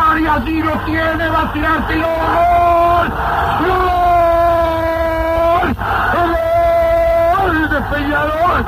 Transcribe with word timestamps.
Área, 0.00 0.40
tiro 0.44 0.72
tiene, 0.86 1.28
va 1.28 1.42
a 1.42 1.52
tirar 1.52 1.86
tiro, 1.86 2.06
gol, 2.06 3.08
gol, 3.66 5.68
gol 7.36 7.68
de 7.70 7.80
Peñarol, 7.82 8.64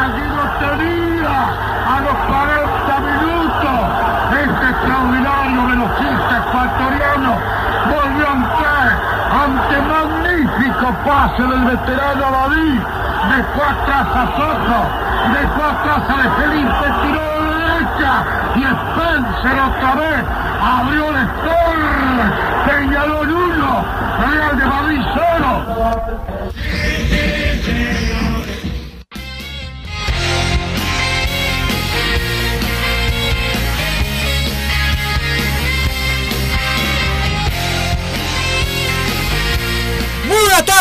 allí 0.00 0.24
lo 0.36 0.44
tenía. 0.60 1.36
A 1.86 2.00
los 2.00 2.16
40 2.26 3.00
minutos, 3.00 3.78
este 4.32 4.66
extraordinario 4.70 5.60
velocista 5.66 6.34
ecuatoriano. 6.48 7.32
Volvió 7.88 8.24
ante, 8.28 8.72
ante 9.30 9.76
magnífico 9.82 10.15
pase 11.04 11.42
del 11.42 11.64
veterano 11.64 12.30
David, 12.30 12.80
dejó 13.30 13.62
atrás 13.64 14.06
a 14.14 14.26
Soto, 14.36 14.80
dejó 15.32 15.62
atrás 15.64 16.02
a 16.08 16.16
Felipe, 16.36 16.86
tiró 17.02 17.24
de 17.42 17.50
derecha 17.56 18.12
y 18.54 18.62
Spencer 18.62 19.56
otra 19.60 19.92
vez 19.96 20.24
abrió 20.62 21.02
el 21.08 21.16
score, 21.26 22.26
Peñarol 22.66 23.30
1, 23.30 23.84
Real 24.30 24.54
de 24.58 24.64
Madrid 24.66 25.02
0. 25.14 25.46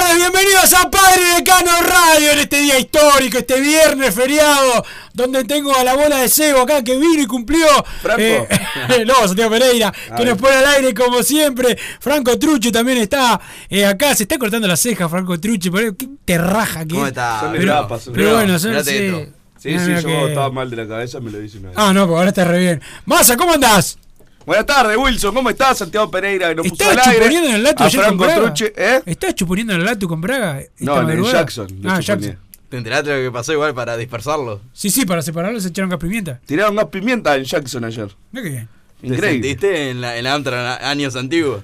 Tardes, 0.05 0.17
bienvenidos 0.17 0.73
a 0.73 0.89
Padre 0.89 1.21
Decano 1.37 1.71
Radio 1.81 2.31
en 2.31 2.39
este 2.39 2.61
día 2.61 2.79
histórico, 2.79 3.37
este 3.37 3.59
viernes 3.59 4.13
feriado, 4.13 4.83
donde 5.13 5.43
tengo 5.45 5.75
a 5.75 5.83
la 5.83 5.95
bola 5.95 6.17
de 6.17 6.29
cebo 6.29 6.61
acá 6.61 6.83
que 6.83 6.97
vino 6.97 7.21
y 7.21 7.25
cumplió. 7.25 7.65
Franco. 8.01 8.21
Eh, 8.21 8.47
no, 9.05 9.27
Santiago 9.27 9.51
Pereira, 9.51 9.93
que 10.15 10.25
nos 10.25 10.37
pone 10.37 10.55
al 10.55 10.65
aire 10.65 10.93
como 10.93 11.23
siempre. 11.23 11.77
Franco 11.99 12.37
Trucci 12.37 12.71
también 12.71 12.97
está 12.99 13.39
eh, 13.69 13.85
acá, 13.85 14.15
se 14.15 14.23
está 14.23 14.37
cortando 14.37 14.67
la 14.67 14.77
ceja, 14.77 15.09
Franco 15.09 15.39
Trucci, 15.39 15.69
pero 15.69 15.95
qué 15.95 16.07
te 16.23 16.37
raja 16.37 16.81
que 16.85 16.93
¿Cómo 16.93 17.05
es. 17.05 17.09
está? 17.09 17.39
Son 17.41 17.51
Pero, 17.53 17.63
etapas, 17.63 18.01
son 18.03 18.13
pero 18.13 18.27
etapas. 18.27 18.43
bueno, 18.45 18.59
son, 18.59 18.85
sí. 18.85 19.31
Sí, 19.57 19.71
No, 19.73 19.85
sí, 19.85 19.91
yo 19.95 20.07
que- 20.07 20.27
estaba 20.27 20.51
mal 20.51 20.69
de 20.69 20.75
la 20.75 20.87
cabeza 20.87 21.19
me 21.19 21.31
lo 21.31 21.39
dice 21.39 21.57
una 21.57 21.69
vez. 21.69 21.77
Ah, 21.79 21.91
no, 21.93 22.05
pues 22.05 22.17
ahora 22.17 22.29
está 22.29 22.45
re 22.45 22.59
bien. 22.59 22.81
Massa, 23.05 23.35
¿cómo 23.35 23.53
andás? 23.53 23.97
Buenas 24.45 24.65
tardes, 24.65 24.95
Wilson. 24.97 25.33
¿Cómo 25.33 25.49
estás? 25.49 25.77
Santiago 25.79 26.09
Pereira, 26.11 26.49
que 26.49 26.55
nos 26.55 26.67
puso 26.69 26.83
¿Estás 26.91 27.07
aire. 27.07 27.19
chuponiendo 27.19 27.49
en 27.49 27.55
el 27.55 27.63
Latu 27.63 27.83
a 27.83 27.85
ayer 27.87 27.99
con 28.01 28.07
Franco 28.09 28.23
Braga? 28.25 28.53
Trucci, 28.53 28.73
¿eh? 28.75 29.01
¿Estás 29.05 29.35
chuponiendo 29.35 29.73
en 29.73 29.79
el 29.79 29.85
Latu 29.85 30.07
con 30.07 30.21
Braga? 30.21 30.59
No, 30.79 31.01
en 31.01 31.09
el? 31.09 31.23
Jackson. 31.23 31.67
lo 31.81 31.91
Ah, 31.91 31.99
chuponé. 31.99 32.27
Jackson. 32.27 32.37
¿Te 32.69 32.77
enteraste 32.77 33.09
de 33.09 33.17
lo 33.23 33.29
que 33.29 33.33
pasó 33.33 33.53
igual 33.53 33.73
para 33.73 33.97
dispersarlo? 33.97 34.61
Sí, 34.73 34.89
sí, 34.89 35.05
para 35.05 35.21
separarlos 35.21 35.63
se 35.63 35.69
echaron 35.69 35.89
gas 35.89 35.99
pimienta. 35.99 36.39
Tiraron 36.45 36.75
gas 36.75 36.85
pimienta 36.87 37.35
en 37.35 37.43
Jackson 37.43 37.83
ayer. 37.85 38.15
Mira 38.31 38.43
qué 38.43 38.49
bien. 38.49 38.69
¿Te 39.01 39.07
Increíble. 39.07 39.47
sentiste 39.49 39.89
en 39.89 40.01
la, 40.01 40.17
en 40.17 40.23
la 40.23 40.89
años 40.89 41.15
antiguos? 41.15 41.63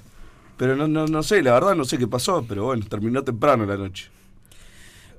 Pero 0.57 0.75
no, 0.75 0.87
no, 0.87 1.07
no 1.07 1.23
sé, 1.23 1.41
la 1.41 1.53
verdad 1.53 1.75
no 1.75 1.85
sé 1.85 1.97
qué 1.97 2.07
pasó, 2.07 2.45
pero 2.47 2.65
bueno, 2.65 2.85
terminó 2.87 3.23
temprano 3.23 3.65
la 3.65 3.77
noche. 3.77 4.09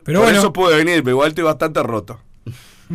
Pero 0.04 0.20
Por 0.20 0.26
bueno, 0.26 0.38
eso 0.40 0.52
pude 0.52 0.76
venir, 0.76 1.02
pero 1.02 1.10
igual 1.10 1.28
estoy 1.30 1.44
bastante 1.44 1.82
roto. 1.82 2.20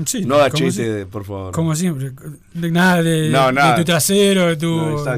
Sí, 0.05 0.25
No 0.25 0.37
da 0.37 0.49
chiste, 0.51 0.99
si- 1.01 1.05
por 1.05 1.23
favor. 1.25 1.51
Como 1.53 1.75
siempre. 1.75 2.11
De 2.53 2.71
nada 2.71 3.01
de, 3.01 3.29
No, 3.29 3.47
de 3.47 3.53
nada. 3.53 3.75
tu 3.75 3.83
trasero, 3.85 4.47
de 4.47 4.57
tu. 4.57 4.67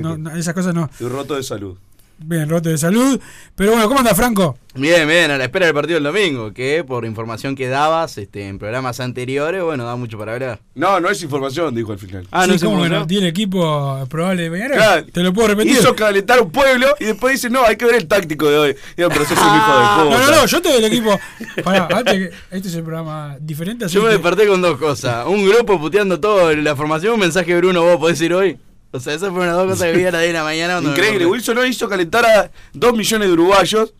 No, 0.01 0.35
esas 0.35 0.53
cosas 0.53 0.73
no. 0.73 0.85
Estoy 0.85 1.09
roto 1.09 1.35
de 1.35 1.43
salud. 1.43 1.75
Bien, 2.21 2.49
roto 2.49 2.69
de 2.69 2.77
salud. 2.77 3.19
Pero 3.55 3.71
bueno, 3.71 3.87
¿cómo 3.87 3.99
anda 3.99 4.13
Franco? 4.13 4.57
Bien, 4.75 5.07
bien, 5.07 5.31
a 5.31 5.37
la 5.37 5.45
espera 5.45 5.65
del 5.65 5.73
partido 5.73 5.95
del 5.95 6.03
domingo, 6.03 6.53
que 6.53 6.83
por 6.85 7.03
información 7.05 7.55
que 7.55 7.67
dabas 7.67 8.17
este, 8.17 8.47
en 8.47 8.59
programas 8.59 8.99
anteriores, 8.99 9.63
bueno, 9.63 9.83
da 9.83 9.95
mucho 9.95 10.17
para 10.17 10.33
hablar. 10.33 10.59
No, 10.75 10.99
no 10.99 11.09
es 11.09 11.21
información, 11.23 11.73
dijo 11.73 11.91
al 11.91 11.97
final. 11.97 12.27
Ah, 12.31 12.43
Sí, 12.45 12.51
no 12.51 12.57
sé 12.59 12.65
¿cómo 12.65 12.77
cómo 12.77 12.83
que 12.83 12.89
no 12.93 12.99
no. 12.99 13.07
tiene 13.07 13.27
equipo 13.29 14.05
probable 14.09 14.43
de 14.43 14.51
Peñarol? 14.51 14.77
Claro. 14.77 15.05
Te 15.11 15.23
lo 15.23 15.33
puedo 15.33 15.47
repetir. 15.49 15.71
Hizo 15.73 15.95
calentar 15.95 16.39
un 16.41 16.51
pueblo 16.51 16.87
y 16.99 17.05
después 17.05 17.33
dice, 17.33 17.49
no, 17.49 17.63
hay 17.65 17.77
que 17.77 17.85
ver 17.85 17.95
el 17.95 18.07
táctico 18.07 18.47
de 18.49 18.57
hoy. 18.57 18.75
Digo, 18.95 19.09
pero 19.09 19.21
sos 19.25 19.31
un 19.31 19.37
hijo 19.37 19.47
de 19.47 19.61
Ah, 19.63 19.97
No, 20.03 20.09
puta. 20.11 20.25
no, 20.25 20.35
no, 20.35 20.45
yo 20.45 20.61
te 20.61 20.69
doy 20.69 20.77
el 20.77 20.85
equipo. 20.85 21.19
Pará, 21.63 21.87
antes 21.91 22.13
que. 22.13 22.31
Este 22.55 22.67
es 22.67 22.75
el 22.75 22.83
programa 22.83 23.37
diferente. 23.39 23.85
así 23.85 23.95
Yo 23.95 24.01
me 24.01 24.07
que- 24.09 24.13
desperté 24.15 24.45
con 24.47 24.61
dos 24.61 24.77
cosas. 24.77 25.25
Un 25.25 25.45
grupo 25.49 25.79
puteando 25.79 26.19
todo 26.19 26.53
la 26.55 26.75
formación, 26.75 27.13
un 27.15 27.19
mensaje 27.21 27.55
Bruno, 27.57 27.81
vos 27.81 27.97
podés 27.97 28.21
ir 28.21 28.33
hoy. 28.33 28.57
O 28.91 28.99
sea, 28.99 29.13
esas 29.13 29.29
fueron 29.29 29.47
las 29.47 29.55
dos 29.55 29.67
cosas 29.67 29.91
que 29.91 29.97
vi 29.97 30.05
a 30.05 30.11
las 30.11 30.21
10 30.21 30.33
de 30.33 30.39
la 30.39 30.43
mañana. 30.43 30.79
Increíble. 30.81 31.25
Wilson 31.25 31.55
no 31.55 31.65
hizo 31.65 31.87
calentar 31.87 32.25
a 32.25 32.51
dos 32.73 32.93
millones 32.93 33.27
de 33.27 33.33
uruguayos 33.33 33.93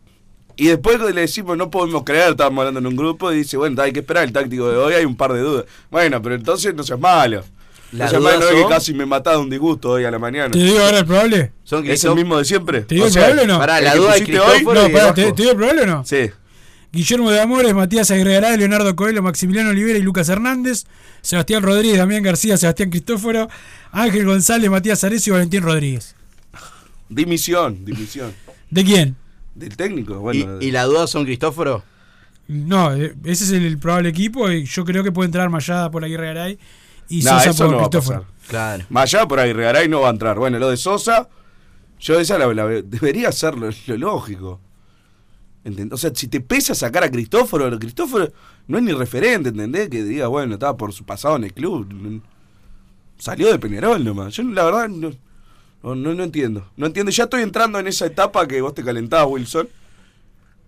y 0.55 0.67
después 0.67 1.00
le 1.00 1.22
decimos 1.22 1.55
no 1.58 1.69
podemos 1.69 2.03
creer, 2.03 2.31
estábamos 2.31 2.64
hablando 2.64 2.79
en 2.81 2.87
un 2.87 2.96
grupo 2.96 3.31
y 3.31 3.37
dice, 3.37 3.55
bueno, 3.55 3.81
hay 3.81 3.93
que 3.93 3.99
esperar 3.99 4.25
el 4.25 4.34
táctico 4.34 4.69
de 4.69 4.78
hoy, 4.78 4.93
hay 4.93 5.05
un 5.05 5.16
par 5.16 5.31
de 5.31 5.40
dudas. 5.40 5.66
Bueno, 5.90 6.22
pero 6.22 6.35
entonces 6.35 6.73
no 6.75 6.84
seas 6.84 6.99
malo. 6.99 7.46
No 7.91 8.08
seas 8.08 8.22
malo, 8.22 8.46
que 8.49 8.66
casi 8.67 8.93
me 8.93 9.05
mataba 9.05 9.37
de 9.37 9.43
un 9.43 9.49
disgusto 9.49 9.91
hoy 9.91 10.03
a 10.03 10.11
la 10.11 10.19
mañana. 10.19 10.52
¿Te 10.52 10.59
digo 10.59 10.79
ahora 10.79 10.99
el 10.99 11.05
probable? 11.05 11.53
Son 11.64 11.85
¿Es 11.87 12.03
el 12.03 12.14
mismo 12.16 12.37
de 12.37 12.46
siempre? 12.46 12.81
¿Te 12.81 12.96
digo 12.96 13.08
el 13.08 13.14
probable 13.14 13.41
o 13.43 13.47
no? 13.47 13.58
Pará, 13.59 13.78
¿el 13.78 13.85
la 13.85 13.96
duda 13.96 14.16
de 14.16 14.40
hoy? 14.40 14.64
No, 14.64 14.73
pará, 14.73 14.87
Vasco. 14.90 15.14
¿te, 15.14 15.31
¿te 15.31 15.41
digo 15.43 15.52
el 15.52 15.58
probable 15.58 15.81
o 15.84 15.85
no? 15.85 16.05
Sí. 16.05 16.29
Guillermo 16.91 17.29
de 17.29 17.40
Amores, 17.40 17.73
Matías 17.73 18.09
Agregará, 18.09 18.58
Leonardo 18.58 18.96
Coelho, 18.96 19.22
Maximiliano 19.22 19.69
Olivera 19.69 19.99
y 19.99 20.02
Lucas 20.02 20.28
Hernández, 20.28 20.85
Sebastián 21.22 21.61
Rodríguez, 21.61 21.99
Damián 21.99 22.23
García, 22.23 22.58
Sebastián 22.58 22.90
Cristóforo, 22.90 23.47
Ángel 23.91 24.26
González, 24.26 24.70
Matías 24.70 25.03
Arecio 25.03 25.34
y 25.34 25.36
Valentín 25.36 25.62
Rodríguez. 25.64 26.16
Dimisión, 27.09 27.84
dimisión. 27.86 28.34
¿De 28.70 28.84
quién? 28.84 29.16
Del 29.56 29.76
técnico, 29.76 30.14
¿Y, 30.14 30.18
bueno. 30.44 30.58
y 30.62 30.72
la 30.72 30.84
duda 30.86 31.08
son 31.08 31.26
Cristóforo? 31.26 31.84
No, 32.47 32.94
eh, 32.96 33.16
ese 33.26 33.44
es 33.46 33.52
el, 33.52 33.66
el 33.66 33.78
probable 33.78 34.09
equipo 34.09 34.50
y 34.52 34.66
yo 34.66 34.86
creo 34.86 35.03
que 35.03 35.12
puede 35.12 35.26
entrar 35.28 35.50
Mayada 35.50 35.90
por 35.91 36.03
Aguirre 36.03 36.28
Garay 36.28 36.59
y 37.09 37.22
Sosa 37.22 37.50
eso 37.50 37.64
por 37.66 37.72
no 37.72 37.78
va 37.78 37.86
a 37.86 37.90
Cristóforo. 37.90 38.22
pasar. 38.22 38.34
Claro. 38.47 38.86
Allá 38.96 39.28
por 39.28 39.40
ahí 39.40 39.53
Regaray 39.53 39.88
no 39.88 40.02
va 40.02 40.08
a 40.08 40.12
entrar. 40.12 40.38
Bueno, 40.40 40.58
lo 40.59 40.70
de 40.70 40.78
Sosa, 40.78 41.30
yo 42.00 42.20
esa 42.20 42.38
la, 42.40 42.52
la- 42.53 42.68
debería 42.82 43.32
ser 43.32 43.56
lo, 43.58 43.70
lo 43.88 43.97
lógico. 43.97 44.59
¿Entend- 45.66 45.94
O 45.94 45.97
sea, 45.97 46.12
si 46.16 46.28
te 46.28 46.41
pesa 46.41 46.74
sacar 46.74 47.03
a 47.03 47.12
Cristóforo, 47.12 47.78
Cristóforo 47.78 48.32
no 48.68 48.78
es 48.78 48.84
ni 48.84 48.94
referente, 48.94 49.50
¿entendés? 49.50 49.90
Que 49.90 50.03
diga, 50.03 50.28
bueno, 50.28 50.53
estaba 50.56 50.78
por 50.78 50.94
su 50.94 51.03
pasado 51.06 51.36
en 51.36 51.44
el 51.44 51.53
club. 51.53 52.22
Salió 53.19 53.51
de 53.51 53.59
Peñarol 53.59 54.03
nomás. 54.03 54.33
Yo 54.33 54.43
la 54.43 54.63
verdad 54.63 54.89
no, 54.89 55.11
no, 55.83 55.95
no, 55.95 56.13
no 56.13 56.23
entiendo. 56.23 56.71
No 56.77 56.87
entiendo. 56.87 57.11
Ya 57.11 57.25
estoy 57.25 57.43
entrando 57.43 57.77
en 57.77 57.87
esa 57.87 58.05
etapa 58.05 58.47
que 58.47 58.61
vos 58.61 58.73
te 58.73 58.83
calentabas, 58.83 59.27
Wilson. 59.29 59.69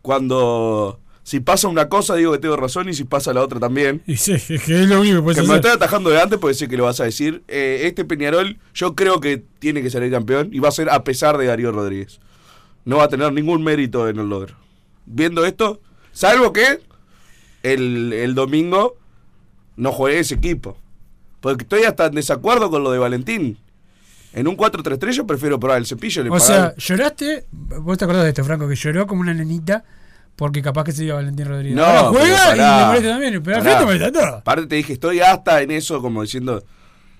cuando 0.01 0.99
si 1.23 1.39
pasa 1.39 1.67
una 1.67 1.87
cosa 1.87 2.15
digo 2.15 2.31
que 2.31 2.39
tengo 2.39 2.55
razón 2.57 2.89
y 2.89 2.93
si 2.93 3.03
pasa 3.03 3.33
la 3.33 3.41
otra 3.41 3.59
también. 3.59 4.01
Y 4.05 4.17
sí, 4.17 4.33
es 4.33 4.45
que 4.45 4.55
es 4.83 4.87
lo 4.89 4.99
único 4.99 5.17
que 5.17 5.21
puedes 5.21 5.41
Que 5.41 5.47
me 5.47 5.55
estoy 5.55 5.71
atajando 5.71 6.09
de 6.09 6.21
antes 6.21 6.39
porque 6.39 6.55
sé 6.55 6.67
que 6.67 6.77
lo 6.77 6.85
vas 6.85 6.99
a 6.99 7.05
decir. 7.05 7.43
Eh, 7.47 7.81
este 7.83 8.05
Peñarol 8.05 8.57
yo 8.73 8.95
creo 8.95 9.19
que 9.21 9.43
tiene 9.59 9.81
que 9.81 9.89
salir 9.89 10.11
campeón 10.11 10.49
y 10.51 10.59
va 10.59 10.69
a 10.69 10.73
ser 10.73 10.89
a 10.89 11.03
pesar 11.03 11.37
de 11.37 11.45
Darío 11.45 11.71
Rodríguez. 11.71 12.19
No 12.83 12.97
va 12.97 13.03
a 13.03 13.09
tener 13.09 13.31
ningún 13.31 13.63
mérito 13.63 14.09
en 14.09 14.19
el 14.19 14.27
logro. 14.27 14.55
Viendo 15.05 15.45
esto, 15.45 15.79
salvo 16.11 16.51
que 16.51 16.81
el, 17.63 18.11
el 18.13 18.33
domingo 18.33 18.97
no 19.75 19.91
juegue 19.91 20.19
ese 20.19 20.35
equipo. 20.35 20.77
Porque 21.41 21.63
estoy 21.63 21.83
hasta 21.83 22.05
en 22.05 22.13
desacuerdo 22.15 22.69
con 22.69 22.83
lo 22.83 22.91
de 22.91 22.99
Valentín. 22.99 23.57
En 24.33 24.47
un 24.47 24.55
4-3-3 24.55 25.11
yo 25.11 25.27
prefiero 25.27 25.59
probar 25.59 25.79
el 25.79 25.85
cepillo. 25.85 26.23
le 26.23 26.29
O 26.29 26.33
pagar- 26.33 26.47
sea, 26.47 26.75
lloraste, 26.77 27.45
vos 27.51 27.97
te 27.97 28.05
acordás 28.05 28.23
de 28.23 28.29
esto, 28.29 28.43
Franco, 28.45 28.67
que 28.69 28.75
lloró 28.75 29.05
como 29.07 29.19
una 29.21 29.33
nenita 29.33 29.83
porque 30.37 30.61
capaz 30.61 30.85
que 30.85 30.91
se 30.93 31.03
iba 31.03 31.15
Valentín 31.15 31.45
Rodríguez. 31.47 31.75
No, 31.75 31.83
Ahora 31.83 32.09
juega 32.09 32.55
y 32.55 32.57
le 32.57 32.85
molesta 32.85 33.09
también. 33.09 33.43
Pero 33.43 33.57
Pará. 33.63 33.81
molesta 33.85 34.11
todo. 34.11 34.35
Aparte 34.37 34.67
te 34.67 34.75
dije, 34.75 34.93
estoy 34.93 35.19
hasta 35.19 35.61
en 35.61 35.71
eso 35.71 36.01
como 36.01 36.21
diciendo, 36.21 36.63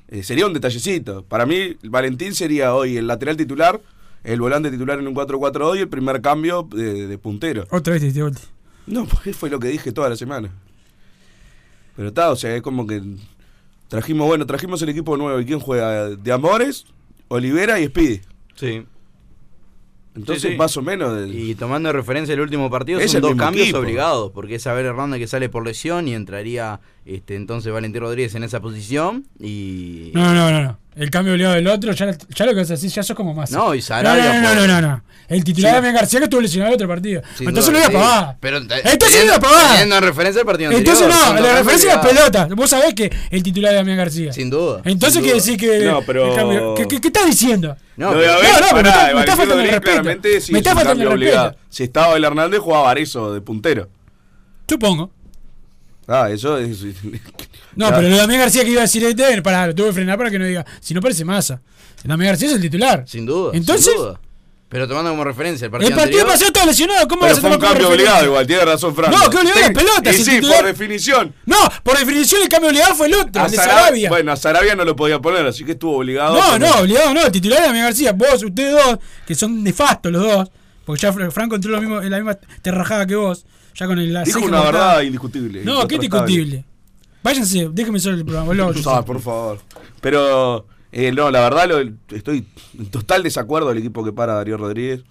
eh, 0.08 0.24
sería 0.24 0.46
un 0.48 0.54
detallecito. 0.54 1.24
Para 1.26 1.46
mí, 1.46 1.76
Valentín 1.84 2.34
sería 2.34 2.74
hoy 2.74 2.96
el 2.98 3.08
lateral 3.08 3.36
titular, 3.36 3.82
el 4.24 4.40
volante 4.40 4.72
titular 4.72 4.98
en 5.00 5.08
un 5.08 5.14
4-4-2 5.14 5.78
y 5.78 5.80
el 5.82 5.90
primer 5.90 6.22
cambio 6.22 6.64
de, 6.72 7.08
de 7.08 7.18
puntero. 7.18 7.68
Otra 7.72 7.94
vez 7.94 8.04
te. 8.04 8.40
No, 8.88 9.06
porque 9.06 9.34
fue 9.34 9.50
lo 9.50 9.60
que 9.60 9.68
dije 9.68 9.92
toda 9.92 10.10
la 10.10 10.16
semana. 10.16 10.50
Pero 11.96 12.08
está, 12.08 12.32
o 12.32 12.36
sea, 12.36 12.56
es 12.56 12.62
como 12.62 12.88
que 12.88 13.02
trajimos, 13.92 14.26
bueno, 14.26 14.46
trajimos 14.48 14.82
el 14.82 14.88
equipo 14.90 15.18
nuevo. 15.18 15.38
¿Y 15.42 15.46
quién 15.46 15.60
juega? 15.60 16.10
De 16.12 16.32
Amores, 16.32 16.86
Olivera 17.28 17.78
y 17.82 17.88
Speedy. 17.88 18.22
Sí. 18.56 18.86
Entonces, 20.16 20.42
Sí, 20.42 20.50
sí. 20.50 20.56
más 20.58 20.76
o 20.78 20.82
menos. 20.82 21.16
del- 21.16 21.34
Y 21.36 21.56
tomando 21.56 21.88
de 21.90 21.94
referencia 21.94 22.34
el 22.34 22.40
último 22.42 22.70
partido, 22.70 23.00
Es 23.00 23.12
son 23.12 23.18
el 23.18 23.22
dos 23.22 23.36
cambios 23.36 23.66
equipo. 23.68 23.80
obligados, 23.80 24.32
porque 24.34 24.56
es 24.56 24.68
Abel 24.68 24.86
Hernández 24.86 25.20
que 25.20 25.28
sale 25.28 25.48
por 25.50 25.66
lesión 25.66 26.08
y 26.08 26.14
entraría 26.14 26.80
este 27.06 27.36
entonces 27.36 27.72
Valentín 27.72 28.02
Rodríguez 28.02 28.34
en 28.36 28.44
esa 28.44 28.60
posición 28.62 29.26
y 29.40 30.12
No, 30.14 30.34
no, 30.34 30.52
no, 30.52 30.62
no. 30.64 30.78
El 30.94 31.10
cambio 31.10 31.32
obligado 31.34 31.56
del 31.56 31.68
otro, 31.68 31.94
ya, 31.94 32.12
ya 32.36 32.46
lo 32.46 32.52
que 32.52 32.60
vas 32.60 32.70
a 32.70 32.74
decir, 32.74 32.90
ya 32.92 33.02
sos 33.02 33.16
como 33.16 33.34
más. 33.34 33.50
No, 33.52 33.74
y 33.74 33.82
Sarabia 33.82 34.34
No, 34.34 34.34
no, 34.34 34.42
no, 34.42 34.60
por- 34.60 34.68
no, 34.68 34.82
no, 34.82 34.88
no. 34.90 35.04
El 35.30 35.42
titular 35.46 35.76
Damián 35.76 35.94
García 35.96 36.20
que 36.20 36.26
estuvo 36.26 36.42
lesionado 36.42 36.72
el 36.72 36.76
otro 36.76 36.88
partido. 36.90 37.22
Sin 37.38 37.48
Entonces 37.48 37.72
duda, 37.72 37.86
lo 37.88 37.92
iba 37.94 38.02
a 38.02 38.10
sí. 38.10 38.18
pagar. 38.20 38.38
Pero 38.42 38.58
Entonces 38.58 39.20
lo 39.20 39.26
iba 39.26 39.36
a 39.36 39.40
pagar. 39.40 39.70
teniendo 39.70 39.96
en 39.96 40.04
referencia 40.04 40.40
el 40.42 40.46
partido 40.46 40.72
Entonces 40.72 41.06
anterior, 41.06 41.36
no, 41.36 41.42
la 41.48 41.56
referencia 41.60 41.90
es 41.92 41.96
la 41.96 42.02
pelota. 42.02 42.48
Vos 42.54 42.70
sabés 42.70 42.94
que 42.94 43.10
el 43.30 43.42
titular 43.42 43.72
de 43.72 43.78
Damián 43.78 43.98
García. 43.98 44.34
Sin 44.34 44.50
duda. 44.50 44.82
Entonces 44.84 45.22
quiere 45.22 45.36
decir 45.36 45.58
que. 45.58 45.86
No, 45.86 46.02
pero- 46.02 46.30
el 46.32 46.36
cambio- 46.36 46.76
¿Qué, 46.76 46.88
qué, 46.90 47.00
qué 47.00 47.08
estás 47.08 47.26
diciendo? 47.26 47.78
No, 47.96 48.12
no, 48.14 48.18
no, 48.20 48.72
pará, 48.72 49.14
me 49.14 49.20
está- 49.22 49.38
faltando 49.38 49.64
el 49.64 49.70
respeto. 49.70 50.04
Me 50.04 50.12
es 50.36 50.50
está 50.50 50.76
faltando 50.76 51.04
el 51.14 51.20
respeto. 51.22 51.56
Si 51.70 51.84
estaba 51.84 52.08
Abel 52.08 52.26
Hernández, 52.26 52.60
jugaba 52.60 52.84
Varezo 52.84 53.34
de 53.34 53.40
puntero. 53.40 53.88
Supongo. 54.68 55.10
Ah, 56.08 56.30
eso 56.30 56.58
es. 56.58 56.80
No, 57.76 57.90
Ya. 57.90 57.96
pero 57.96 58.08
lo 58.10 58.16
de 58.16 58.22
Damián 58.22 58.40
García 58.42 58.64
que 58.64 58.72
iba 58.72 58.82
a 58.82 58.84
decir 58.84 59.04
este, 59.04 59.42
pará, 59.42 59.68
lo 59.68 59.76
tuve 59.76 59.88
que 59.88 59.94
frenar 59.94 60.18
para 60.18 60.30
que 60.30 60.40
no 60.40 60.46
diga. 60.46 60.66
Si 60.80 60.94
no 60.94 61.02
parece 61.02 61.24
masa. 61.26 61.62
Damián 62.04 62.30
García 62.32 62.50
es 62.50 62.56
el 62.56 62.62
titular. 62.62 63.04
Sin 63.08 63.26
duda. 63.26 63.52
Entonces, 63.54 63.86
sin 63.86 63.96
duda. 63.96 64.20
Pero 64.70 64.88
tomando 64.88 65.10
como 65.10 65.26
referencia 65.26 65.66
el 65.66 65.72
partido, 65.72 65.90
el 65.90 65.96
partido 65.96 66.22
anterior, 66.22 66.28
pasado 66.34 66.48
estaba 66.48 66.66
lesionado. 66.66 67.06
¿Cómo 67.10 67.22
Pero 67.22 67.32
vas 67.32 67.38
a 67.38 67.42
fue 67.42 67.50
un 67.50 67.56
tomar 67.56 67.68
como 67.68 67.80
cambio 67.82 67.90
obligado 67.94 68.26
igual, 68.26 68.48
tiene 68.48 68.64
razón 68.66 68.96
Franco. 68.96 69.18
No, 69.18 69.30
que 69.30 69.38
obligado 69.38 69.58
Sí, 69.60 69.62
las 69.66 69.72
pelotas, 69.84 70.16
Y 70.16 70.24
sí, 70.24 70.32
titular- 70.32 70.58
por 70.60 70.66
definición. 70.66 71.34
No, 71.46 71.58
por 71.84 71.98
definición 71.98 72.42
el 72.42 72.48
cambio 72.48 72.70
obligado 72.70 72.96
fue 72.96 73.08
el 73.08 73.14
otro, 73.16 73.42
A 73.42 73.46
el 73.48 73.52
de 73.52 73.58
Sarabia- 73.58 73.74
Sarabia. 73.82 74.10
Bueno, 74.10 74.32
a 74.32 74.36
Sarabia 74.38 74.76
no 74.76 74.86
lo 74.86 74.96
podía 74.96 75.20
poner, 75.20 75.46
así 75.46 75.66
que 75.66 75.74
estuvo 75.74 75.98
obligado. 75.98 76.36
no, 76.40 76.58
no, 76.58 76.72
obligado 76.80 77.14
no. 77.14 77.26
El 77.26 77.32
titular 77.34 77.60
de 77.60 77.66
Damián 77.68 77.84
García, 77.88 78.14
vos, 78.14 78.42
ustedes 78.44 78.72
dos, 78.72 78.98
que 79.28 79.36
son 79.36 79.62
nefastos 79.62 80.10
los 80.10 80.24
dos, 80.24 80.50
porque 80.86 81.02
ya 81.02 81.12
Fra- 81.12 81.30
Franco 81.32 81.56
entró 81.56 81.70
en, 81.72 81.76
lo 81.76 81.82
mismo, 81.82 82.02
en 82.02 82.10
la 82.10 82.18
misma 82.18 82.36
terrajada 82.62 83.06
que 83.06 83.16
vos, 83.18 83.46
ya 83.76 83.88
con 83.88 84.00
el 84.00 84.14
la 84.14 84.24
Dijo 84.24 84.40
una 84.40 84.62
verdad 84.62 85.02
indiscutible. 85.02 85.66
No, 85.66 85.86
qué 85.86 85.96
incontrastable. 85.96 86.64
Váyanse, 87.24 87.70
déjenme 87.72 88.00
solo 88.00 88.18
el 88.18 88.26
programa. 88.26 88.54
yo 88.56 88.72
Ah, 88.92 89.06
por 89.06 89.20
favor. 89.22 89.60
Pero, 90.02 90.66
eh, 90.92 91.12
no, 91.12 91.30
la 91.30 91.42
verdad, 91.42 91.68
lo- 91.70 92.16
estoy 92.16 92.46
en 92.78 92.86
total 92.90 93.24
desacuerdo 93.24 93.70
del 93.70 93.78
equipo 93.78 94.04
que 94.04 94.12
para 94.12 94.34
Darío 94.34 94.58
Rodríguez. 94.58 95.04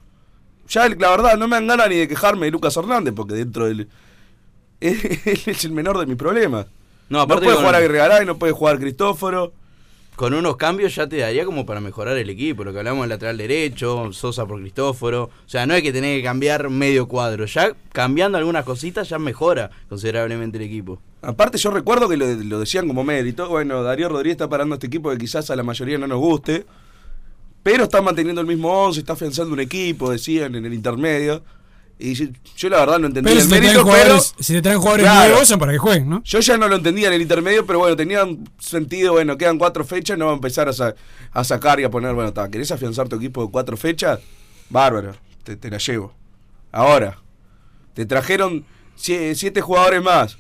Ya, 0.69 0.89
la 0.89 1.11
verdad, 1.11 1.37
no 1.37 1.49
me 1.49 1.57
dan 1.57 1.67
ganas 1.67 1.89
ni 1.89 1.97
de 1.97 2.09
quejarme 2.09 2.47
de 2.47 2.53
Lucas 2.53 2.77
Hernández, 2.77 3.15
porque 3.15 3.35
dentro 3.35 3.67
del. 3.67 3.89
Él 4.81 4.99
es 5.47 5.65
el 5.65 5.73
menor 5.73 5.99
de 5.99 6.07
mis 6.07 6.17
problemas. 6.17 6.67
No, 7.09 7.19
No, 7.19 7.29
puede 7.29 7.57
jugar 7.57 7.75
Aguirre 7.75 7.99
Garay, 7.99 8.25
no 8.27 8.39
puede 8.39 8.53
jugar 8.53 8.79
Cristóforo. 8.79 9.53
Con 10.21 10.35
unos 10.35 10.59
cambios 10.59 10.95
ya 10.95 11.09
te 11.09 11.17
daría 11.17 11.47
como 11.47 11.65
para 11.65 11.81
mejorar 11.81 12.19
el 12.19 12.29
equipo. 12.29 12.63
Lo 12.63 12.75
que 12.75 12.79
hablamos 12.81 13.05
del 13.05 13.09
lateral 13.09 13.39
derecho, 13.39 14.13
Sosa 14.13 14.45
por 14.45 14.61
Cristóforo. 14.61 15.23
O 15.23 15.49
sea, 15.49 15.65
no 15.65 15.73
hay 15.73 15.81
que 15.81 15.95
tener 15.95 16.19
que 16.19 16.23
cambiar 16.23 16.69
medio 16.69 17.09
cuadro. 17.09 17.47
Ya 17.47 17.75
cambiando 17.91 18.37
algunas 18.37 18.67
cositas 18.67 19.09
ya 19.09 19.19
mejora 19.19 19.71
considerablemente 19.89 20.59
el 20.59 20.65
equipo. 20.65 21.01
Aparte, 21.23 21.57
yo 21.57 21.71
recuerdo 21.71 22.07
que 22.07 22.19
lo, 22.19 22.27
lo 22.27 22.61
decían 22.61 22.87
como 22.87 23.03
mérito. 23.03 23.49
Bueno, 23.49 23.83
Darío 23.83 24.11
Rodríguez 24.11 24.35
está 24.35 24.47
parando 24.47 24.75
este 24.75 24.89
equipo 24.89 25.09
que 25.11 25.17
quizás 25.17 25.49
a 25.49 25.57
la 25.57 25.63
mayoría 25.63 25.97
no 25.97 26.07
nos 26.07 26.19
guste. 26.19 26.67
Pero 27.63 27.85
está 27.85 28.03
manteniendo 28.03 28.43
el 28.43 28.47
mismo 28.47 28.71
11, 28.71 29.01
está 29.01 29.15
afianzando 29.15 29.55
un 29.55 29.61
equipo, 29.61 30.11
decían 30.11 30.55
en 30.55 30.67
el 30.67 30.75
intermedio. 30.75 31.43
Y 32.03 32.15
yo, 32.15 32.25
yo 32.57 32.69
la 32.71 32.79
verdad 32.79 32.99
no 32.99 33.07
entendía 33.09 33.31
Pero 33.35 33.41
el 33.41 33.47
si 33.47 33.51
te, 33.51 33.57
traen 33.61 33.63
mérito, 33.75 33.85
pero. 33.85 33.97
jugadores, 34.03 34.35
si 34.41 34.53
te 34.55 34.63
traen 34.63 34.79
jugadores 34.79 35.05
Claro. 35.07 35.29
nuevos 35.31 35.49
son 35.49 35.59
para 35.59 35.73
que 35.73 35.79
jueguen, 35.79 36.09
¿no? 36.09 36.23
Yo 36.25 36.41
ya 36.41 36.57
no 36.57 36.67
lo 36.69 36.77
entendía 36.77 37.09
en 37.09 37.13
el 37.15 37.23
intermedio, 37.23 37.67
pero 37.67 37.79
bueno, 37.81 37.95
tenía 37.97 38.25
un 38.25 38.49
sentido, 38.59 39.13
bueno, 39.13 39.37
quedan 39.37 39.59
cuatro 39.59 39.85
fechas, 39.85 40.17
no 40.17 40.27
va 40.27 40.33
a 40.33 40.35
empezar 40.35 40.69
a, 40.69 40.73
sa- 40.73 40.95
a 41.33 41.45
sacar 41.45 41.79
y 41.81 41.85
a 41.85 41.91
poner, 41.91 42.15
bueno, 42.15 42.33
ta, 42.33 42.49
¿querés 42.51 42.71
afianzar 42.71 43.09
tu 43.09 43.17
equipo 43.17 43.45
de 43.45 43.51
cuatro 43.51 43.77
fechas? 43.77 44.21
Bárbaro, 44.71 45.13
te, 45.45 45.57
te 45.57 45.71
la 45.71 45.79
llevo. 45.79 46.15
Ahora, 46.73 47.19
te 47.95 48.07
trajeron 48.07 48.65
sie- 48.97 49.35
siete 49.35 49.61
jugadores 49.61 50.03
más. 50.03 50.39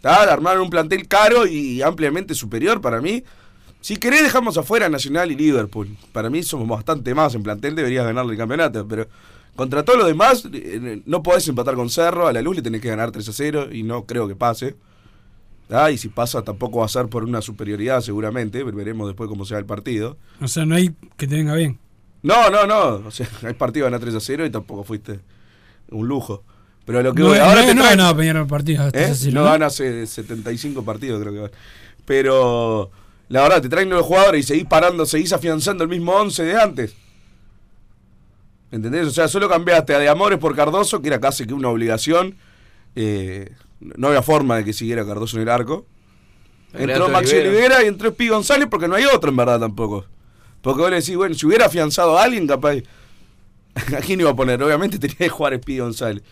¿tá? 0.00 0.22
Armaron 0.32 0.62
un 0.62 0.70
plantel 0.70 1.06
caro 1.08 1.46
y 1.46 1.82
ampliamente 1.82 2.34
superior 2.34 2.80
para 2.80 3.00
mí. 3.00 3.22
Si 3.82 3.96
querés 3.96 4.22
dejamos 4.22 4.58
afuera 4.58 4.88
Nacional 4.90 5.30
y 5.32 5.36
Liverpool. 5.36 5.96
Para 6.12 6.28
mí 6.28 6.42
somos 6.42 6.68
bastante 6.68 7.14
más 7.14 7.34
en 7.34 7.42
plantel, 7.42 7.74
deberías 7.74 8.04
ganarle 8.04 8.32
el 8.32 8.38
campeonato, 8.38 8.86
pero 8.86 9.08
contra 9.60 9.84
todo 9.84 9.96
lo 9.98 10.06
demás 10.06 10.44
eh, 10.52 11.02
no 11.04 11.22
podés 11.22 11.46
empatar 11.48 11.74
con 11.74 11.90
Cerro, 11.90 12.26
a 12.26 12.32
la 12.32 12.40
luz 12.42 12.56
le 12.56 12.62
tenés 12.62 12.80
que 12.80 12.88
ganar 12.88 13.10
3 13.10 13.28
a 13.28 13.32
0 13.32 13.68
y 13.72 13.82
no 13.82 14.06
creo 14.06 14.26
que 14.26 14.34
pase. 14.34 14.76
Ah, 15.68 15.90
y 15.90 15.98
si 15.98 16.08
pasa 16.08 16.42
tampoco 16.42 16.78
va 16.80 16.86
a 16.86 16.88
ser 16.88 17.06
por 17.08 17.22
una 17.24 17.40
superioridad 17.42 18.00
seguramente, 18.00 18.64
veremos 18.64 19.06
después 19.06 19.28
cómo 19.28 19.44
sea 19.44 19.58
el 19.58 19.66
partido. 19.66 20.16
O 20.40 20.48
sea, 20.48 20.64
no 20.66 20.74
hay 20.74 20.94
que 21.16 21.26
te 21.28 21.36
venga 21.36 21.54
bien. 21.54 21.78
No, 22.22 22.50
no, 22.50 22.66
no, 22.66 23.06
o 23.06 23.10
sea, 23.10 23.28
hay 23.46 23.54
partido 23.54 23.84
ganar 23.84 24.00
3 24.00 24.14
a 24.14 24.20
0 24.20 24.46
y 24.46 24.50
tampoco 24.50 24.82
fuiste 24.82 25.20
un 25.90 26.08
lujo. 26.08 26.42
Pero 26.86 27.02
lo 27.02 27.14
que 27.14 27.22
No, 27.22 27.28
voy, 27.28 27.38
no, 27.38 27.44
ahora 27.44 27.66
te 27.66 27.74
no, 27.74 27.82
traen- 27.84 27.96
no, 27.98 28.16
Peñarol 28.16 28.46
partidos. 28.46 28.92
¿Eh? 28.94 29.30
no 29.32 29.44
van 29.44 29.62
hace 29.62 30.06
75 30.06 30.82
partidos, 30.84 31.20
creo 31.20 31.32
que 31.34 31.38
van. 31.40 31.50
Pero 32.06 32.90
la 33.28 33.42
verdad, 33.42 33.62
te 33.62 33.68
traen 33.68 33.90
los 33.90 34.04
jugadores 34.04 34.40
y 34.44 34.48
seguís 34.48 34.64
parando, 34.66 35.06
seguís 35.06 35.32
afianzando 35.32 35.84
el 35.84 35.90
mismo 35.90 36.12
11 36.12 36.42
de 36.42 36.60
antes. 36.60 36.94
¿Entendés? 38.72 39.06
O 39.06 39.10
sea, 39.10 39.26
solo 39.28 39.48
cambiaste 39.48 39.94
a 39.94 39.98
De 39.98 40.08
Amores 40.08 40.38
por 40.38 40.54
Cardoso, 40.54 41.02
que 41.02 41.08
era 41.08 41.20
casi 41.20 41.46
que 41.46 41.54
una 41.54 41.68
obligación. 41.68 42.36
Eh, 42.94 43.52
no 43.80 44.08
había 44.08 44.22
forma 44.22 44.56
de 44.56 44.64
que 44.64 44.72
siguiera 44.72 45.04
Cardoso 45.06 45.36
en 45.36 45.42
el 45.42 45.48
arco. 45.48 45.86
Entró 46.72 47.08
Maxi. 47.08 47.36
Olivera 47.36 47.82
y 47.82 47.86
entró 47.88 48.14
Pi 48.14 48.28
González 48.28 48.68
porque 48.70 48.86
no 48.86 48.94
hay 48.94 49.04
otro 49.06 49.30
en 49.30 49.36
verdad 49.36 49.58
tampoco. 49.58 50.04
Porque 50.62 50.82
vos 50.82 50.90
le 50.90 50.96
decís, 51.00 51.16
bueno, 51.16 51.34
si 51.34 51.46
hubiera 51.46 51.66
afianzado 51.66 52.16
a 52.18 52.22
alguien, 52.22 52.46
capaz. 52.46 52.76
¿A 53.74 54.00
quién 54.00 54.20
iba 54.20 54.30
a 54.30 54.36
poner? 54.36 54.62
Obviamente 54.62 54.98
tenía 54.98 55.16
que 55.16 55.28
jugar 55.28 55.58
Pi 55.60 55.78
González. 55.78 56.22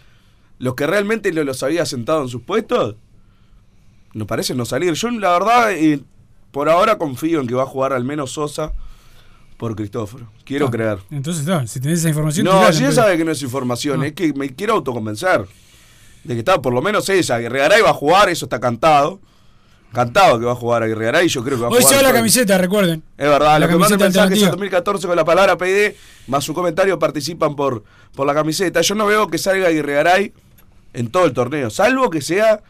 Los 0.59 0.75
que 0.75 0.87
realmente 0.87 1.33
lo- 1.33 1.45
los 1.45 1.63
había 1.63 1.87
sentado 1.87 2.23
en 2.23 2.29
sus 2.29 2.43
puestos, 2.43 2.97
nos 4.13 4.27
parece 4.27 4.55
no 4.55 4.65
salir. 4.65 4.93
Yo, 4.95 5.11
la 5.11 5.31
verdad, 5.33 5.73
eh, 5.73 6.01
por 6.51 6.69
ahora 6.69 6.99
confío 6.99 7.41
en 7.41 7.47
que 7.47 7.55
va 7.55 7.63
a 7.65 7.67
jugar 7.67 7.93
al 7.93 8.05
menos 8.05 8.33
Sosa 8.33 8.73
por 9.59 9.77
Cristóforo. 9.77 10.31
Quiero 10.45 10.69
Ah, 10.69 10.71
creer. 10.71 10.99
Entonces, 11.11 11.43
está, 11.43 11.67
si 11.67 11.81
tenés 11.81 11.99
esa 11.99 12.09
información. 12.09 12.45
No, 12.47 12.53
tirala, 12.53 12.79
pero- 12.79 12.93
sabe 12.93 13.17
que 13.19 13.25
no 13.27 13.33
es 13.33 13.43
información, 13.43 13.99
No. 14.01 14.07
es 14.07 14.13
que 14.15 14.33
me 14.33 14.49
quiero 14.55 14.73
autoconvencer. 14.75 15.45
De 16.25 16.35
que 16.35 16.39
está, 16.41 16.63
por 16.63 16.73
lo 16.73 16.81
menos 16.81 17.09
esa, 17.11 17.35
Aguirre 17.37 17.59
Garay 17.59 17.83
va 17.83 17.91
a 17.91 17.95
jugar, 17.95 18.29
eso 18.31 18.47
está 18.47 18.59
cantado. 18.61 19.21
Cantado 19.93 20.39
que 20.39 20.45
va 20.45 20.53
a 20.53 20.55
jugar 20.57 20.83
Aguirre 20.83 21.07
Garay, 21.07 21.27
y 21.27 21.29
yo 21.29 21.43
creo 21.43 21.57
que 21.57 21.63
va 21.63 21.69
a 21.69 21.71
Hoy 21.71 21.79
jugar. 21.83 21.97
se 21.99 22.03
va 22.05 22.09
la 22.11 22.15
camiseta, 22.17 22.59
recuerden. 22.59 23.03
Es 23.17 23.27
verdad, 23.29 23.53
La 23.53 23.59
lo 23.61 23.67
que 23.69 23.73
manda 23.73 23.89
camiseta 23.97 24.05
mensajes 24.05 24.15
en 24.17 24.33
alternativa. 24.45 24.51
2014 24.51 25.07
con 25.07 25.17
la 25.17 25.25
palabra 25.25 25.57
PD, 25.57 25.97
más 26.27 26.45
su 26.45 26.53
comentario 26.55 26.99
participan 26.99 27.57
por, 27.57 27.85
por 28.15 28.27
la 28.27 28.35
camiseta. 28.35 28.81
Yo 28.83 28.95
no 28.95 29.07
veo 29.07 29.29
que 29.29 29.39
salga 29.39 29.69
Aguirre 29.69 29.95
Garay 29.95 30.33
en 30.93 31.09
todo 31.11 31.25
el 31.25 31.33
torneo, 31.33 31.71
salvo 31.71 32.11
que 32.11 32.21
sea 32.21 32.61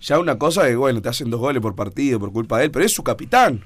ya 0.00 0.18
una 0.18 0.36
cosa 0.38 0.64
de, 0.64 0.74
bueno, 0.76 1.00
te 1.00 1.08
hacen 1.08 1.30
dos 1.30 1.40
goles 1.40 1.62
por 1.62 1.74
partido 1.76 2.18
por 2.20 2.32
culpa 2.32 2.58
de 2.58 2.64
él, 2.66 2.70
pero 2.70 2.84
es 2.84 2.92
su 2.92 3.02
capitán. 3.04 3.64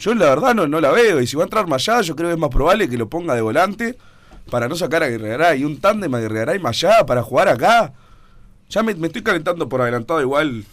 Yo 0.00 0.14
la 0.14 0.30
verdad 0.30 0.54
no, 0.54 0.66
no 0.66 0.80
la 0.80 0.90
veo, 0.90 1.20
y 1.20 1.26
si 1.26 1.36
va 1.36 1.42
a 1.42 1.44
entrar 1.44 1.66
Mayada, 1.66 2.00
yo 2.00 2.16
creo 2.16 2.30
que 2.30 2.34
es 2.34 2.40
más 2.40 2.48
probable 2.48 2.88
que 2.88 2.96
lo 2.96 3.10
ponga 3.10 3.34
de 3.34 3.42
volante 3.42 3.98
para 4.50 4.66
no 4.66 4.74
sacar 4.74 5.02
a 5.02 5.06
Aguirre 5.06 5.28
Garay. 5.28 5.60
Y 5.60 5.64
un 5.64 5.78
tándem 5.78 6.12
Aguirre 6.14 6.38
Garay 6.38 6.58
Mayada 6.58 7.04
para 7.04 7.22
jugar 7.22 7.48
acá. 7.48 7.92
Ya 8.70 8.82
me, 8.82 8.94
me 8.94 9.08
estoy 9.08 9.22
calentando 9.22 9.68
por 9.68 9.82
adelantado 9.82 10.22
igual. 10.22 10.64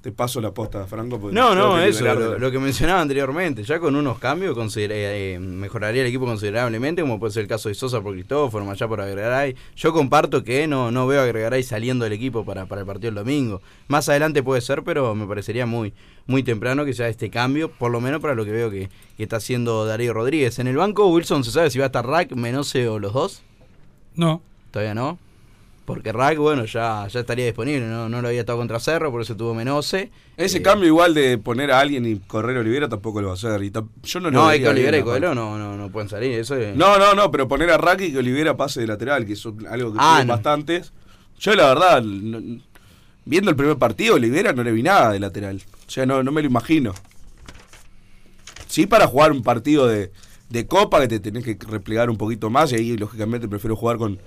Te 0.00 0.12
paso 0.12 0.40
la 0.40 0.52
posta, 0.54 0.86
Franco. 0.86 1.18
No, 1.32 1.56
no, 1.56 1.76
eso, 1.80 2.04
lo, 2.14 2.38
lo 2.38 2.50
que 2.52 2.60
mencionaba 2.60 3.00
anteriormente. 3.00 3.64
Ya 3.64 3.80
con 3.80 3.96
unos 3.96 4.20
cambios 4.20 4.54
consider- 4.56 4.92
eh, 4.92 5.34
eh, 5.34 5.38
mejoraría 5.40 6.02
el 6.02 6.08
equipo 6.08 6.24
considerablemente, 6.24 7.02
como 7.02 7.18
puede 7.18 7.32
ser 7.32 7.42
el 7.42 7.48
caso 7.48 7.68
de 7.68 7.74
Sosa 7.74 8.00
por 8.00 8.12
Cristóforo, 8.12 8.64
Mayá 8.64 8.86
por 8.86 9.00
Agregaray. 9.00 9.56
Yo 9.74 9.92
comparto 9.92 10.44
que 10.44 10.68
no, 10.68 10.92
no 10.92 11.08
veo 11.08 11.20
a 11.20 11.24
Agregaray 11.24 11.64
saliendo 11.64 12.04
del 12.04 12.12
equipo 12.12 12.44
para, 12.44 12.66
para 12.66 12.82
el 12.82 12.86
partido 12.86 13.08
el 13.08 13.16
domingo. 13.16 13.60
Más 13.88 14.08
adelante 14.08 14.40
puede 14.44 14.60
ser, 14.60 14.84
pero 14.84 15.16
me 15.16 15.26
parecería 15.26 15.66
muy, 15.66 15.92
muy 16.28 16.44
temprano 16.44 16.84
que 16.84 16.94
sea 16.94 17.08
este 17.08 17.28
cambio, 17.28 17.68
por 17.68 17.90
lo 17.90 18.00
menos 18.00 18.20
para 18.20 18.36
lo 18.36 18.44
que 18.44 18.52
veo 18.52 18.70
que, 18.70 18.90
que 19.16 19.22
está 19.24 19.38
haciendo 19.38 19.84
Darío 19.84 20.14
Rodríguez. 20.14 20.60
En 20.60 20.68
el 20.68 20.76
banco, 20.76 21.08
Wilson, 21.08 21.42
¿se 21.42 21.50
sabe 21.50 21.70
si 21.70 21.80
va 21.80 21.86
a 21.86 21.88
estar 21.88 22.06
Rack, 22.06 22.32
Menose 22.36 22.86
o 22.86 23.00
los 23.00 23.12
dos? 23.12 23.42
No. 24.14 24.42
Todavía 24.70 24.94
no. 24.94 25.18
Porque 25.88 26.12
Rack, 26.12 26.36
bueno, 26.36 26.66
ya, 26.66 27.08
ya 27.08 27.20
estaría 27.20 27.46
disponible, 27.46 27.86
¿no? 27.86 28.10
no 28.10 28.20
lo 28.20 28.28
había 28.28 28.40
estado 28.40 28.58
contra 28.58 28.78
Cerro, 28.78 29.10
por 29.10 29.22
eso 29.22 29.34
tuvo 29.34 29.54
Menose. 29.54 30.10
Ese 30.36 30.58
Eh, 30.58 30.62
cambio 30.62 30.86
igual 30.86 31.14
de 31.14 31.38
poner 31.38 31.72
a 31.72 31.80
alguien 31.80 32.04
y 32.04 32.18
correr 32.18 32.58
a 32.58 32.60
Olivera 32.60 32.90
tampoco 32.90 33.22
lo 33.22 33.28
va 33.28 33.32
a 33.32 33.36
hacer. 33.36 33.62
Y 33.62 33.70
yo 34.02 34.20
no, 34.20 34.30
lo 34.30 34.38
No, 34.42 34.46
vería 34.48 34.64
que 34.64 34.68
Olivera 34.68 34.98
y. 34.98 35.02
Coelho 35.02 35.34
no, 35.34 35.56
no, 35.56 35.78
no 35.78 35.90
pueden 35.90 36.10
salir. 36.10 36.38
Eso 36.38 36.56
es- 36.56 36.76
No, 36.76 36.98
no, 36.98 37.14
no, 37.14 37.30
pero 37.30 37.48
poner 37.48 37.70
a 37.70 37.78
Raki 37.78 38.04
y 38.04 38.12
que 38.12 38.18
Olivera 38.18 38.54
pase 38.54 38.80
de 38.82 38.86
lateral, 38.86 39.24
que 39.24 39.32
es 39.32 39.46
algo 39.46 39.92
que 39.94 39.98
Ah, 39.98 40.22
no. 40.26 40.34
bastantes. 40.34 40.92
Yo 41.40 41.54
la 41.54 41.68
verdad, 41.68 42.02
no- 42.02 42.60
viendo 43.24 43.48
el 43.50 43.56
primer 43.56 43.78
partido, 43.78 44.16
Olivera 44.16 44.52
no 44.52 44.62
le 44.62 44.72
vi 44.72 44.82
nada 44.82 45.10
de 45.10 45.20
lateral. 45.20 45.62
O 45.86 45.90
sea, 45.90 46.04
no, 46.04 46.22
no 46.22 46.30
me 46.32 46.42
lo 46.42 46.48
imagino. 46.48 46.92
Sí 48.66 48.86
para 48.86 49.06
jugar 49.06 49.32
un 49.32 49.42
partido 49.42 49.86
de, 49.86 50.12
de 50.50 50.66
copa 50.66 51.00
que 51.00 51.08
te 51.08 51.20
tenés 51.20 51.44
que 51.44 51.56
replegar 51.66 52.10
un 52.10 52.18
poquito 52.18 52.50
más 52.50 52.72
y 52.72 52.76
ahí 52.76 52.96
lógicamente 52.96 53.48
prefiero 53.48 53.74
jugar 53.76 53.96
con, 53.96 54.18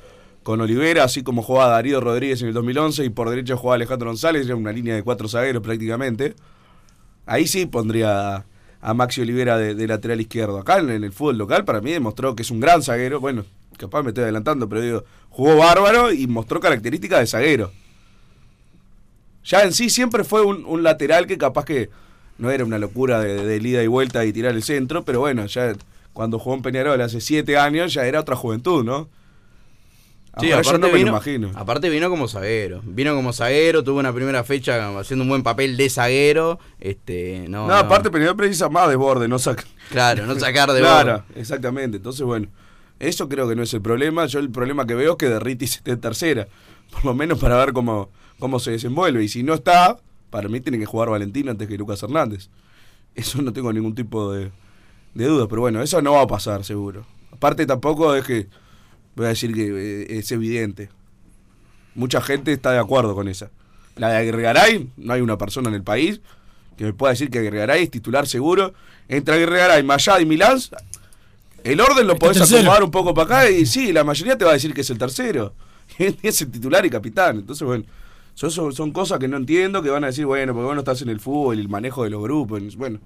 con 0.44 0.60
Olivera, 0.60 1.04
así 1.04 1.24
como 1.24 1.44
jugaba 1.44 1.72
Darío 1.74 2.02
Rodríguez 2.02 2.42
en 2.42 2.48
el 2.48 2.54
2011 2.54 3.06
y 3.06 3.10
por 3.10 3.30
derecha 3.30 3.56
jugaba 3.56 3.76
Alejandro 3.76 4.10
González, 4.10 4.46
era 4.46 4.56
una 4.56 4.72
línea 4.72 4.96
de 4.96 5.04
cuatro 5.04 5.28
zagueros 5.28 5.62
prácticamente. 5.62 6.36
Ahí 7.26 7.48
sí 7.48 7.68
pondría 7.68 8.46
a, 8.82 8.94
Maxi 8.94 9.22
Olivera 9.22 9.58
de, 9.58 9.88
lateral 9.88 10.20
izquierdo. 10.20 10.58
Acá 10.58 10.80
en, 10.80 10.90
el 10.90 11.12
fútbol 11.12 11.38
local 11.38 11.64
para 11.64 11.82
mí 11.82 11.92
demostró 11.92 12.36
que 12.36 12.42
es 12.42 12.50
un 12.50 12.60
gran 12.60 12.82
zaguero. 12.82 13.20
Bueno, 13.20 13.46
capaz 13.78 14.02
me 14.02 14.10
estoy 14.10 14.24
adelantando, 14.24 14.68
pero 14.68 14.82
digo, 14.82 15.04
jugó 15.30 15.58
bárbaro 15.58 16.12
y 16.12 16.26
mostró 16.26 16.60
características 16.60 17.20
de 17.20 17.28
zaguero. 17.28 17.72
Ya 19.44 19.64
en 19.64 19.74
sí 19.74 19.90
siempre 19.90 20.24
fue 20.24 20.44
un, 20.44 20.66
un 20.66 20.82
lateral 20.82 21.28
que 21.28 21.38
capaz 21.38 21.66
que 21.66 21.90
no 22.38 22.50
era 22.50 22.66
una 22.66 22.80
locura 22.80 23.20
de, 23.20 23.46
de 23.46 23.58
ida 23.58 23.84
y 23.84 23.88
vuelta 23.88 24.26
y 24.26 24.34
tirar 24.34 24.56
el 24.56 24.64
centro, 24.64 25.06
pero 25.06 25.20
bueno, 25.20 25.46
ya 25.46 25.74
cuando 26.14 26.40
jugó 26.40 26.56
en 26.56 26.64
Peñarol 26.64 27.00
hace 27.02 27.22
siete 27.22 27.58
años 27.58 27.94
ya 27.94 28.06
era 28.06 28.20
otra 28.20 28.36
juventud, 28.36 28.84
¿no? 28.84 29.10
Sí, 30.40 30.50
Ahora 30.52 30.62
yo 30.64 30.70
aparte 30.70 30.80
no 30.80 30.88
me 30.88 30.92
lo 30.94 30.98
vino, 30.98 31.10
imagino. 31.10 31.52
aparte 31.56 31.90
vino 31.90 32.10
como 32.10 32.28
zaguero. 32.28 32.82
Vino 32.86 33.14
como 33.16 33.34
zaguero, 33.34 33.84
tuvo 33.84 34.00
una 34.00 34.14
primera 34.14 34.44
fecha 34.46 34.98
haciendo 34.98 35.24
un 35.24 35.30
buen 35.30 35.44
papel 35.44 35.76
de 35.76 35.90
zaguero. 35.90 36.58
Este, 36.80 37.46
no, 37.50 37.68
No, 37.68 37.74
aparte 37.74 38.10
Peñarol 38.10 38.38
precisa 38.38 38.70
más 38.70 38.88
de 38.90 38.96
borde, 38.96 39.28
no 39.28 39.40
saca. 39.40 39.64
Claro, 39.90 40.26
no 40.26 40.40
sacar 40.40 40.72
de 40.72 40.80
Claro, 40.80 41.24
borde. 41.28 41.42
exactamente. 41.42 41.98
Entonces, 41.98 42.26
bueno, 42.26 42.48
eso 43.00 43.28
creo 43.28 43.48
que 43.50 43.56
no 43.58 43.64
es 43.64 43.74
el 43.74 43.82
problema. 43.82 44.26
Yo 44.26 44.40
el 44.40 44.50
problema 44.50 44.88
que 44.88 44.96
veo 44.96 45.12
es 45.12 45.18
que 45.18 45.28
Derritis 45.28 45.76
esté 45.78 45.98
tercera. 45.98 46.48
Por 46.92 47.04
lo 47.04 47.14
menos 47.14 47.38
para 47.38 47.58
ver 47.58 47.74
cómo, 47.74 48.10
cómo 48.40 48.60
se 48.60 48.72
desenvuelve. 48.72 49.22
Y 49.24 49.28
si 49.28 49.44
no 49.44 49.54
está, 49.54 49.98
para 50.30 50.48
mí 50.48 50.62
tiene 50.62 50.80
que 50.80 50.86
jugar 50.86 51.10
Valentino 51.10 51.52
antes 51.52 51.68
que 51.68 51.78
Lucas 51.78 52.02
Hernández. 52.04 52.48
Eso 53.16 53.42
no 53.42 53.52
tengo 53.52 53.74
ningún 53.74 53.96
tipo 53.96 54.32
de, 54.32 54.50
de 55.14 55.26
duda. 55.26 55.48
Pero 55.50 55.60
bueno, 55.60 55.82
eso 55.82 56.02
no 56.02 56.14
va 56.14 56.22
a 56.22 56.28
pasar, 56.28 56.64
seguro. 56.64 57.06
Aparte 57.34 57.66
tampoco 57.66 58.16
es 58.16 58.24
que, 58.24 58.48
voy 59.16 59.26
a 59.26 59.30
decir 59.30 59.54
que 59.54 59.68
eh, 59.68 60.20
es 60.20 60.32
evidente. 60.32 60.90
Mucha 61.96 62.22
gente 62.22 62.54
está 62.54 62.72
de 62.72 62.80
acuerdo 62.80 63.16
con 63.16 63.28
esa. 63.28 63.50
La 63.96 64.10
de 64.10 64.18
Aguirregaray, 64.18 64.90
no 64.98 65.14
hay 65.14 65.22
una 65.22 65.38
persona 65.38 65.70
en 65.70 65.76
el 65.76 65.84
país 65.84 66.22
que 66.78 66.86
me 66.86 66.94
pueda 66.94 67.12
decir 67.12 67.30
que 67.30 67.40
Aguirregaray 67.40 67.84
es 67.84 67.92
titular 67.92 68.28
seguro. 68.28 68.74
Entre 69.08 69.36
Aguirregaray, 69.36 69.84
Mayad 69.84 70.20
y 70.20 70.26
Milán, 70.26 70.58
el 71.64 71.80
orden 71.80 72.08
lo 72.08 72.16
podés 72.16 72.38
tercero. 72.38 72.62
acomodar 72.62 72.84
un 72.84 72.92
poco 72.92 73.14
para 73.14 73.42
acá 73.42 73.50
y 73.50 73.66
sí, 73.66 73.92
la 73.92 74.04
mayoría 74.04 74.38
te 74.38 74.46
va 74.46 74.52
a 74.52 74.54
decir 74.54 74.74
que 74.74 74.82
es 74.82 74.90
el 74.90 74.98
tercero. 74.98 75.54
es 75.98 76.42
el 76.42 76.52
titular 76.52 76.86
y 76.86 76.90
capitán. 76.90 77.38
Entonces, 77.40 77.66
bueno, 77.66 77.84
son, 78.34 78.50
son, 78.50 78.74
son 78.74 78.92
cosas 78.92 79.20
que 79.20 79.28
no 79.28 79.38
entiendo, 79.38 79.84
que 79.84 79.90
van 79.90 80.04
a 80.04 80.08
decir, 80.08 80.26
bueno, 80.26 80.54
porque 80.54 80.66
vos 80.66 80.76
no 80.76 80.82
estás 80.82 81.02
en 81.02 81.10
el 81.10 81.20
fútbol 81.20 81.58
y 81.58 81.62
el 81.62 81.70
manejo 81.70 82.04
de 82.04 82.10
los 82.10 82.22
grupos. 82.22 82.76
Bueno, 82.76 83.00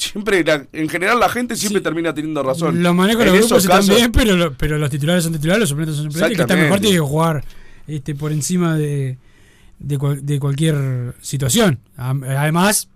siempre, 0.00 0.42
la- 0.44 0.66
en 0.72 0.88
general 0.88 1.20
la 1.20 1.28
gente 1.28 1.56
siempre 1.56 1.80
termina 1.80 2.12
teniendo 2.14 2.42
razón. 2.42 2.82
Los 2.82 2.94
manejos 2.94 3.24
de 3.24 3.30
los 3.30 3.38
grupos 3.40 3.64
están 3.64 3.78
casos- 3.78 3.96
bien, 3.96 4.12
pero, 4.12 4.36
lo- 4.36 4.52
pero 4.54 4.78
los 4.78 4.90
titulares 4.90 5.24
son 5.24 5.32
titulares, 5.32 5.60
los 5.60 5.68
suplentes 5.68 5.96
son 5.96 6.10
suplentes. 6.10 6.36
Que 6.36 6.42
está 6.42 6.56
mejor 6.56 6.80
tiene 6.80 6.96
que 6.96 7.00
jugar 7.00 7.44
este, 7.86 8.14
por 8.14 8.32
encima 8.32 8.76
de, 8.76 9.18
de, 9.78 9.98
cual- 9.98 10.24
de 10.24 10.38
cualquier 10.40 11.14
situación. 11.20 11.78
Además, 11.96 12.88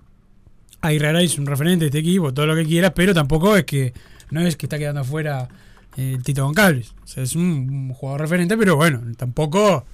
Aguirre 0.81 1.25
es 1.25 1.39
un 1.39 1.47
referente 1.47 1.85
de 1.85 1.87
este 1.87 1.99
equipo, 1.99 2.35
todo 2.35 2.47
lo 2.47 2.55
que 2.55 2.65
quieras, 2.67 2.93
pero 2.95 3.15
tampoco 3.15 3.57
es 3.57 3.65
que 3.65 3.95
no 4.31 4.41
es 4.41 4.57
que 4.57 4.67
está 4.67 4.79
quedando 4.79 5.01
afuera 5.01 5.49
eh, 5.97 6.15
el 6.17 6.23
Tito 6.23 6.45
Goncalves. 6.45 6.95
O 7.05 7.07
sea, 7.07 7.23
es 7.23 7.35
un, 7.37 7.43
un 7.43 7.89
jugador 7.95 8.21
referente, 8.23 8.57
pero 8.59 8.77
bueno, 8.77 9.01
tampoco 9.17 9.87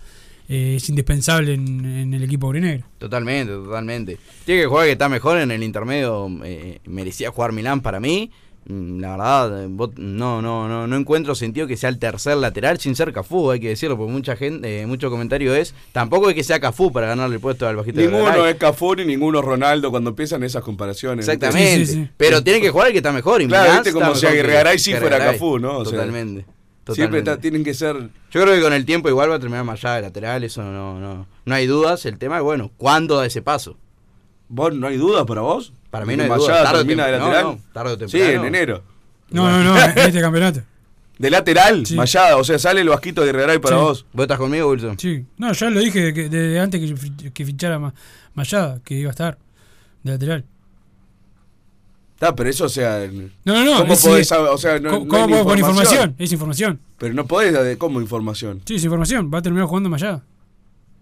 eh, 0.50 0.74
es 0.76 0.88
indispensable 0.90 1.54
en, 1.54 1.84
en 1.86 2.12
el 2.14 2.22
equipo 2.24 2.48
aurinegro. 2.48 2.84
Totalmente, 2.98 3.52
totalmente. 3.54 4.18
Tiene 4.44 4.62
que 4.62 4.66
jugar 4.66 4.86
que 4.86 4.92
está 4.92 5.08
mejor 5.08 5.38
en 5.38 5.50
el 5.50 5.62
intermedio. 5.62 6.28
eh, 6.44 6.80
merecía 6.86 7.30
jugar 7.30 7.52
Milán 7.52 7.80
para 7.80 8.00
mí. 8.00 8.30
Mm, 8.66 9.00
La 9.00 9.12
verdad, 9.12 9.68
no, 9.96 10.42
no, 10.42 10.68
no, 10.68 10.86
no 10.86 10.96
encuentro 10.96 11.34
sentido 11.34 11.66
que 11.66 11.78
sea 11.78 11.88
el 11.88 11.98
tercer 11.98 12.36
lateral 12.36 12.78
sin 12.78 12.94
ser 12.94 13.10
Cafú, 13.12 13.50
hay 13.50 13.58
que 13.58 13.68
decirlo, 13.70 13.96
porque 13.96 14.12
mucha 14.12 14.36
gente, 14.36 14.82
eh, 14.82 14.86
mucho 14.86 15.08
comentario 15.08 15.54
es, 15.54 15.74
tampoco 15.92 16.28
es 16.28 16.34
que 16.34 16.44
sea 16.44 16.60
Cafú 16.60 16.92
para 16.92 17.06
ganarle 17.06 17.36
el 17.36 17.40
puesto 17.40 17.66
al 17.66 17.76
bajito 17.76 17.98
de 18.00 18.06
Ninguno 18.08 18.24
Garay. 18.26 18.50
es 18.50 18.56
Cafú 18.58 18.94
ni 18.96 19.06
ninguno 19.06 19.40
Ronaldo 19.40 19.90
cuando 19.90 20.10
empiezan 20.10 20.42
esas 20.42 20.62
comparaciones. 20.62 21.26
Exactamente. 21.26 21.86
Sí, 21.86 21.92
sí, 21.94 22.02
sí. 22.04 22.08
Pero 22.18 22.44
tiene 22.44 22.60
que 22.60 22.68
jugar 22.68 22.88
el 22.88 22.92
que 22.92 22.98
está 22.98 23.12
mejor. 23.12 23.40
Y 23.40 23.46
Claro, 23.46 23.62
Milán 23.70 23.82
viste 23.82 23.92
como 23.98 24.14
si 24.14 24.26
mejor 24.26 24.42
que- 24.46 24.56
Aguirre 24.58 24.78
sí 24.78 24.94
fuera. 24.94 25.18
Cafú, 25.18 25.58
¿no? 25.58 25.78
O 25.78 25.84
sea, 25.86 26.04
totalmente. 26.90 26.94
Siempre 26.94 27.18
está- 27.20 27.40
tienen 27.40 27.64
que 27.64 27.74
ser. 27.74 27.96
Yo 28.30 28.42
creo 28.42 28.54
que 28.54 28.60
con 28.62 28.72
el 28.72 28.84
tiempo 28.84 29.08
igual 29.08 29.30
va 29.30 29.34
a 29.36 29.38
terminar 29.40 29.64
más 29.64 29.82
allá 29.84 29.96
de 29.96 30.02
lateral, 30.02 30.44
eso 30.44 30.62
no, 30.62 31.00
no, 31.00 31.26
no 31.44 31.54
hay 31.54 31.66
dudas. 31.66 32.04
El 32.06 32.18
tema 32.18 32.36
es, 32.38 32.42
bueno, 32.42 32.70
¿cuándo 32.76 33.16
da 33.16 33.26
ese 33.26 33.42
paso? 33.42 33.76
¿Vos 34.48 34.74
no 34.74 34.86
hay 34.86 34.96
dudas 34.96 35.24
para 35.26 35.40
vos? 35.42 35.72
Para 35.90 36.04
mí 36.04 36.12
¿Que 36.16 36.16
no 36.26 36.34
hay 36.34 36.40
dudas. 36.40 36.62
Tarde 36.64 36.78
termina 36.78 37.06
de 37.06 37.18
no, 37.18 37.26
lateral? 37.26 37.44
no, 37.44 37.60
tarde 37.72 38.04
o 38.04 38.08
Sí, 38.08 38.20
en 38.20 38.44
enero. 38.44 38.82
No, 39.30 39.48
no, 39.50 39.62
no, 39.62 39.76
en 39.80 39.98
este 39.98 40.20
campeonato. 40.20 40.60
De 41.20 41.28
lateral, 41.28 41.84
Sí. 41.84 41.96
Mayada, 41.96 42.38
o 42.38 42.44
sea, 42.44 42.58
sale 42.58 42.80
el 42.80 42.88
vasquito 42.88 43.20
de 43.20 43.26
Guerreray 43.26 43.58
para 43.58 43.76
Sí. 43.76 43.82
vos. 43.82 44.06
¿Vos 44.14 44.22
estás 44.24 44.38
conmigo, 44.38 44.70
Wilson? 44.70 44.98
Sí, 44.98 45.26
no, 45.36 45.52
ya 45.52 45.68
lo 45.68 45.78
dije 45.80 46.12
desde 46.12 46.58
antes 46.58 46.80
que, 46.80 47.30
que 47.30 47.44
fichara 47.44 47.78
Ma- 47.78 47.92
Mayada, 48.32 48.80
que 48.82 48.94
iba 48.94 49.10
a 49.10 49.12
estar 49.12 49.36
de 50.02 50.12
lateral. 50.12 50.44
Está, 52.20 52.34
pero 52.36 52.50
eso, 52.50 52.66
o 52.66 52.68
sea. 52.68 53.08
No, 53.46 53.54
no, 53.54 53.64
no. 53.64 53.76
¿Cómo 53.78 53.94
es- 53.94 54.02
podés? 54.04 54.30
O 54.30 54.58
sea, 54.58 54.78
no, 54.78 54.90
¿Cómo, 54.90 55.04
no 55.06 55.08
cómo 55.08 55.44
con 55.44 55.58
información? 55.58 56.14
Es 56.18 56.30
información. 56.30 56.78
Pero 56.98 57.14
no 57.14 57.26
podés, 57.26 57.50
de- 57.54 57.78
¿cómo 57.78 57.98
información? 57.98 58.60
Sí, 58.66 58.74
es 58.74 58.84
información. 58.84 59.30
Va 59.32 59.38
a 59.38 59.42
terminar 59.42 59.66
jugando 59.66 59.88
Mayada. 59.88 60.22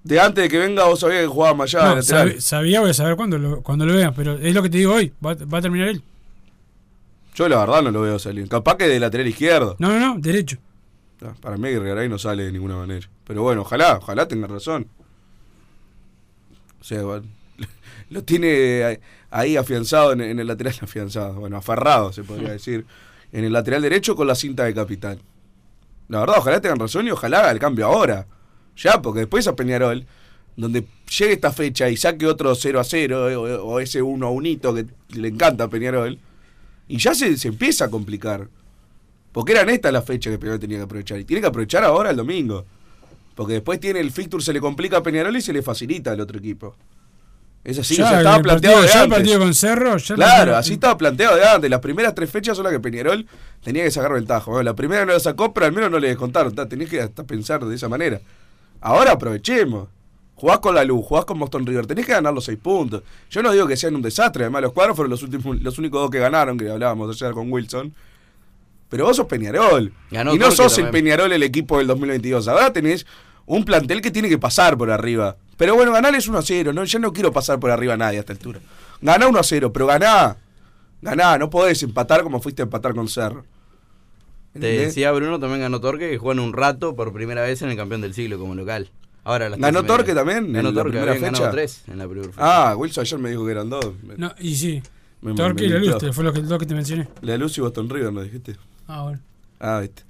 De 0.05 0.21
antes 0.21 0.45
de 0.45 0.49
que 0.49 0.59
venga, 0.59 0.85
vos 0.85 1.01
sabías 1.01 1.23
que 1.23 1.27
jugaba 1.27 1.55
Mayada 1.57 1.89
de 1.91 1.97
No, 1.97 2.03
sabe- 2.03 2.41
sabía, 2.41 2.81
voy 2.83 2.91
a 2.91 2.95
saber 2.95 3.17
cuándo 3.17 3.37
lo, 3.37 3.63
cuando 3.65 3.85
lo 3.85 3.95
vean, 3.97 4.15
pero 4.15 4.35
es 4.39 4.55
lo 4.55 4.63
que 4.63 4.71
te 4.71 4.79
digo 4.79 4.95
hoy. 4.95 5.13
Va, 5.27 5.35
va 5.35 5.59
a 5.59 5.61
terminar 5.61 5.89
él. 5.89 6.03
Yo 7.35 7.49
la 7.49 7.59
verdad 7.59 7.83
no 7.83 7.91
lo 7.91 8.03
veo 8.03 8.21
salir. 8.21 8.49
Capaz 8.49 8.77
que 8.77 8.87
de 8.87 9.01
lateral 9.01 9.27
izquierdo. 9.27 9.75
No, 9.81 9.89
no, 9.89 9.99
no, 10.15 10.21
derecho. 10.21 10.59
No, 11.21 11.35
para 11.41 11.57
mí 11.57 11.69
Guerreray 11.69 12.09
no 12.09 12.21
sale 12.21 12.45
de 12.45 12.53
ninguna 12.53 12.77
manera. 12.77 13.09
Pero 13.27 13.43
bueno, 13.43 13.63
ojalá, 13.63 13.97
ojalá 13.97 14.29
tenga 14.29 14.47
razón. 14.47 14.87
O 16.81 16.85
sea, 16.85 17.03
lo 18.11 18.23
tiene 18.23 19.01
ahí 19.31 19.57
afianzado 19.57 20.13
en, 20.13 20.21
en 20.21 20.39
el 20.39 20.47
lateral 20.47 20.75
afianzado. 20.83 21.35
Bueno, 21.35 21.57
aferrado 21.57 22.13
se 22.13 22.25
podría 22.25 22.53
decir. 22.53 22.87
En 23.33 23.45
el 23.45 23.53
lateral 23.53 23.83
derecho 23.83 24.17
con 24.17 24.27
la 24.27 24.35
cinta 24.35 24.65
de 24.65 24.75
capitán. 24.75 25.19
La 26.09 26.21
verdad, 26.21 26.37
ojalá 26.39 26.61
tengan 26.61 26.79
razón 26.79 27.07
y 27.07 27.11
ojalá 27.11 27.41
haga 27.41 27.51
el 27.51 27.59
cambio 27.59 27.87
ahora. 27.87 28.27
Ya, 28.77 29.03
porque 29.03 29.21
después 29.21 29.47
a 29.47 29.55
Peñarol, 29.55 30.07
donde 30.57 30.87
llegue 31.19 31.35
esta 31.35 31.53
fecha 31.53 31.91
y 31.91 31.97
saque 31.97 32.27
otro 32.27 32.55
0 32.55 32.81
a 32.81 32.85
0 32.85 33.29
eh, 33.29 33.37
o, 33.37 33.65
o 33.65 33.81
ese 33.81 34.01
1 34.01 34.27
a 34.27 34.31
1 34.31 34.61
que 34.73 34.87
le 35.21 35.29
encanta 35.29 35.65
a 35.65 35.69
Peñarol, 35.69 36.19
y 36.87 36.99
ya 36.99 37.15
se, 37.15 37.37
se 37.37 37.49
empieza 37.49 37.85
a 37.85 37.91
complicar. 37.91 38.49
Porque 39.33 39.53
eran 39.53 39.69
estas 39.69 39.93
las 39.93 40.05
fechas 40.05 40.33
que 40.33 40.39
Peñarol 40.39 40.59
tenía 40.59 40.79
que 40.79 40.85
aprovechar. 40.85 41.21
Y 41.21 41.25
tiene 41.25 41.43
que 41.43 41.49
aprovechar 41.49 41.85
ahora 41.85 42.11
el 42.11 42.17
domingo. 42.17 42.65
Porque 43.35 43.55
después 43.55 43.79
tiene 43.79 44.01
el 44.01 44.11
fixture, 44.11 44.43
se 44.43 44.53
le 44.53 44.61
complica 44.61 44.97
a 44.97 45.03
Peñarol 45.03 45.37
y 45.37 45.43
se 45.43 45.53
le 45.53 45.63
facilita 45.63 46.13
al 46.13 46.21
otro 46.21 46.39
equipo. 46.39 46.75
Es 47.69 47.79
así, 47.79 47.97
Ya, 47.97 48.07
o 48.07 48.09
sea, 48.09 48.19
estaba 48.19 48.37
el 48.37 48.43
planteado 48.43 48.77
partido, 48.77 48.83
de 48.83 48.89
ya 48.89 48.95
el 48.95 49.05
antes. 49.05 49.19
partido 49.19 49.39
con 49.41 49.55
Cerro. 49.55 49.97
Ya 49.99 50.15
Claro, 50.15 50.57
así 50.57 50.73
estaba 50.73 50.97
planteado 50.97 51.37
de 51.37 51.45
antes. 51.47 51.69
Las 51.69 51.81
primeras 51.81 52.15
tres 52.15 52.31
fechas 52.31 52.57
son 52.57 52.65
las 52.65 52.73
que 52.73 52.81
Peñarol 52.81 53.27
tenía 53.63 53.85
que 53.85 53.91
sacar 53.91 54.15
ventaja. 54.15 54.51
Bueno, 54.51 54.63
la 54.63 54.75
primera 54.75 55.05
no 55.05 55.13
la 55.13 55.21
sacó, 55.21 55.53
pero 55.53 55.67
al 55.67 55.73
menos 55.73 55.91
no 55.91 55.99
le 55.99 56.09
descontaron. 56.09 56.55
Ta, 56.55 56.67
Tenés 56.67 56.89
que 56.89 56.99
hasta 57.03 57.25
pensar 57.25 57.63
de 57.63 57.75
esa 57.75 57.87
manera. 57.91 58.21
Ahora 58.81 59.13
aprovechemos. 59.13 59.89
Jugás 60.35 60.61
con 60.61 60.75
la 60.75 60.83
luz, 60.83 61.05
jugás 61.05 61.27
con 61.27 61.39
Boston 61.39 61.67
River, 61.67 61.87
tenés 61.87 62.07
que 62.07 62.13
ganar 62.13 62.33
los 62.33 62.45
seis 62.47 62.59
puntos. 62.63 63.03
Yo 63.29 63.43
no 63.43 63.53
digo 63.53 63.67
que 63.67 63.77
sean 63.77 63.95
un 63.97 64.01
desastre, 64.03 64.45
además 64.45 64.63
los 64.63 64.73
cuadros 64.73 64.97
fueron 64.97 65.11
los 65.11 65.23
últimos, 65.23 65.61
los 65.61 65.79
únicos 65.79 66.01
dos 66.01 66.11
que 66.11 66.21
ganaron, 66.21 66.57
que 66.57 66.71
hablábamos 66.71 67.15
ayer 67.15 67.35
con 67.35 67.53
Wilson. 67.53 67.93
Pero 68.89 69.05
vos 69.05 69.17
sos 69.17 69.27
Peñarol. 69.27 69.93
Ganó 70.11 70.35
y 70.35 70.39
no 70.39 70.51
sos 70.53 70.79
el. 70.79 70.89
Peñarol 70.89 71.33
el 71.33 71.43
equipo 71.43 71.77
del 71.79 71.87
2022. 71.89 72.49
Ahora 72.49 72.73
tenés 72.73 73.05
un 73.45 73.65
plantel 73.65 74.01
que 74.01 74.11
tiene 74.11 74.29
que 74.31 74.39
pasar 74.39 74.79
por 74.79 74.91
arriba 74.91 75.37
Pero 75.59 75.75
bueno, 75.75 75.93
ganar 75.93 76.15
es 76.15 76.27
1 76.27 76.39
a 76.39 76.43
0. 76.43 76.73
No, 76.73 76.85
yo 76.85 76.99
no 76.99 77.13
quiero 77.13 77.31
pasar 77.33 77.61
por 77.61 77.71
arriba 77.71 77.93
a 77.95 77.97
nadie 77.99 78.17
a 78.17 78.21
esta 78.21 78.33
altura. 78.33 78.61
Ganá 79.03 79.29
1 79.29 79.39
a 79.39 79.43
0, 79.43 79.73
pero 79.73 79.87
ganá. 79.87 80.37
Ganá, 81.03 81.37
no 81.37 81.51
podés 81.51 81.83
empatar 81.83 82.23
como 82.23 82.41
fuiste 82.41 82.63
a 82.63 82.65
empatar 82.65 82.95
con 82.95 83.07
Cerro. 83.09 83.45
Te 84.55 84.67
decía 84.79 85.13
Bruno 85.13 85.39
también 85.39 85.61
ganó 85.61 85.81
Torque 85.81 86.11
que 86.11 86.19
juegan 86.19 86.43
un 86.43 86.53
rato 86.53 86.97
por 86.97 87.13
primera 87.13 87.43
vez 87.43 87.61
en 87.63 87.69
el 87.71 87.77
campeón 87.77 88.01
del 88.01 88.15
siglo 88.15 88.39
como 88.39 88.55
local. 88.55 88.89
Ahora 89.23 89.49
las 89.51 89.61
¿Ganó. 89.61 89.85
Torque 89.85 90.15
también 90.15 90.53
Ganó 90.53 90.71
en 90.71 90.75
la 90.75 90.81
Torque, 90.83 90.93
primera 90.99 91.13
habían 91.13 91.31
fecha? 91.31 91.43
ganado 91.43 91.55
tres 91.55 91.83
en 91.87 91.99
la 91.99 92.09
primera 92.09 92.33
fecha. 92.33 92.71
Ah, 92.71 92.77
Wilson 92.77 93.03
ayer 93.03 93.19
me 93.19 93.31
dijo 93.31 93.45
que 93.45 93.53
eran 93.53 93.69
dos. 93.69 93.93
No, 94.17 94.33
y 94.39 94.55
sí. 94.57 94.83
Me- 95.21 95.35
Torque 95.35 95.63
me 95.69 95.69
y 95.69 95.73
la. 95.73 95.79
Lustre, 95.81 96.13
fue 96.13 96.25
lo 96.25 96.33
que, 96.33 96.41
lo 96.41 96.59
que 96.59 96.67
te 96.67 96.75
mencioné. 96.75 97.09
La 97.21 97.37
Luz 97.37 97.59
y 97.59 97.61
Boston 97.61 97.89
River, 97.91 98.13
¿no 98.13 98.23
dijiste? 98.23 98.57
Ah, 98.89 99.03
bueno. 99.03 99.21
Ah, 99.61 99.81
viste. 99.81 100.03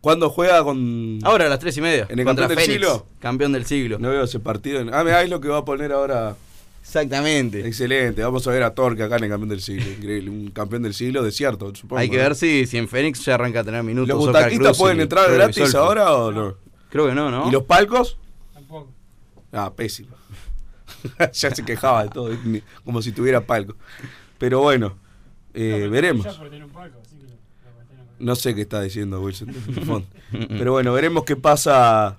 ¿Cuándo 0.00 0.30
juega 0.30 0.62
con.? 0.64 1.18
Ahora 1.22 1.46
a 1.46 1.48
las 1.48 1.58
tres 1.58 1.76
y 1.76 1.80
media. 1.80 2.06
¿En 2.08 2.18
el 2.18 2.24
contra 2.24 2.46
campeón 2.46 2.48
del 2.48 2.58
Fénix, 2.58 2.72
siglo? 2.72 3.06
Campeón 3.18 3.52
del 3.52 3.66
siglo. 3.66 3.98
No 3.98 4.08
veo 4.10 4.24
ese 4.24 4.40
partido. 4.40 4.80
Ah, 4.92 5.04
mirá, 5.04 5.22
es 5.22 5.30
lo 5.30 5.40
que 5.40 5.48
va 5.48 5.58
a 5.58 5.64
poner 5.64 5.92
ahora. 5.92 6.36
Exactamente. 6.82 7.66
Excelente. 7.66 8.22
Vamos 8.22 8.46
a 8.46 8.50
ver 8.50 8.62
a 8.62 8.74
Torque 8.74 9.02
acá 9.02 9.16
en 9.16 9.24
el 9.24 9.30
campeón 9.30 9.50
del 9.50 9.60
siglo. 9.60 9.90
Increíble. 9.90 10.30
Un 10.30 10.50
campeón 10.50 10.82
del 10.82 10.94
siglo 10.94 11.22
desierto, 11.22 11.74
supongo. 11.74 12.00
Hay 12.00 12.08
que 12.08 12.16
¿no? 12.16 12.22
ver 12.22 12.34
si, 12.34 12.66
si 12.66 12.78
en 12.78 12.88
Fénix 12.88 13.24
ya 13.24 13.34
arranca 13.34 13.60
a 13.60 13.64
tener 13.64 13.82
minutos. 13.82 14.08
¿Los 14.08 14.18
butaquistas 14.18 14.78
pueden 14.78 14.98
y 14.98 15.02
entrar 15.02 15.30
gratis 15.32 15.74
ahora 15.74 16.14
o 16.14 16.32
no? 16.32 16.56
Creo 16.88 17.06
que 17.06 17.14
no, 17.14 17.30
¿no? 17.30 17.48
¿Y 17.48 17.52
los 17.52 17.64
palcos? 17.64 18.16
Tampoco. 18.54 18.88
Ah, 19.52 19.72
pésimo. 19.74 20.16
ya 21.32 21.54
se 21.54 21.64
quejaba 21.64 22.04
de 22.04 22.08
todo, 22.10 22.30
como 22.84 23.02
si 23.02 23.12
tuviera 23.12 23.40
palco. 23.40 23.76
Pero 24.38 24.60
bueno, 24.60 24.96
eh, 25.54 25.88
veremos. 25.90 26.26
No 28.20 28.36
sé 28.36 28.54
qué 28.54 28.60
está 28.62 28.80
diciendo 28.82 29.20
Wilson. 29.20 29.48
Pero 30.30 30.72
bueno, 30.72 30.92
veremos 30.92 31.24
qué 31.24 31.36
pasa 31.36 32.18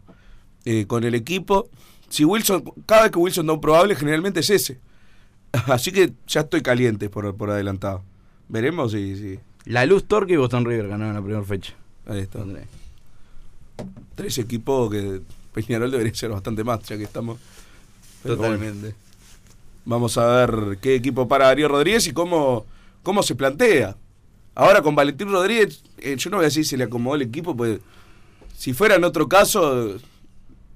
eh, 0.66 0.86
con 0.88 1.04
el 1.04 1.16
equipo. 1.16 1.70
Si 2.10 2.26
Wilson, 2.26 2.64
cada 2.86 3.04
vez 3.04 3.12
que 3.12 3.20
Wilson 3.20 3.46
da 3.48 3.54
un 3.54 3.62
probable, 3.62 3.96
generalmente 3.96 4.42
es 4.42 4.50
ese. 4.50 4.80
Así 5.68 5.92
que 5.92 6.14
ya 6.28 6.42
estoy 6.42 6.62
caliente 6.62 7.10
por, 7.10 7.36
por 7.36 7.50
adelantado. 7.52 8.04
Veremos 8.50 8.92
si. 8.92 9.16
si- 9.16 9.40
La 9.66 9.86
Luz 9.86 10.06
Torque 10.06 10.34
y 10.34 10.38
Boston 10.38 10.66
River 10.66 10.88
ganaron 10.90 11.14
la 11.16 11.22
primera 11.22 11.44
fecha. 11.44 11.74
Ahí 12.08 12.20
está. 12.20 12.40
Tres 14.16 14.38
equipos 14.38 14.92
que 14.92 15.22
Peñarol 15.54 15.92
debería 15.92 16.14
ser 16.14 16.30
bastante 16.32 16.64
más, 16.64 16.82
ya 16.84 16.98
que 16.98 17.04
estamos. 17.04 17.40
Totalmente. 18.24 18.80
bueno. 18.80 18.96
Vamos 19.86 20.18
a 20.18 20.46
ver 20.46 20.78
qué 20.80 20.96
equipo 20.96 21.28
para 21.28 21.46
Darío 21.48 21.68
Rodríguez 21.68 22.06
y 22.08 22.14
cómo, 22.14 22.66
cómo 23.04 23.24
se 23.24 23.36
plantea. 23.36 23.96
Ahora 24.54 24.82
con 24.82 24.96
Valentín 24.96 25.32
Rodríguez, 25.32 25.84
eh, 25.98 26.16
yo 26.18 26.30
no 26.30 26.38
voy 26.38 26.46
a 26.46 26.48
decir 26.48 26.66
si 26.66 26.76
le 26.78 26.84
acomodó 26.84 27.16
el 27.16 27.22
equipo, 27.22 27.56
pues 27.56 27.80
si 28.58 28.74
fuera 28.74 28.96
en 28.96 29.04
otro 29.04 29.28
caso, 29.30 29.98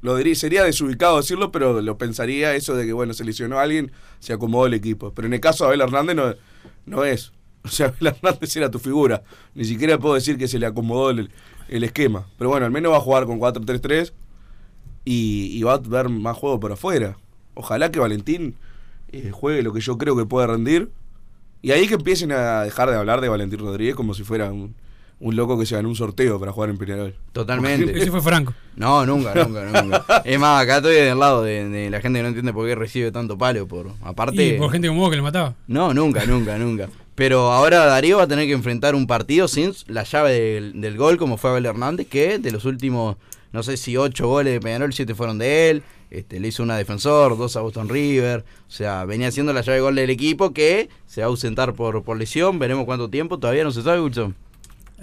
lo 0.02 0.16
diría, 0.16 0.36
sería 0.36 0.64
desubicado 0.64 1.18
decirlo, 1.18 1.52
pero 1.52 1.82
lo 1.82 1.98
pensaría 1.98 2.56
eso 2.56 2.76
de 2.76 2.86
que, 2.86 2.94
bueno, 2.94 3.14
se 3.14 3.26
lesionó 3.26 3.60
a 3.60 3.64
alguien, 3.64 3.92
se 4.20 4.34
acomodó 4.34 4.68
el 4.68 4.74
equipo. 4.74 5.12
Pero 5.14 5.28
en 5.28 5.34
el 5.34 5.40
caso 5.40 5.64
de 5.64 5.70
Abel 5.70 5.82
Hernández 5.82 6.16
no, 6.16 6.36
no 6.86 7.04
es. 7.04 7.32
O 7.64 7.68
sea, 7.68 7.88
Abel 8.00 8.14
Hernández 8.16 8.56
era 8.56 8.72
tu 8.72 8.80
figura. 8.80 9.24
Ni 9.54 9.66
siquiera 9.66 9.98
puedo 9.98 10.16
decir 10.16 10.38
que 10.38 10.48
se 10.48 10.58
le 10.58 10.66
acomodó 10.66 11.10
el, 11.10 11.32
el 11.68 11.84
esquema. 11.84 12.28
Pero 12.38 12.50
bueno, 12.50 12.66
al 12.66 12.72
menos 12.72 12.92
va 12.92 12.98
a 12.98 13.02
jugar 13.02 13.26
con 13.26 13.40
4-3-3 13.40 14.14
y, 15.04 15.50
y 15.58 15.64
va 15.64 15.74
a 15.74 15.78
ver 15.78 16.10
más 16.10 16.38
juego 16.38 16.60
por 16.60 16.72
afuera. 16.72 17.18
Ojalá 17.56 17.92
que 17.92 18.00
Valentín 18.00 18.56
eh, 19.12 19.32
juegue 19.32 19.64
lo 19.64 19.74
que 19.74 19.80
yo 19.80 19.98
creo 19.98 20.16
que 20.16 20.26
puede 20.26 20.48
rendir. 20.48 20.90
Y 21.66 21.72
ahí 21.72 21.88
que 21.88 21.96
empiecen 21.96 22.32
a 22.32 22.62
dejar 22.62 22.92
de 22.92 22.96
hablar 22.96 23.22
de 23.22 23.28
Valentín 23.28 23.58
Rodríguez 23.58 23.96
como 23.96 24.14
si 24.14 24.24
fuera 24.24 24.52
un, 24.52 24.76
un 25.20 25.36
loco 25.36 25.58
que 25.58 25.66
se 25.66 25.74
ganó 25.74 25.90
un 25.90 25.96
sorteo 25.96 26.40
para 26.40 26.52
jugar 26.52 26.70
en 26.70 26.78
Peñarol. 26.78 27.16
Totalmente. 27.32 27.98
Ese 27.98 28.12
fue 28.12 28.22
Franco. 28.22 28.54
No, 28.76 29.04
nunca, 29.04 29.34
nunca, 29.34 29.82
nunca. 29.82 30.06
Es 30.26 30.40
más, 30.40 30.62
acá 30.62 30.78
estoy 30.78 30.94
del 30.94 31.18
lado 31.18 31.42
de, 31.42 31.68
de 31.68 31.90
la 31.90 32.02
gente 32.02 32.20
que 32.20 32.22
no 32.22 32.28
entiende 32.28 32.54
por 32.54 32.68
qué 32.68 32.76
recibe 32.76 33.12
tanto 33.12 33.36
palo. 33.36 33.68
Por, 33.68 33.94
aparte. 34.04 34.46
Y 34.46 34.60
por 34.60 34.72
gente 34.72 34.90
como 34.90 35.00
vos 35.00 35.10
que 35.10 35.18
lo 35.18 35.24
mataba. 35.24 35.56
No, 35.66 35.92
nunca, 35.92 36.24
nunca, 36.28 36.56
nunca. 36.60 36.88
Pero 37.16 37.52
ahora 37.52 37.84
Darío 37.88 38.18
va 38.18 38.26
a 38.26 38.28
tener 38.28 38.46
que 38.46 38.54
enfrentar 38.54 38.94
un 38.94 39.08
partido 39.08 39.48
sin 39.48 39.74
la 39.88 40.04
llave 40.04 40.34
del, 40.34 40.80
del 40.80 40.98
gol, 40.98 41.18
como 41.18 41.38
fue 41.38 41.50
Abel 41.50 41.66
Hernández, 41.66 42.06
que 42.08 42.38
de 42.38 42.52
los 42.52 42.66
últimos, 42.66 43.18
no 43.54 43.64
sé 43.64 43.78
si 43.78 43.98
ocho 43.98 44.28
goles 44.28 44.54
de 44.54 44.60
Peñarol, 44.60 44.94
siete 44.94 45.16
fueron 45.16 45.40
de 45.40 45.72
él. 45.72 45.84
Este, 46.18 46.40
le 46.40 46.48
hizo 46.48 46.64
una 46.64 46.76
a 46.76 46.78
defensor, 46.78 47.38
dos 47.38 47.56
a 47.58 47.62
Boston 47.62 47.90
River. 47.90 48.46
O 48.68 48.72
sea, 48.72 49.06
venía 49.06 49.32
siendo 49.32 49.52
la 49.54 49.62
llave 49.62 49.76
de 49.76 49.82
gol 49.82 49.96
del 49.96 50.10
equipo 50.10 50.54
que 50.54 50.90
se 51.08 51.22
va 51.22 51.26
a 51.28 51.30
ausentar 51.30 51.74
por, 51.74 52.04
por 52.04 52.18
lesión. 52.18 52.58
Veremos 52.60 52.86
cuánto 52.86 53.10
tiempo. 53.10 53.38
Todavía 53.40 53.64
no 53.64 53.72
se 53.72 53.82
sabe, 53.82 54.02
Wilson. 54.02 54.36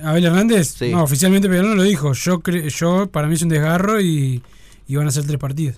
Abel 0.03 0.25
Hernández, 0.25 0.69
Sí. 0.69 0.91
no, 0.91 1.03
oficialmente 1.03 1.49
Peñarol 1.49 1.71
no 1.71 1.77
lo 1.77 1.83
dijo. 1.83 2.13
Yo, 2.15 2.41
cre- 2.41 2.69
yo 2.71 3.09
para 3.09 3.29
mí 3.29 3.35
es 3.35 3.43
un 3.43 3.51
desgarro 3.51 4.01
y, 4.01 4.43
y 4.89 4.97
van 4.97 5.07
a 5.07 5.11
ser 5.11 5.27
tres 5.27 5.39
partidos. 5.39 5.77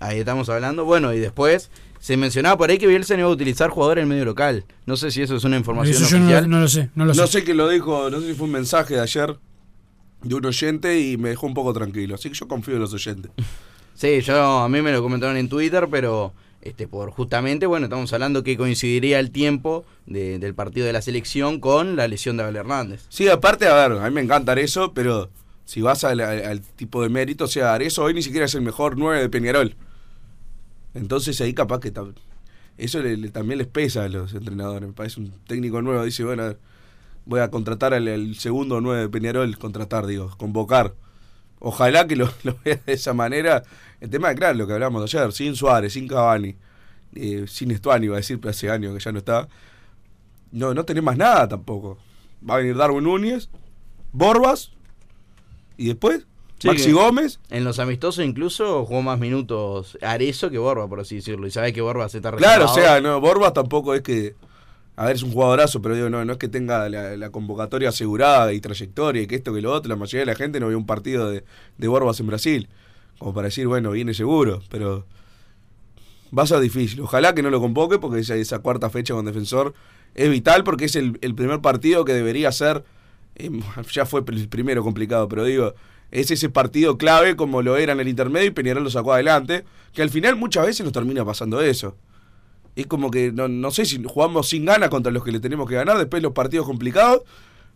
Ahí 0.00 0.18
estamos 0.18 0.48
hablando. 0.48 0.84
Bueno, 0.84 1.12
y 1.14 1.18
después 1.18 1.70
se 1.98 2.16
mencionaba 2.16 2.56
por 2.58 2.70
ahí 2.70 2.78
que 2.78 2.86
Bielsa 2.86 3.14
no 3.14 3.20
iba 3.20 3.28
a 3.28 3.32
utilizar 3.32 3.70
jugadores 3.70 4.02
en 4.02 4.08
medio 4.08 4.24
local. 4.24 4.64
No 4.86 4.96
sé 4.96 5.10
si 5.10 5.22
eso 5.22 5.36
es 5.36 5.44
una 5.44 5.56
información 5.56 5.96
Eso 5.96 6.10
yo 6.10 6.18
no, 6.18 6.24
oficial. 6.26 6.50
no 6.50 6.60
lo 6.60 6.68
sé, 6.68 6.90
no 6.94 7.04
lo 7.06 7.14
No 7.14 7.26
sé. 7.26 7.32
sé 7.40 7.44
quién 7.44 7.56
lo 7.56 7.68
dijo, 7.68 8.10
no 8.10 8.20
sé 8.20 8.28
si 8.28 8.34
fue 8.34 8.46
un 8.46 8.52
mensaje 8.52 8.94
de 8.94 9.00
ayer 9.00 9.36
de 10.22 10.34
un 10.34 10.44
oyente 10.44 11.00
y 11.00 11.16
me 11.16 11.30
dejó 11.30 11.46
un 11.46 11.54
poco 11.54 11.72
tranquilo. 11.72 12.14
Así 12.14 12.28
que 12.28 12.34
yo 12.34 12.46
confío 12.48 12.74
en 12.74 12.80
los 12.80 12.92
oyentes. 12.92 13.30
Sí, 13.94 14.20
yo 14.22 14.58
a 14.60 14.68
mí 14.68 14.80
me 14.82 14.92
lo 14.92 15.02
comentaron 15.02 15.36
en 15.36 15.48
Twitter, 15.48 15.88
pero 15.90 16.32
este 16.62 16.86
por 16.88 17.10
justamente, 17.10 17.66
bueno, 17.66 17.86
estamos 17.86 18.12
hablando 18.12 18.42
que 18.42 18.56
coincidiría 18.56 19.18
el 19.18 19.30
tiempo 19.30 19.84
de- 20.06 20.38
del 20.38 20.54
partido 20.54 20.86
de 20.86 20.92
la 20.92 21.02
selección 21.02 21.60
con 21.60 21.96
la 21.96 22.08
lesión 22.08 22.36
de 22.36 22.42
Abel 22.44 22.56
Hernández. 22.56 23.04
Sí, 23.08 23.28
aparte, 23.28 23.66
a 23.66 23.74
ver, 23.88 23.98
a 23.98 24.04
mí 24.08 24.14
me 24.14 24.20
encanta 24.22 24.52
eso, 24.54 24.92
pero 24.92 25.30
si 25.64 25.80
vas 25.82 26.04
al, 26.04 26.60
tipo 26.76 27.02
de 27.02 27.08
mérito, 27.08 27.44
o 27.44 27.48
sea, 27.48 27.74
Arezo 27.74 28.04
hoy 28.04 28.14
ni 28.14 28.22
siquiera 28.22 28.46
es 28.46 28.54
el 28.54 28.62
mejor 28.62 28.96
9 28.98 29.20
de 29.20 29.28
Peñarol. 29.28 29.76
Entonces 30.94 31.40
ahí 31.40 31.54
capaz 31.54 31.80
que 31.80 31.92
eso 32.78 33.00
le- 33.00 33.16
le- 33.16 33.28
también 33.30 33.58
les 33.58 33.66
pesa 33.68 34.04
a 34.04 34.08
los 34.08 34.32
entrenadores. 34.34 34.88
Me 34.88 34.94
parece 34.94 35.20
un 35.20 35.30
técnico 35.46 35.82
nuevo, 35.82 36.02
dice, 36.04 36.24
bueno, 36.24 36.54
voy 37.26 37.40
a 37.40 37.50
contratar 37.50 37.94
al, 37.94 38.08
al 38.08 38.34
segundo 38.36 38.80
9 38.80 39.02
de 39.02 39.08
Peñarol, 39.08 39.56
contratar, 39.58 40.06
digo, 40.06 40.34
convocar. 40.36 40.94
Ojalá 41.60 42.06
que 42.06 42.16
lo, 42.16 42.28
lo 42.42 42.58
vea 42.64 42.80
de 42.84 42.92
esa 42.92 43.14
manera. 43.14 43.62
El 44.00 44.10
tema 44.10 44.30
de, 44.30 44.34
claro, 44.34 44.58
lo 44.58 44.66
que 44.66 44.72
hablamos 44.72 45.02
ayer, 45.02 45.32
sin 45.32 45.54
Suárez, 45.54 45.92
sin 45.92 46.08
Cavani, 46.08 46.56
eh, 47.14 47.44
sin 47.46 47.70
Estuani, 47.70 48.06
iba 48.06 48.16
a 48.16 48.18
decir, 48.18 48.40
pero 48.40 48.50
hace 48.50 48.70
años 48.70 48.92
que 48.94 49.00
ya 49.00 49.12
no 49.12 49.18
está. 49.18 49.48
No, 50.50 50.74
no 50.74 50.84
tenés 50.84 51.04
más 51.04 51.16
nada 51.16 51.48
tampoco. 51.48 51.98
Va 52.48 52.54
a 52.54 52.58
venir 52.58 52.76
Darwin 52.76 53.04
Núñez, 53.04 53.48
Borbas, 54.12 54.72
y 55.76 55.86
después 55.86 56.26
Sí, 56.60 56.68
Maxi 56.68 56.86
que 56.86 56.92
Gómez. 56.92 57.40
En 57.48 57.64
los 57.64 57.78
amistosos 57.78 58.22
incluso 58.22 58.84
jugó 58.84 59.00
más 59.00 59.18
minutos 59.18 59.96
Arezo 60.02 60.50
que 60.50 60.58
Borba, 60.58 60.86
por 60.88 61.00
así 61.00 61.16
decirlo. 61.16 61.46
Y 61.46 61.50
sabe 61.50 61.72
que 61.72 61.80
Borba 61.80 62.06
se 62.10 62.18
está 62.18 62.32
Claro, 62.32 62.66
o 62.66 62.74
sea, 62.74 63.00
no, 63.00 63.18
Borbas 63.18 63.54
tampoco 63.54 63.94
es 63.94 64.02
que. 64.02 64.34
A 65.00 65.06
ver, 65.06 65.16
es 65.16 65.22
un 65.22 65.32
jugadorazo, 65.32 65.80
pero 65.80 65.94
digo, 65.94 66.10
no, 66.10 66.22
no 66.26 66.32
es 66.32 66.38
que 66.38 66.48
tenga 66.48 66.86
la, 66.90 67.30
convocatoria 67.30 67.88
asegurada 67.88 68.52
y 68.52 68.60
trayectoria 68.60 69.22
y 69.22 69.26
que 69.26 69.34
esto 69.36 69.54
que 69.54 69.62
lo 69.62 69.72
otro. 69.72 69.88
La 69.88 69.96
mayoría 69.96 70.20
de 70.20 70.26
la 70.26 70.34
gente 70.34 70.60
no 70.60 70.68
vio 70.68 70.76
un 70.76 70.84
partido 70.84 71.30
de, 71.30 71.42
de 71.78 71.88
Borbas 71.88 72.20
en 72.20 72.26
Brasil. 72.26 72.68
Como 73.18 73.32
para 73.32 73.46
decir, 73.46 73.66
bueno, 73.66 73.92
viene 73.92 74.12
seguro, 74.12 74.62
pero. 74.68 75.06
Va 76.38 76.42
a 76.42 76.46
ser 76.46 76.60
difícil. 76.60 77.00
Ojalá 77.00 77.34
que 77.34 77.42
no 77.42 77.48
lo 77.48 77.62
convoque 77.62 77.98
porque 77.98 78.20
esa, 78.20 78.34
esa 78.34 78.58
cuarta 78.58 78.90
fecha 78.90 79.14
con 79.14 79.24
defensor 79.24 79.72
es 80.14 80.28
vital 80.28 80.64
porque 80.64 80.84
es 80.84 80.94
el, 80.96 81.14
primer 81.34 81.62
partido 81.62 82.04
que 82.04 82.12
debería 82.12 82.52
ser. 82.52 82.84
eh, 83.36 83.50
ya 83.92 84.04
fue 84.04 84.22
el 84.26 84.48
primero 84.50 84.82
complicado, 84.82 85.28
pero 85.28 85.44
digo, 85.44 85.72
es 86.10 86.30
ese 86.30 86.50
partido 86.50 86.98
clave 86.98 87.36
como 87.36 87.62
lo 87.62 87.78
era 87.78 87.94
en 87.94 88.00
el 88.00 88.08
intermedio 88.08 88.48
y 88.48 88.50
Peñarol 88.50 88.84
lo 88.84 88.90
sacó 88.90 89.14
adelante. 89.14 89.64
Que 89.94 90.02
al 90.02 90.10
final 90.10 90.36
muchas 90.36 90.66
veces 90.66 90.84
nos 90.84 90.92
termina 90.92 91.24
pasando 91.24 91.62
eso. 91.62 91.96
Es 92.76 92.86
como 92.86 93.10
que 93.10 93.32
no, 93.32 93.48
no 93.48 93.70
sé 93.70 93.84
si 93.84 94.02
jugamos 94.02 94.48
sin 94.48 94.64
ganas 94.64 94.90
contra 94.90 95.12
los 95.12 95.24
que 95.24 95.32
le 95.32 95.40
tenemos 95.40 95.68
que 95.68 95.74
ganar, 95.74 95.98
después 95.98 96.22
los 96.22 96.32
partidos 96.32 96.66
complicados, 96.66 97.22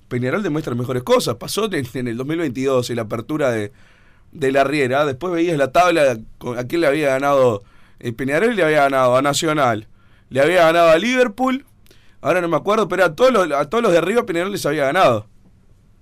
Peñarol 0.08 0.42
demuestra 0.42 0.74
mejores 0.74 1.02
cosas. 1.02 1.36
Pasó 1.36 1.68
en, 1.72 2.08
el 2.08 2.16
2022, 2.16 2.90
en 2.90 2.96
la 2.96 3.02
apertura 3.02 3.50
de, 3.50 3.72
de 4.32 4.52
la 4.52 4.64
Riera, 4.64 5.04
después 5.04 5.32
veías 5.32 5.56
la 5.58 5.72
tabla 5.72 6.18
a 6.56 6.64
quién 6.64 6.80
le 6.80 6.86
había 6.86 7.08
ganado 7.08 7.64
el 8.00 8.14
Peñarol, 8.14 8.54
le 8.54 8.62
había 8.62 8.82
ganado 8.82 9.16
a 9.16 9.22
Nacional, 9.22 9.88
le 10.30 10.40
había 10.40 10.66
ganado 10.66 10.90
a 10.90 10.98
Liverpool, 10.98 11.64
ahora 12.20 12.40
no 12.40 12.48
me 12.48 12.56
acuerdo, 12.56 12.88
pero 12.88 13.04
a 13.04 13.14
todos 13.14 13.32
los, 13.32 13.50
a 13.52 13.68
todos 13.68 13.82
los 13.82 13.92
de 13.92 13.98
arriba 13.98 14.26
Peñarol 14.26 14.52
les 14.52 14.66
había 14.66 14.84
ganado. 14.84 15.26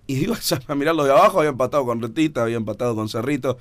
Y 0.06 0.16
digo, 0.16 0.34
a 0.66 0.74
mirar 0.74 0.94
los 0.94 1.06
de 1.06 1.12
abajo, 1.12 1.38
había 1.38 1.50
empatado 1.50 1.86
con 1.86 2.02
Retita, 2.02 2.42
había 2.42 2.56
empatado 2.56 2.94
con 2.94 3.08
Cerrito. 3.08 3.58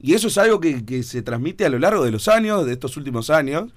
Y 0.00 0.14
eso 0.14 0.28
es 0.28 0.38
algo 0.38 0.60
que, 0.60 0.84
que 0.84 1.02
se 1.02 1.22
transmite 1.22 1.64
a 1.64 1.68
lo 1.68 1.78
largo 1.78 2.04
de 2.04 2.10
los 2.10 2.28
años, 2.28 2.66
de 2.66 2.72
estos 2.72 2.96
últimos 2.96 3.30
años, 3.30 3.72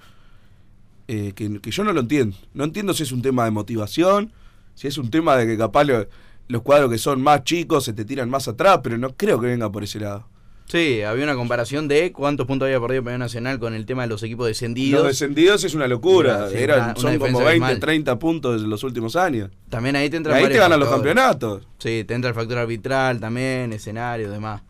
eh, 1.08 1.32
que, 1.34 1.60
que 1.60 1.70
yo 1.70 1.84
no 1.84 1.92
lo 1.92 2.00
entiendo. 2.00 2.36
No 2.54 2.64
entiendo 2.64 2.94
si 2.94 3.02
es 3.02 3.12
un 3.12 3.22
tema 3.22 3.44
de 3.44 3.50
motivación, 3.50 4.32
si 4.74 4.88
es 4.88 4.98
un 4.98 5.10
tema 5.10 5.36
de 5.36 5.46
que 5.46 5.56
capaz 5.58 5.84
lo- 5.84 6.06
los 6.48 6.62
cuadros 6.62 6.90
que 6.90 6.98
son 6.98 7.20
más 7.22 7.42
chicos 7.44 7.84
se 7.84 7.92
te 7.92 8.04
tiran 8.04 8.30
más 8.30 8.46
atrás, 8.48 8.80
pero 8.82 8.98
no 8.98 9.14
creo 9.16 9.40
que 9.40 9.46
venga 9.48 9.70
por 9.70 9.82
ese 9.84 9.98
lado. 10.00 10.26
Sí, 10.68 11.00
había 11.02 11.22
una 11.22 11.36
comparación 11.36 11.86
de 11.86 12.10
cuántos 12.10 12.44
puntos 12.46 12.66
había 12.66 12.80
perdido 12.80 13.04
Peñarol 13.04 13.20
Nacional 13.20 13.60
con 13.60 13.72
el 13.72 13.86
tema 13.86 14.02
de 14.02 14.08
los 14.08 14.20
equipos 14.24 14.48
descendidos. 14.48 14.98
Los 15.04 15.08
descendidos 15.12 15.62
es 15.62 15.74
una 15.74 15.86
locura. 15.86 16.34
Mira, 16.38 16.48
sí, 16.50 16.56
Eran, 16.56 16.78
una- 16.78 16.86
una 16.90 16.94
son 16.96 17.12
como 17.18 17.24
defensa 17.38 17.44
20, 17.44 17.64
abismal. 17.66 17.80
30 17.80 18.18
puntos 18.18 18.62
en 18.62 18.68
los 18.70 18.82
últimos 18.82 19.14
años. 19.14 19.50
También 19.70 19.94
ahí 19.94 20.10
te 20.10 20.16
Y 20.16 20.18
entran 20.18 20.36
ahí 20.36 20.48
te 20.48 20.58
ganan 20.58 20.80
los 20.80 20.88
campeonatos. 20.88 21.62
Sí, 21.78 22.02
te 22.04 22.14
entra 22.14 22.30
el 22.30 22.34
factor 22.34 22.58
arbitral 22.58 23.20
también, 23.20 23.72
escenario, 23.72 24.28
demás. 24.28 24.62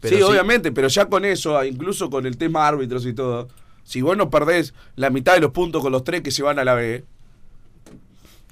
Pero 0.00 0.16
sí, 0.16 0.22
sí. 0.22 0.28
obviamente, 0.28 0.72
pero 0.72 0.88
ya 0.88 1.06
con 1.06 1.24
eso, 1.24 1.64
incluso 1.64 2.10
con 2.10 2.26
el 2.26 2.36
tema 2.36 2.66
árbitros 2.66 3.06
y 3.06 3.12
todo, 3.14 3.48
si 3.84 4.02
vos 4.02 4.16
no 4.16 4.30
perdés 4.30 4.74
la 4.96 5.10
mitad 5.10 5.34
de 5.34 5.40
los 5.40 5.52
puntos 5.52 5.82
con 5.82 5.92
los 5.92 6.04
tres 6.04 6.22
que 6.22 6.30
se 6.30 6.42
van 6.42 6.58
a 6.58 6.64
la 6.64 6.74
B, 6.74 7.04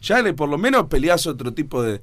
ya 0.01 0.23
le, 0.23 0.35
por 0.35 0.49
lo 0.49 0.59
menos 0.59 0.87
peleás 0.87 1.27
otro 1.27 1.53
tipo 1.53 1.83
de, 1.83 2.03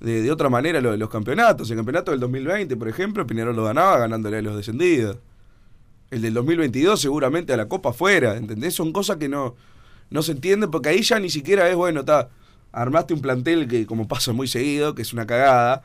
de, 0.00 0.22
de 0.22 0.30
otra 0.30 0.48
manera 0.48 0.80
lo 0.80 0.90
de 0.90 0.98
los 0.98 1.08
campeonatos. 1.08 1.70
El 1.70 1.76
campeonato 1.76 2.10
del 2.10 2.20
2020, 2.20 2.76
por 2.76 2.88
ejemplo, 2.88 3.26
Peñarol 3.26 3.56
lo 3.56 3.64
ganaba 3.64 3.98
ganándole 3.98 4.38
a 4.38 4.42
los 4.42 4.56
descendidos. 4.56 5.18
El 6.10 6.22
del 6.22 6.34
2022 6.34 7.00
seguramente 7.00 7.52
a 7.52 7.56
la 7.56 7.68
Copa 7.68 7.92
fuera, 7.92 8.36
¿entendés? 8.36 8.74
Son 8.74 8.92
cosas 8.92 9.16
que 9.16 9.28
no, 9.28 9.54
no 10.10 10.22
se 10.22 10.32
entienden 10.32 10.70
porque 10.70 10.88
ahí 10.90 11.02
ya 11.02 11.18
ni 11.18 11.30
siquiera 11.30 11.68
es, 11.68 11.76
bueno, 11.76 12.00
está, 12.00 12.30
armaste 12.72 13.14
un 13.14 13.20
plantel 13.20 13.68
que 13.68 13.86
como 13.86 14.06
pasa 14.08 14.32
muy 14.32 14.48
seguido, 14.48 14.94
que 14.94 15.02
es 15.02 15.12
una 15.12 15.26
cagada, 15.26 15.82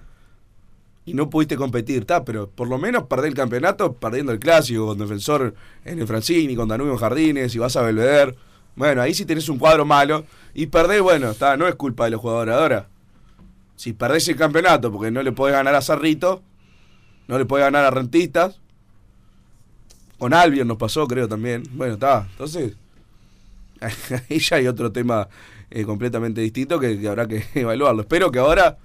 y 1.06 1.14
no 1.14 1.30
pudiste 1.30 1.58
competir, 1.58 2.02
está, 2.02 2.24
pero 2.24 2.50
por 2.50 2.68
lo 2.68 2.78
menos 2.78 3.04
perdés 3.04 3.30
el 3.30 3.34
campeonato 3.34 3.94
perdiendo 3.94 4.32
el 4.32 4.40
clásico 4.40 4.88
con 4.88 4.98
defensor 4.98 5.54
en 5.84 6.00
el 6.00 6.08
Francini, 6.08 6.56
con 6.56 6.68
Danubio 6.68 6.92
en 6.94 6.98
Jardines, 6.98 7.56
y 7.56 7.60
vas 7.60 7.76
a 7.76 7.82
Belvedere. 7.82 8.36
Bueno, 8.76 9.02
ahí 9.02 9.14
sí 9.14 9.26
tenés 9.26 9.50
un 9.50 9.58
cuadro 9.58 9.86
malo, 9.86 10.26
y 10.54 10.68
perdés, 10.68 11.02
bueno, 11.02 11.32
está, 11.32 11.58
no 11.58 11.68
es 11.68 11.76
culpa 11.76 12.06
de 12.06 12.12
los 12.12 12.22
jugadores 12.22 12.56
ahora. 12.56 12.88
Si 13.76 13.94
perdés 13.94 14.28
el 14.30 14.36
campeonato 14.36 14.92
porque 14.92 15.10
no 15.10 15.24
le 15.24 15.32
podés 15.32 15.56
ganar 15.56 15.74
a 15.74 15.82
Cerrito, 15.82 16.44
no 17.28 17.38
le 17.38 17.46
podés 17.46 17.66
ganar 17.66 17.84
a 17.84 17.90
Rentistas, 17.90 18.62
con 20.22 20.36
Albion 20.36 20.68
nos 20.68 20.78
pasó, 20.78 21.08
creo 21.08 21.28
también. 21.28 21.64
Bueno, 21.72 21.96
está. 21.96 22.28
Entonces, 22.30 22.76
ahí 24.30 24.38
ya 24.38 24.58
hay 24.58 24.68
otro 24.68 24.92
tema 24.92 25.28
eh, 25.72 25.84
completamente 25.84 26.42
distinto 26.42 26.80
que, 26.80 27.00
que 27.00 27.08
habrá 27.08 27.28
que 27.28 27.44
evaluarlo. 27.56 28.02
Espero 28.02 28.30
que 28.30 28.38
ahora. 28.38 28.78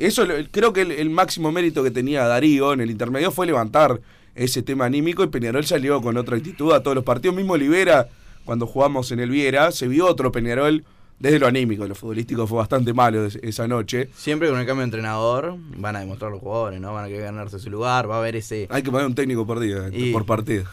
Eso 0.00 0.26
creo 0.50 0.72
que 0.72 0.80
el, 0.82 0.90
el 0.92 1.10
máximo 1.10 1.52
mérito 1.52 1.82
que 1.82 1.90
tenía 1.90 2.26
Darío 2.26 2.72
en 2.72 2.80
el 2.80 2.90
intermedio 2.90 3.30
fue 3.30 3.46
levantar 3.46 4.00
ese 4.34 4.62
tema 4.62 4.86
anímico 4.86 5.22
y 5.22 5.26
Peñarol 5.28 5.64
salió 5.66 6.00
con 6.00 6.16
otra 6.16 6.36
actitud 6.36 6.72
a 6.72 6.82
todos 6.82 6.94
los 6.94 7.04
partidos. 7.04 7.36
Mismo 7.36 7.52
Olivera, 7.52 8.08
cuando 8.44 8.66
jugamos 8.66 9.12
en 9.12 9.20
el 9.20 9.28
Viera, 9.30 9.70
se 9.72 9.88
vio 9.88 10.06
otro 10.06 10.32
Peñarol 10.32 10.84
desde 11.18 11.38
lo 11.38 11.46
anímico. 11.46 11.86
Lo 11.86 11.94
futbolístico 11.94 12.46
fue 12.46 12.56
bastante 12.58 12.94
malo 12.94 13.26
es- 13.26 13.36
esa 13.42 13.68
noche. 13.68 14.08
Siempre 14.16 14.48
con 14.48 14.58
el 14.58 14.64
cambio 14.66 14.80
de 14.80 14.84
entrenador 14.86 15.56
van 15.76 15.96
a 15.96 16.00
demostrar 16.00 16.30
los 16.30 16.40
jugadores, 16.40 16.80
¿no? 16.80 16.94
Van 16.94 17.04
a 17.04 17.08
querer 17.08 17.24
ganarse 17.24 17.58
su 17.58 17.68
lugar, 17.68 18.08
va 18.10 18.16
a 18.16 18.18
haber 18.20 18.36
ese... 18.36 18.66
Hay 18.70 18.82
que 18.82 18.90
poner 18.90 19.06
un 19.06 19.14
técnico 19.14 19.46
por 19.46 19.60
día, 19.60 19.90
Y- 19.92 20.12
por 20.12 20.24
partido. 20.24 20.64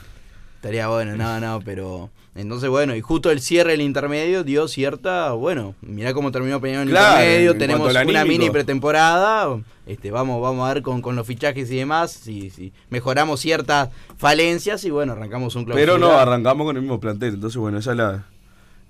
Estaría 0.67 0.89
bueno, 0.89 1.15
no, 1.15 1.39
no, 1.39 1.61
pero... 1.63 2.09
Entonces, 2.35 2.69
bueno, 2.69 2.93
y 2.95 3.01
justo 3.01 3.31
el 3.31 3.39
cierre 3.39 3.71
del 3.71 3.81
intermedio 3.81 4.43
dio 4.43 4.67
cierta... 4.67 5.31
Bueno, 5.31 5.75
mirá 5.81 6.13
cómo 6.13 6.31
terminó 6.31 6.59
Peñarol 6.59 6.89
en 6.89 6.95
el 6.95 7.01
intermedio, 7.01 7.51
en 7.53 7.57
tenemos 7.57 7.89
una 7.89 8.01
anímico. 8.01 8.27
mini 8.27 8.49
pretemporada, 8.51 9.59
este, 9.85 10.11
vamos, 10.11 10.41
vamos 10.41 10.69
a 10.69 10.73
ver 10.73 10.83
con, 10.83 11.01
con 11.01 11.15
los 11.15 11.25
fichajes 11.25 11.71
y 11.71 11.77
demás, 11.77 12.11
si, 12.11 12.49
si 12.49 12.73
mejoramos 12.89 13.39
ciertas 13.39 13.89
falencias 14.17 14.83
y 14.83 14.91
bueno, 14.91 15.13
arrancamos 15.13 15.55
un 15.55 15.63
clausura. 15.63 15.83
Pero 15.83 15.97
no, 15.97 16.11
arrancamos 16.11 16.65
con 16.67 16.75
el 16.75 16.81
mismo 16.83 16.99
plantel. 16.99 17.35
Entonces, 17.35 17.57
bueno, 17.57 17.79
esa 17.79 17.91
es 17.91 17.97
la, 17.97 18.25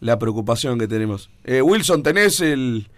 la 0.01 0.19
preocupación 0.19 0.79
que 0.79 0.87
tenemos. 0.87 1.29
Eh, 1.45 1.61
Wilson, 1.61 2.01
¿tenés 2.03 2.41
el, 2.41 2.89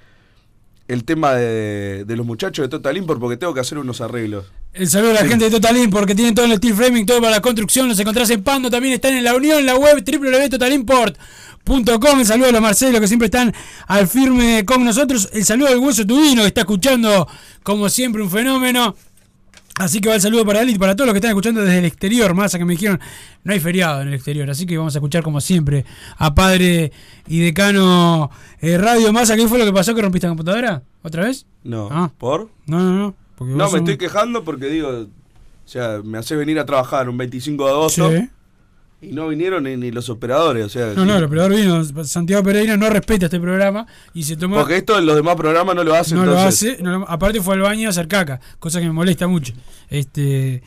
el 0.87 1.03
tema 1.03 1.33
de, 1.33 2.05
de 2.05 2.15
los 2.15 2.25
muchachos 2.25 2.63
de 2.63 2.69
Total 2.69 2.95
Import? 2.97 3.19
Porque 3.19 3.37
tengo 3.37 3.53
que 3.53 3.59
hacer 3.59 3.77
unos 3.77 4.01
arreglos. 4.01 4.51
El 4.73 4.87
saludo 4.87 5.11
a 5.11 5.15
la 5.15 5.25
gente 5.25 5.45
de 5.45 5.51
Total 5.51 5.75
Import 5.77 6.03
porque 6.03 6.15
tienen 6.15 6.35
todo 6.35 6.45
el 6.45 6.55
steel 6.57 6.75
framing, 6.75 7.05
todo 7.05 7.19
para 7.19 7.31
la 7.31 7.41
construcción. 7.41 7.87
Los 7.87 7.99
encontrás 7.99 8.29
en 8.29 8.43
Pando, 8.43 8.69
también 8.69 8.93
están 8.93 9.15
en 9.15 9.23
la 9.23 9.35
Unión, 9.35 9.65
la 9.65 9.75
web 9.75 10.03
www.totalimport.com. 10.05 12.19
El 12.19 12.25
saludo 12.25 12.49
a 12.49 12.51
los 12.51 12.61
Marcelo 12.61 12.99
que 12.99 13.07
siempre 13.07 13.25
están 13.25 13.51
al 13.87 14.07
firme 14.07 14.63
con 14.65 14.85
nosotros. 14.85 15.29
El 15.33 15.43
saludo 15.43 15.69
al 15.69 15.79
Hueso 15.79 16.05
Tubino 16.05 16.43
que 16.43 16.49
está 16.49 16.61
escuchando, 16.61 17.27
como 17.63 17.89
siempre, 17.89 18.21
un 18.21 18.29
fenómeno. 18.29 18.95
Así 19.79 20.01
que 20.01 20.09
va 20.09 20.15
el 20.15 20.21
saludo 20.21 20.45
para 20.45 20.61
él 20.61 20.69
y 20.69 20.77
para 20.77 20.93
todos 20.93 21.07
los 21.07 21.13
que 21.13 21.19
están 21.19 21.29
escuchando 21.29 21.61
desde 21.61 21.79
el 21.79 21.85
exterior, 21.85 22.33
más 22.33 22.53
a 22.53 22.57
que 22.57 22.65
me 22.65 22.73
dijeron, 22.73 22.99
no 23.45 23.53
hay 23.53 23.61
feriado 23.61 24.01
en 24.01 24.09
el 24.09 24.13
exterior, 24.13 24.49
así 24.49 24.65
que 24.65 24.77
vamos 24.77 24.93
a 24.93 24.99
escuchar 24.99 25.23
como 25.23 25.39
siempre 25.39 25.85
a 26.17 26.35
Padre 26.35 26.91
y 27.27 27.39
Decano 27.39 28.29
eh, 28.59 28.77
Radio 28.77 29.13
Massa. 29.13 29.37
¿Qué 29.37 29.47
fue 29.47 29.57
lo 29.57 29.63
que 29.63 29.71
pasó 29.71 29.95
que 29.95 30.01
rompiste 30.01 30.27
la 30.27 30.31
computadora? 30.31 30.83
¿Otra 31.01 31.23
vez? 31.23 31.45
No. 31.63 31.87
Ah. 31.91 32.11
¿Por? 32.17 32.49
No, 32.65 32.79
no, 32.79 32.91
no. 32.91 33.15
Porque 33.39 33.53
No, 33.55 33.71
me 33.71 33.77
estoy 33.79 33.97
quejando 33.97 34.43
porque 34.43 34.67
digo, 34.67 34.89
o 34.89 35.07
sea, 35.65 36.01
me 36.03 36.17
hace 36.19 36.35
venir 36.35 36.59
a 36.59 36.65
trabajar 36.65 37.09
un 37.09 37.17
25 37.17 37.65
de 37.65 37.71
agosto 37.71 38.11
Sí. 38.11 38.29
y 39.01 39.13
no 39.13 39.27
vinieron 39.29 39.63
ni, 39.63 39.77
ni 39.77 39.91
los 39.91 40.09
operadores. 40.09 40.65
O 40.65 40.69
sea, 40.69 40.87
No, 40.93 41.01
sí. 41.03 41.07
no, 41.07 41.17
el 41.17 41.23
operador 41.23 41.55
vino, 41.55 41.83
Santiago 42.03 42.43
Pereira 42.43 42.75
no 42.77 42.89
respeta 42.89 43.25
este 43.25 43.39
programa 43.39 43.87
y 44.13 44.23
se 44.23 44.35
tomó... 44.37 44.57
Porque 44.57 44.77
esto 44.77 44.97
en 44.99 45.05
los 45.05 45.15
demás 45.15 45.35
programas 45.35 45.75
no 45.75 45.83
lo 45.83 45.95
hacen. 45.95 46.17
no 46.17 46.25
lo 46.25 46.37
hace, 46.39 46.77
no 46.81 46.99
lo- 46.99 47.09
aparte 47.09 47.41
fue 47.41 47.55
al 47.55 47.61
baño 47.61 47.87
a 47.87 47.91
hacer 47.91 48.07
caca, 48.07 48.39
cosa 48.59 48.79
que 48.79 48.85
me 48.85 48.91
molesta 48.93 49.27
mucho. 49.27 49.53
Este 49.89 50.61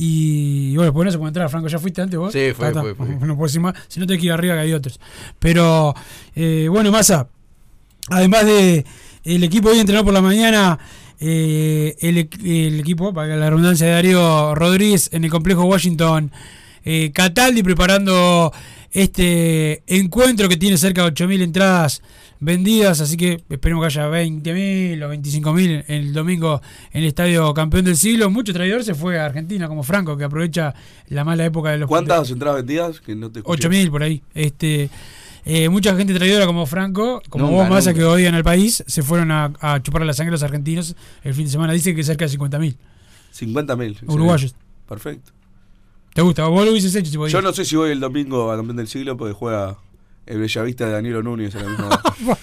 y 0.00 0.76
bueno, 0.76 0.92
pues 0.92 1.06
no 1.06 1.10
se 1.10 1.18
puede 1.18 1.28
entrar, 1.30 1.50
Franco, 1.50 1.66
¿ya 1.66 1.78
fuiste 1.80 2.00
antes 2.00 2.16
vos? 2.18 2.32
Sí, 2.32 2.52
fue, 2.56 2.70
ta. 2.72 2.82
fue, 2.82 2.94
fue. 2.94 3.06
No 3.08 3.34
puedo 3.34 3.46
decir 3.48 3.60
más, 3.60 3.74
si 3.88 3.98
no 3.98 4.06
te 4.06 4.16
que 4.16 4.26
ir 4.26 4.32
arriba 4.32 4.54
que 4.54 4.60
hay 4.60 4.72
otros. 4.72 5.00
Pero 5.40 5.92
eh, 6.36 6.68
bueno, 6.70 6.92
Massa, 6.92 7.28
además 8.08 8.46
de 8.46 8.84
el 9.24 9.42
equipo 9.42 9.70
hoy 9.70 9.78
entrenó 9.80 10.04
por 10.04 10.14
la 10.14 10.20
mañana 10.20 10.78
eh, 11.20 11.96
el, 12.00 12.16
equ- 12.28 12.40
el 12.68 12.80
equipo, 12.80 13.12
para 13.12 13.36
la 13.36 13.50
redundancia 13.50 13.86
de 13.86 13.92
Darío 13.92 14.54
Rodríguez 14.54 15.10
en 15.12 15.24
el 15.24 15.30
complejo 15.30 15.64
Washington 15.64 16.30
eh, 16.84 17.10
Cataldi 17.12 17.62
preparando 17.62 18.52
este 18.90 19.82
encuentro 19.86 20.48
que 20.48 20.56
tiene 20.56 20.76
cerca 20.76 21.02
de 21.04 21.12
8.000 21.12 21.42
entradas 21.42 22.02
vendidas, 22.40 23.00
así 23.00 23.16
que 23.16 23.42
esperemos 23.50 23.82
que 23.82 23.86
haya 23.86 24.08
20.000 24.08 25.02
o 25.04 25.12
25.000 25.12 25.84
el 25.88 26.12
domingo 26.12 26.62
en 26.92 27.02
el 27.02 27.08
estadio 27.08 27.52
campeón 27.52 27.84
del 27.84 27.96
siglo. 27.96 28.30
Mucho 28.30 28.52
traidor 28.52 28.84
se 28.84 28.94
fue 28.94 29.18
a 29.18 29.26
Argentina 29.26 29.66
como 29.68 29.82
Franco, 29.82 30.16
que 30.16 30.24
aprovecha 30.24 30.72
la 31.08 31.24
mala 31.24 31.44
época 31.44 31.70
de 31.70 31.78
los 31.78 31.88
¿Cuántas 31.88 32.30
entradas 32.30 32.56
vendidas? 32.58 33.00
Que 33.00 33.14
no 33.16 33.30
te 33.30 33.40
escuché. 33.40 33.68
8.000 33.68 33.90
por 33.90 34.02
ahí. 34.04 34.22
Este, 34.34 34.88
eh, 35.50 35.68
mucha 35.70 35.96
gente 35.96 36.12
traidora 36.14 36.44
como 36.46 36.66
Franco, 36.66 37.22
como 37.30 37.46
Nunca, 37.46 37.62
vos, 37.62 37.70
Massa, 37.70 37.94
que 37.94 38.04
odian 38.04 38.34
al 38.34 38.44
país, 38.44 38.84
se 38.86 39.02
fueron 39.02 39.30
a, 39.30 39.52
a 39.60 39.82
chupar 39.82 40.02
la 40.04 40.12
sangre 40.12 40.28
a 40.30 40.32
los 40.32 40.42
argentinos 40.42 40.94
el 41.24 41.32
fin 41.34 41.46
de 41.46 41.50
semana. 41.50 41.72
Dice 41.72 41.94
que 41.94 42.04
cerca 42.04 42.26
de 42.26 42.38
50.000 42.38 42.76
50.000. 43.34 43.98
uruguayos. 44.06 44.54
Perfecto. 44.88 45.32
¿Te 46.14 46.22
gusta? 46.22 46.46
Vos 46.46 46.64
lo 46.64 46.72
hubieses 46.72 46.94
hecho 46.94 47.10
si 47.10 47.16
podías. 47.16 47.32
Yo 47.32 47.42
no 47.42 47.52
sé 47.52 47.64
si 47.64 47.76
voy 47.76 47.90
el 47.90 48.00
domingo 48.00 48.50
a 48.52 48.56
campeón 48.56 48.76
del 48.76 48.88
siglo 48.88 49.16
porque 49.16 49.32
juega 49.34 49.78
el 50.26 50.38
Bellavista 50.38 50.86
de 50.86 50.92
Danilo 50.92 51.22
Núñez 51.22 51.54
en 51.54 51.62
la 51.62 51.68
misma. 51.68 52.02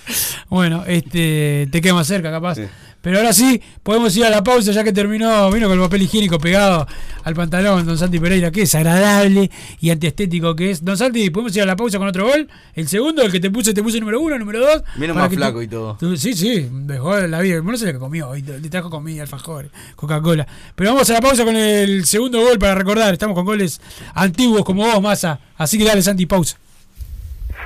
Bueno, 0.47 0.83
este, 0.85 1.67
te 1.71 1.81
queda 1.81 1.95
más 1.95 2.05
cerca, 2.05 2.29
capaz. 2.29 2.55
Sí. 2.55 2.61
Pero 3.05 3.19
ahora 3.19 3.33
sí, 3.33 3.61
podemos 3.83 4.17
ir 4.17 4.25
a 4.25 4.31
la 4.31 4.43
pausa 4.43 4.71
ya 4.71 4.83
que 4.83 4.91
terminó, 4.91 5.51
vino 5.51 5.67
con 5.67 5.77
el 5.77 5.83
papel 5.83 6.01
higiénico 6.01 6.39
pegado 6.39 6.87
al 7.23 7.35
pantalón, 7.35 7.85
don 7.85 7.99
Santi 7.99 8.17
Pereira, 8.19 8.49
que 8.49 8.63
es 8.63 8.73
agradable 8.73 9.51
y 9.79 9.91
antiestético 9.91 10.55
que 10.55 10.71
es. 10.71 10.83
Don 10.83 10.97
Santi, 10.97 11.29
¿podemos 11.29 11.55
ir 11.55 11.61
a 11.61 11.67
la 11.67 11.75
pausa 11.75 11.99
con 11.99 12.07
otro 12.07 12.25
gol? 12.27 12.49
El 12.73 12.87
segundo, 12.87 13.21
el 13.21 13.31
que 13.31 13.39
te 13.39 13.51
puse, 13.51 13.75
te 13.75 13.83
puse 13.83 13.99
número 13.99 14.19
uno, 14.19 14.39
número 14.39 14.59
dos. 14.59 14.81
Vino 14.95 15.13
más 15.13 15.29
tú- 15.29 15.35
flaco 15.35 15.61
y 15.61 15.67
todo. 15.67 15.95
tú- 15.99 16.17
sí, 16.17 16.33
sí, 16.33 16.67
dejó 16.71 17.15
la 17.15 17.41
vida. 17.41 17.61
No 17.61 17.77
sé 17.77 17.85
lo 17.85 17.93
que 17.93 17.99
comió, 17.99 18.35
y 18.35 18.41
te- 18.41 18.59
le 18.59 18.69
trajo 18.69 18.89
comida, 18.89 19.21
alfajores, 19.21 19.69
Coca-Cola. 19.95 20.47
Pero 20.73 20.93
vamos 20.95 21.07
a 21.11 21.13
la 21.13 21.21
pausa 21.21 21.45
con 21.45 21.55
el 21.55 22.05
segundo 22.07 22.41
gol 22.41 22.57
para 22.57 22.73
recordar. 22.73 23.13
Estamos 23.13 23.35
con 23.35 23.45
goles 23.45 23.79
antiguos 24.15 24.65
como 24.65 24.83
vos, 24.83 24.99
Massa. 24.99 25.39
Así 25.57 25.77
que 25.77 25.83
dale, 25.85 26.01
Santi, 26.01 26.25
pausa. 26.25 26.57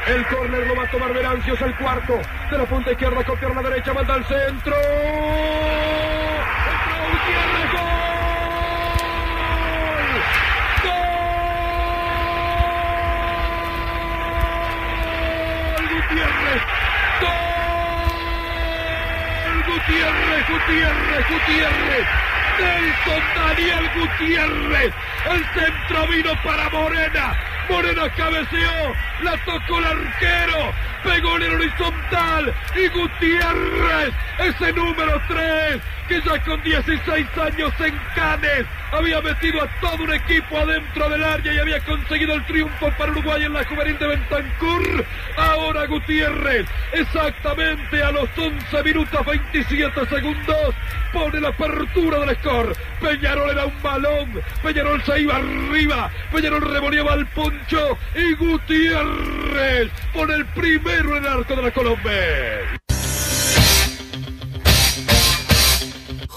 El 0.07 0.25
córner 0.27 0.65
lo 0.67 0.75
va 0.75 0.83
a 0.83 0.91
tomar 0.91 1.13
Verancios, 1.13 1.61
el 1.61 1.75
cuarto. 1.75 2.19
De 2.49 2.57
la 2.57 2.65
punta 2.65 2.91
izquierda 2.91 3.23
con 3.23 3.37
pierna 3.37 3.61
derecha, 3.61 3.93
manda 3.93 4.15
al 4.15 4.25
centro. 4.25 4.75
Gol. 7.71 7.89
Gol 15.75 15.85
Gutiérrez. 15.89 16.61
Gol 19.41 19.63
Gutiérrez, 19.67 20.43
Gutiérrez, 20.49 21.25
Gutiérrez. 21.29 22.07
Nelson 22.59 23.23
Daniel 23.35 23.85
Gutiérrez. 23.95 24.93
El 25.29 25.41
centro 25.53 26.07
vino 26.07 26.31
para 26.43 26.69
Morena. 26.69 27.58
Morena 27.69 28.09
cabeceó, 28.15 28.93
la 29.21 29.37
tocó 29.45 29.79
el 29.79 29.85
arquero, 29.85 30.73
pegó 31.03 31.35
en 31.37 31.43
el 31.43 31.53
horizontal 31.53 32.53
y 32.75 32.87
Gutiérrez, 32.87 34.13
ese 34.39 34.73
número 34.73 35.21
3, 35.27 35.81
que 36.07 36.21
ya 36.21 36.43
con 36.43 36.61
16 36.63 37.27
años 37.37 37.73
en 37.79 37.99
Canes 38.15 38.65
había 38.91 39.21
metido 39.21 39.61
a 39.61 39.67
todo 39.79 40.03
un 40.03 40.13
equipo 40.13 40.57
adentro 40.57 41.09
del 41.09 41.23
área 41.23 41.53
y 41.53 41.59
había 41.59 41.79
conseguido 41.81 42.33
el 42.33 42.45
triunfo 42.45 42.91
para 42.97 43.11
Uruguay 43.11 43.43
en 43.43 43.53
la 43.53 43.63
juvenil 43.63 43.97
de 43.99 44.07
Bentancur. 44.07 45.05
Ahora 45.37 45.85
Gutiérrez, 45.85 46.65
exactamente 46.93 48.01
a 48.01 48.11
los 48.11 48.29
11 48.35 48.83
minutos 48.83 49.25
27 49.25 50.05
segundos, 50.07 50.75
pone 51.13 51.39
la 51.39 51.49
apertura 51.49 52.19
del 52.19 52.35
score. 52.37 52.75
Peñarol 52.99 53.51
era 53.51 53.65
un 53.65 53.81
balón, 53.81 54.41
Peñarol 54.63 55.03
se 55.03 55.21
iba 55.21 55.35
arriba, 55.35 56.09
Peñarol 56.31 56.61
revoleaba 56.61 57.13
al 57.13 57.27
y 58.15 58.33
Gutiérrez 58.35 59.91
pone 60.13 60.35
el 60.35 60.45
primero 60.47 61.17
en 61.17 61.25
arco 61.25 61.55
de 61.55 61.61
la 61.61 61.71
Colombia. 61.71 62.79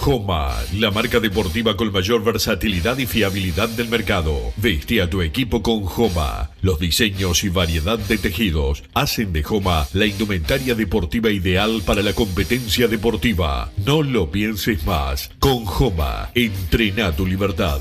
Joma, 0.03 0.53
la 0.75 0.91
marca 0.91 1.21
deportiva 1.21 1.77
con 1.77 1.93
mayor 1.93 2.25
versatilidad 2.25 2.99
y 2.99 3.07
fiabilidad 3.07 3.69
del 3.69 3.89
mercado. 3.89 4.53
Veste 4.57 5.01
a 5.01 5.09
tu 5.09 5.23
equipo 5.23 5.63
con 5.63 5.85
Joma. 5.85 6.51
Los 6.61 6.81
diseños 6.81 7.45
y 7.45 7.51
variedad 7.51 8.01
de 8.01 8.19
tejidos 8.19 8.83
hacen 8.95 9.33
de 9.33 9.45
Joma 9.45 9.87
la 9.93 10.07
indumentaria 10.07 10.75
deportiva 10.75 11.31
ideal 11.31 11.83
para 11.87 12.03
la 12.03 12.15
competencia 12.15 12.89
deportiva. 12.89 13.71
No 13.87 14.03
lo 14.03 14.29
pienses 14.33 14.85
más. 14.85 15.31
Con 15.39 15.65
Joma, 15.67 16.31
entrena 16.35 17.15
tu 17.15 17.25
libertad. 17.25 17.81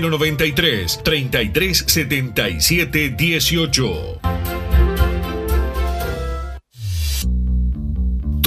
093 0.00 0.98
33 1.02 1.84
77 1.86 3.16
18. 3.16 4.53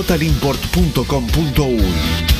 www.totalimport.com.uy. 0.00 2.39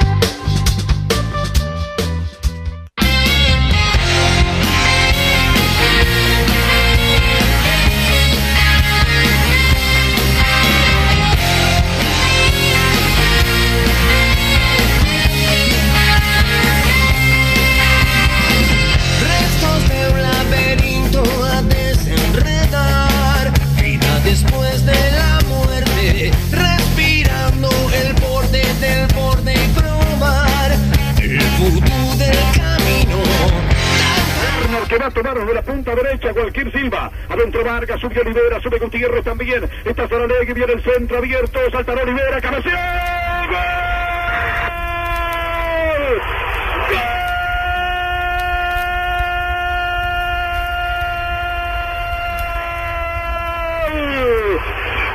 Vargas, 37.71 38.01
sube 38.01 38.19
Olivera, 38.19 38.59
sube 38.59 38.79
Gutiérrez 38.79 39.23
también. 39.23 39.63
Está 39.85 40.05
Saralegui, 40.09 40.51
viene 40.51 40.73
el 40.73 40.83
centro 40.83 41.19
abierto. 41.19 41.57
Saltará 41.71 42.03
Olivera, 42.03 42.41
cabecea. 42.41 43.47
¡Gol! 43.47 43.57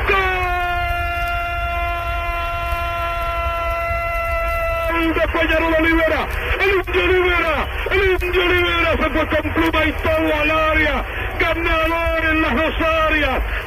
¡Gol! 0.09 0.25
Peñarol 5.33 5.75
Olivera, 5.75 6.27
el 6.61 6.71
Indio 6.71 7.05
Olivera, 7.05 7.69
el 7.91 8.03
Indio 8.13 8.43
Olivera 8.43 8.91
se 8.93 9.11
fue 9.11 9.27
con 9.29 9.53
pluma 9.53 9.85
y 9.85 9.93
todo 9.93 10.35
al 10.41 10.51
área, 10.51 11.05
ganador 11.39 12.06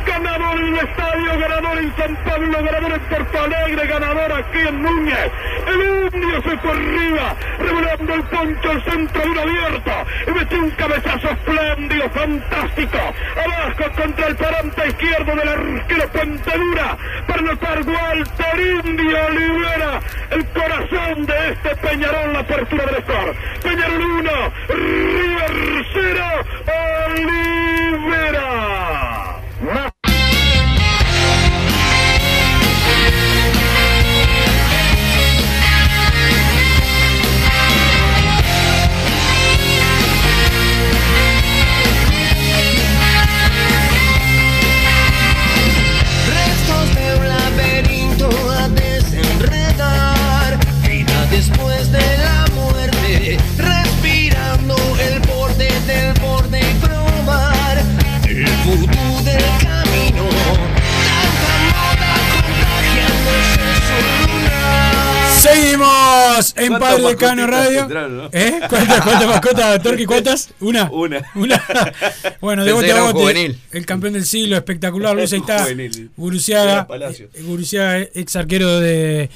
ganador 0.06 0.60
en 0.60 0.68
el 0.68 0.88
estadio, 0.88 1.40
ganador 1.40 1.78
en 1.78 1.96
San 1.96 2.16
Pablo, 2.24 2.64
ganador 2.64 2.92
en 2.94 3.00
Porto 3.02 3.42
Alegre, 3.42 3.88
ganador 3.88 4.32
aquí 4.34 4.60
en 4.60 4.82
Núñez. 4.82 5.32
El 5.68 6.14
indio 6.14 6.42
se 6.42 6.58
fue 6.58 6.72
arriba, 6.72 7.36
revelando 7.60 8.14
el 8.14 8.24
poncho 8.24 8.72
al 8.72 8.84
centro 8.84 9.22
de 9.22 9.30
un 9.30 9.40
abierto 9.40 9.92
y 10.28 10.32
metió 10.32 10.60
un 10.60 10.70
cabezazo 10.72 11.30
espléndido, 11.30 12.10
fantástico. 12.10 12.98
Abajo 12.98 13.92
contra 13.96 14.28
el 14.28 14.36
parante 14.36 14.88
izquierdo 14.88 15.36
del 15.36 15.50
arquero 15.50 16.08
Puente 16.10 16.58
Dura 16.58 16.98
para 17.28 17.40
anotar 17.40 17.80
Walter 17.80 18.86
Indio 18.86 19.30
libera 19.30 20.00
el 20.32 20.46
corazón 20.48 21.26
de 21.26 21.50
este 21.50 21.76
Peñarol, 21.76 22.34
la 22.34 22.40
apertura 22.40 22.86
del 22.86 23.04
score. 23.04 23.36
Peñarol 23.64 24.02
1, 24.02 24.32
River 24.70 25.86
0, 25.94 26.24
Olivera. 27.08 28.59
Seguimos 66.48 66.54
en 66.58 66.68
¿Cuántas 66.80 66.90
Padre 66.90 67.08
Decano 67.10 67.42
mascotitas 67.48 67.66
Radio. 67.66 67.82
entraron, 67.82 68.18
no? 68.18 68.30
¿Eh? 68.32 68.60
¿Cuántas, 68.70 69.02
cuántas 69.02 69.28
mascotas, 69.28 69.84
Torqui? 69.84 70.06
¿Cuántas? 70.06 70.50
¿Una? 70.60 70.90
Una. 70.92 71.22
Una. 71.36 71.64
Bueno, 72.42 72.66
de 72.66 72.72
bote 72.74 72.86
que 72.88 72.92
a 72.94 73.02
bote, 73.04 73.14
juvenil. 73.20 73.60
el 73.72 73.86
campeón 73.86 74.14
del 74.14 74.26
siglo, 74.26 74.56
espectacular. 74.56 75.16
Luis, 75.16 75.32
ahí 75.34 75.40
está. 75.40 75.66
Guruciaga. 76.18 76.88
Eh, 77.34 77.42
Guruciaga, 77.44 78.00
ex 78.14 78.36
arquero 78.36 78.80
de, 78.80 79.30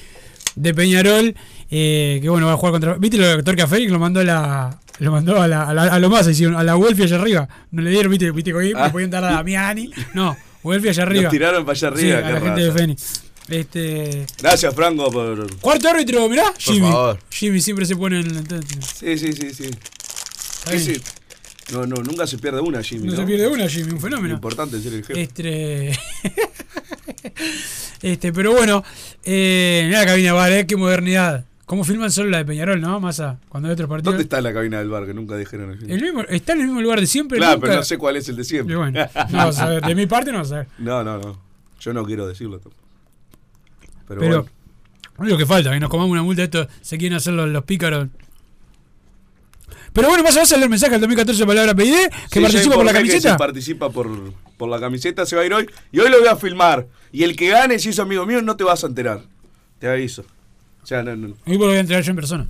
de 0.56 0.74
Peñarol. 0.74 1.36
eh, 1.72 2.20
que 2.22 2.30
bueno, 2.30 2.48
va 2.48 2.54
a 2.54 2.58
jugar 2.58 2.72
contra. 2.74 2.94
¿Viste 2.96 3.18
lo 3.18 3.28
de 3.38 3.44
Torque 3.44 3.62
a 3.64 3.68
Félix? 3.68 3.92
Lo 3.92 4.00
mandó 4.00 4.20
a 4.20 4.24
la. 4.24 4.80
Lo 5.00 5.12
mandó 5.12 5.42
a, 5.42 5.48
la, 5.48 5.64
a, 5.64 5.74
la- 5.74 5.84
a 5.94 6.00
lo 6.00 6.10
más, 6.10 6.28
hicieron, 6.28 6.56
a 6.56 6.64
la 6.64 6.76
Welfi 6.78 7.02
allá 7.04 7.16
arriba. 7.16 7.50
No 7.72 7.82
le 7.82 7.90
dieron, 7.90 8.12
viste, 8.12 8.30
viste 8.32 8.52
que 8.54 8.74
Ah. 8.76 8.86
le 8.86 8.90
podían 8.92 9.10
dar 9.10 9.24
a 9.26 9.32
Damiani. 9.32 9.90
No, 10.14 10.38
Welfi 10.64 10.90
allá 10.90 11.02
arriba. 11.04 11.24
Nos 11.24 11.32
tiraron 11.32 11.66
para 11.66 11.74
allá 11.76 11.92
Sí, 11.98 12.12
arriba. 12.12 12.18
a 12.20 12.24
qué 12.28 12.34
la 12.34 12.40
gente 12.42 12.62
de 12.62 12.68
raza. 12.68 12.78
Fénix. 12.80 13.24
Este. 13.50 14.26
Gracias, 14.42 14.74
Franco, 14.74 15.12
por. 15.12 15.58
Cuarto 15.60 15.90
árbitro, 15.90 16.28
mirá, 16.30 16.54
Jimmy. 16.58 16.90
favor. 16.92 17.20
Jimmy 17.30 17.60
siempre 17.62 17.86
se 17.86 17.96
pone 17.96 18.20
en 18.22 18.28
el. 18.28 18.64
Sí, 18.82 19.18
sí, 19.18 19.34
sí, 19.34 19.54
sí. 19.54 19.70
Sí, 20.72 20.80
sí. 20.80 21.02
No, 21.72 21.86
no, 21.86 21.96
nunca 21.98 22.28
se 22.28 22.38
pierde 22.38 22.62
una, 22.62 22.82
Jimmy. 22.84 23.08
No 23.08 23.12
No, 23.14 23.18
se 23.20 23.26
pierde 23.26 23.48
una, 23.48 23.68
Jimmy, 23.68 23.92
un 23.94 24.00
fenómeno. 24.00 24.34
importante 24.36 24.80
ser 24.82 24.94
el 24.94 25.04
jefe. 25.06 25.22
Este. 25.22 25.92
este, 28.02 28.34
pero 28.34 28.54
bueno, 28.54 28.84
eh, 29.24 29.84
mirá 29.88 30.00
la 30.02 30.06
cabina, 30.06 30.34
vale, 30.34 30.60
eh, 30.60 30.68
qué 30.68 30.76
modernidad. 30.76 31.46
¿Cómo 31.66 31.86
filman 31.86 32.12
solo 32.12 32.30
la 32.30 32.40
de 32.40 32.46
Peñarol, 32.46 32.82
no? 32.82 33.00
Masa, 33.00 33.40
cuando 33.48 33.70
hay 33.70 33.74
otros 33.74 33.88
partidos. 33.90 34.12
¿Dónde 34.14 34.24
está 34.24 34.42
la 34.42 34.54
cabina 34.54 34.80
del 34.80 34.90
bar 34.90 35.06
que 35.06 35.14
nunca 35.14 35.38
dijeron 35.38 35.72
el 35.72 35.90
El 35.90 36.02
mismo, 36.02 36.22
está 36.24 36.54
en 36.54 36.60
el 36.60 36.66
mismo 36.68 36.82
lugar 36.82 37.00
de 37.00 37.08
siempre. 37.08 37.38
Claro, 37.38 37.54
nunca- 37.56 37.68
pero 37.68 37.80
no 37.80 37.86
sé 37.86 37.98
cuál 37.98 38.18
es 38.18 38.28
el 38.28 38.36
de 38.36 38.44
siempre. 38.44 38.74
Y 38.74 38.78
bueno, 38.78 39.00
no 39.30 39.38
vas 39.38 39.60
a 39.60 39.70
ver. 39.70 39.82
De 39.84 39.96
mi 39.96 40.06
parte 40.06 40.32
no 40.32 40.40
vas 40.40 40.52
a 40.52 40.56
ver. 40.58 40.68
No, 40.78 41.04
no, 41.04 41.18
no. 41.18 41.40
Yo 41.80 41.94
no 41.94 42.06
quiero 42.06 42.28
decirlo. 42.28 42.60
tampoco. 42.60 42.83
Pero, 44.08 44.20
Pero, 44.20 44.48
bueno. 45.18 45.26
es 45.28 45.32
lo 45.32 45.38
que 45.38 45.46
falta, 45.46 45.72
que 45.72 45.80
nos 45.80 45.90
comamos 45.90 46.12
una 46.12 46.24
multa 46.24 46.42
de 46.42 46.46
esto, 46.46 46.68
se 46.82 46.98
quieren 46.98 47.16
hacer 47.18 47.34
los, 47.34 47.50
los 47.50 47.64
pícaros. 47.64 48.08
Pero 49.94 50.08
bueno, 50.10 50.24
vas 50.24 50.36
a 50.38 50.42
hacer 50.42 50.62
el 50.62 50.70
mensaje 50.70 50.96
al 50.96 51.02
2014 51.02 51.46
palabra 51.46 51.76
PID, 51.76 51.94
que 52.32 52.40
Sí, 52.40 52.42
participa 52.42 52.76
por 52.76 52.86
la 52.86 52.92
que 52.94 52.98
camiseta. 53.00 53.32
se 53.34 53.38
participa 53.38 53.90
por, 53.92 54.34
por 54.58 54.70
la 54.70 54.80
camiseta, 54.80 55.26
se 55.26 55.36
va 55.36 55.44
a 55.44 55.46
ir 55.46 55.54
hoy. 55.54 55.70
Y 55.92 56.00
hoy 56.00 56.10
lo 56.10 56.20
voy 56.20 56.28
a 56.28 56.36
filmar. 56.36 56.88
Y 57.12 57.24
el 57.24 57.36
que 57.36 57.50
gane, 57.50 57.78
si 57.78 57.90
es 57.90 58.00
amigo 58.00 58.26
mío, 58.26 58.42
no 58.42 58.56
te 58.58 58.64
vas 58.64 58.84
a 58.84 58.88
enterar. 58.88 59.22
Te 59.80 59.88
aviso. 59.88 60.24
O 60.82 60.86
sea, 60.88 61.04
no, 61.04 61.16
no. 61.16 61.36
Hoy 61.46 61.58
lo 61.60 61.68
voy 61.68 61.76
a 61.76 61.80
entregar 61.80 62.04
yo 62.04 62.10
en 62.10 62.16
persona. 62.16 62.48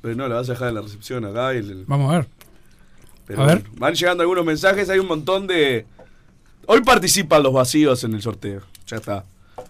Pero 0.00 0.14
no, 0.14 0.28
la 0.28 0.36
vas 0.36 0.48
a 0.48 0.52
dejar 0.52 0.68
en 0.68 0.74
la 0.76 0.82
recepción 0.82 1.24
acá. 1.24 1.54
y 1.54 1.58
el- 1.58 1.84
Vamos 1.86 2.12
a 2.12 2.18
ver. 2.18 2.28
pero 3.26 3.42
a 3.42 3.46
ver. 3.46 3.64
Van 3.76 3.94
llegando 3.94 4.22
algunos 4.22 4.44
mensajes, 4.44 4.88
hay 4.88 5.00
un 5.00 5.08
montón 5.08 5.48
de... 5.48 5.86
Hoy 6.66 6.82
participan 6.82 7.42
los 7.42 7.52
vacíos 7.52 8.04
en 8.04 8.14
el 8.14 8.22
sorteo. 8.22 8.62
Ya 8.86 8.98
está. 8.98 9.24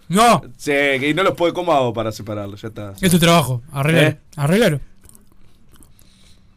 No, 0.09 0.42
Sí, 0.57 0.71
que 0.71 1.12
no 1.14 1.23
los 1.25 1.35
puedo... 1.35 1.53
¿Cómo 1.53 1.73
hago 1.73 1.92
para 1.92 2.12
separarlos? 2.12 2.62
Ya 2.62 2.69
está. 2.69 2.92
es 3.01 3.11
tu 3.11 3.19
trabajo, 3.19 3.62
arreglar. 3.73 4.05
¿Eh? 4.05 4.19
Arreglalo. 4.37 4.81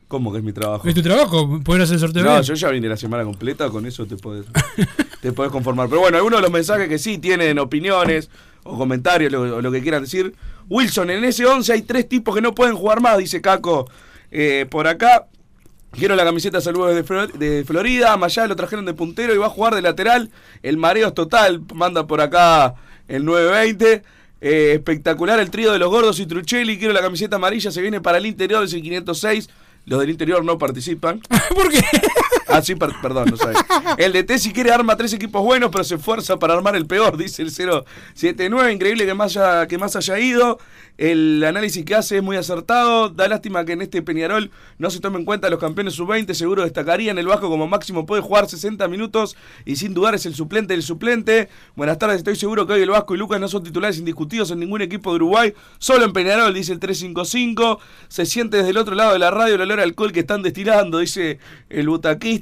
¿Cómo 0.07 0.31
que 0.31 0.39
es 0.39 0.43
mi 0.43 0.53
trabajo? 0.53 0.87
Es 0.87 0.95
tu 0.95 1.03
trabajo, 1.03 1.59
poder 1.63 1.83
hacer 1.83 1.95
el 1.95 1.99
sorteo. 1.99 2.23
No, 2.23 2.31
bien. 2.31 2.41
yo 2.43 2.53
ya 2.55 2.69
vine 2.69 2.87
la 2.89 2.97
semana 2.97 3.23
completa, 3.23 3.69
con 3.69 3.85
eso 3.85 4.07
te 4.07 4.17
puedes, 4.17 4.45
te 5.21 5.31
puedes 5.31 5.51
conformar. 5.51 5.87
Pero 5.87 6.01
bueno, 6.01 6.17
algunos 6.17 6.39
de 6.39 6.41
los 6.43 6.51
mensajes 6.51 6.87
que 6.89 6.97
sí 6.97 7.19
tienen 7.19 7.59
opiniones 7.59 8.29
o 8.63 8.75
comentarios 8.77 9.31
lo- 9.31 9.57
o 9.57 9.61
lo 9.61 9.71
que 9.71 9.81
quieran 9.83 10.01
decir. 10.03 10.33
Wilson, 10.67 11.11
en 11.11 11.23
ese 11.23 11.45
11 11.45 11.73
hay 11.73 11.81
tres 11.83 12.09
tipos 12.09 12.33
que 12.33 12.41
no 12.41 12.55
pueden 12.55 12.75
jugar 12.75 13.01
más, 13.01 13.17
dice 13.19 13.39
Caco. 13.39 13.87
Eh, 14.31 14.65
por 14.69 14.87
acá, 14.87 15.27
quiero 15.91 16.15
la 16.15 16.23
camiseta 16.25 16.61
saludos 16.61 16.95
de, 16.95 17.03
Flor- 17.03 17.33
de 17.33 17.63
Florida. 17.65 18.15
Mayá 18.17 18.47
lo 18.47 18.55
trajeron 18.55 18.85
de 18.85 18.93
puntero 18.93 19.33
y 19.33 19.37
va 19.37 19.47
a 19.47 19.49
jugar 19.49 19.75
de 19.75 19.81
lateral. 19.81 20.29
El 20.63 20.77
mareo 20.77 21.07
es 21.09 21.13
total, 21.13 21.61
manda 21.73 22.07
por 22.07 22.21
acá 22.21 22.75
el 23.07 23.25
920. 23.25 24.03
Eh, 24.41 24.71
espectacular 24.73 25.39
el 25.39 25.49
trío 25.51 25.71
de 25.73 25.79
los 25.79 25.89
gordos 25.89 26.19
y 26.19 26.25
Truchelli. 26.25 26.77
Quiero 26.79 26.93
la 26.93 27.01
camiseta 27.01 27.35
amarilla, 27.35 27.71
se 27.71 27.81
viene 27.81 27.99
para 28.01 28.17
el 28.19 28.25
interior, 28.25 28.63
es 28.63 28.73
el 28.73 28.81
506. 28.81 29.49
Los 29.85 29.99
del 29.99 30.09
interior 30.11 30.43
no 30.45 30.57
participan. 30.57 31.19
¿Por 31.53 31.69
qué? 31.69 31.81
Ah, 32.51 32.61
sí, 32.61 32.75
per- 32.75 32.93
perdón, 33.01 33.29
no 33.31 33.37
sabes. 33.37 33.57
El 33.97 34.11
DT 34.13 34.37
si 34.39 34.51
quiere 34.51 34.71
arma 34.71 34.95
tres 34.97 35.13
equipos 35.13 35.43
buenos, 35.43 35.69
pero 35.71 35.83
se 35.83 35.95
esfuerza 35.95 36.37
para 36.39 36.53
armar 36.55 36.75
el 36.75 36.85
peor, 36.87 37.15
dice 37.17 37.41
el 37.43 37.51
079. 37.51 38.73
Increíble 38.73 39.05
que 39.05 39.13
más, 39.13 39.37
haya, 39.37 39.67
que 39.67 39.77
más 39.77 39.95
haya 39.95 40.19
ido. 40.19 40.59
El 40.97 41.41
análisis 41.45 41.85
que 41.85 41.95
hace 41.95 42.17
es 42.17 42.23
muy 42.23 42.35
acertado. 42.35 43.09
Da 43.09 43.27
lástima 43.29 43.63
que 43.63 43.71
en 43.73 43.81
este 43.83 44.01
Peñarol 44.01 44.51
no 44.79 44.89
se 44.89 44.99
tome 44.99 45.17
en 45.19 45.25
cuenta 45.25 45.49
los 45.49 45.59
campeones 45.59 45.93
sub-20. 45.93 46.33
Seguro 46.33 46.63
destacarían. 46.63 47.17
El 47.17 47.27
Vasco 47.27 47.49
como 47.49 47.67
máximo 47.67 48.05
puede 48.05 48.21
jugar 48.21 48.49
60 48.49 48.85
minutos 48.89 49.37
y 49.65 49.77
sin 49.77 49.93
dudar 49.93 50.15
es 50.15 50.25
el 50.25 50.35
suplente 50.35 50.73
del 50.73 50.83
suplente. 50.83 51.47
Buenas 51.75 51.99
tardes, 51.99 52.17
estoy 52.17 52.35
seguro 52.35 52.67
que 52.67 52.73
hoy 52.73 52.81
el 52.81 52.89
Vasco 52.89 53.15
y 53.15 53.17
Lucas 53.17 53.39
no 53.39 53.47
son 53.47 53.63
titulares 53.63 53.97
indiscutidos 53.97 54.51
en 54.51 54.59
ningún 54.59 54.81
equipo 54.81 55.11
de 55.11 55.15
Uruguay. 55.17 55.53
Solo 55.77 56.03
en 56.03 56.11
Peñarol, 56.11 56.53
dice 56.53 56.73
el 56.73 56.79
355. 56.79 57.79
Se 58.09 58.25
siente 58.25 58.57
desde 58.57 58.71
el 58.71 58.77
otro 58.77 58.95
lado 58.95 59.13
de 59.13 59.19
la 59.19 59.31
radio 59.31 59.55
el 59.55 59.61
olor 59.61 59.79
a 59.79 59.83
alcohol 59.83 60.11
que 60.11 60.19
están 60.21 60.41
destilando, 60.41 60.97
dice 60.99 61.39
el 61.69 61.87
butaquista. 61.87 62.38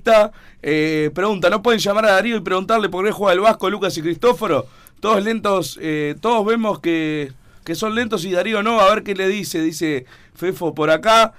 Eh, 0.62 1.12
pregunta, 1.14 1.50
¿no 1.50 1.62
pueden 1.62 1.80
llamar 1.80 2.06
a 2.06 2.12
Darío 2.14 2.38
y 2.38 2.42
preguntarle 2.42 2.90
por 2.90 3.06
qué 3.06 3.12
juega 3.12 3.34
el 3.34 3.40
Vasco, 3.40 3.70
Lucas 3.70 3.98
y 3.98 4.02
Cristóforo? 4.02 4.66
Todos 5.00 5.24
lentos, 5.24 5.78
eh, 5.82 6.16
todos 6.20 6.46
vemos 6.46 6.80
que, 6.80 7.32
que 7.64 7.76
son 7.76 7.96
lentos 7.96 8.26
y 8.26 8.32
Darío 8.32 8.64
no, 8.64 8.80
a 8.80 8.90
ver 8.90 9.04
qué 9.04 9.14
le 9.14 9.28
dice, 9.28 9.62
dice 9.62 10.06
Fefo 10.34 10.74
por 10.74 10.90
acá. 10.90 11.34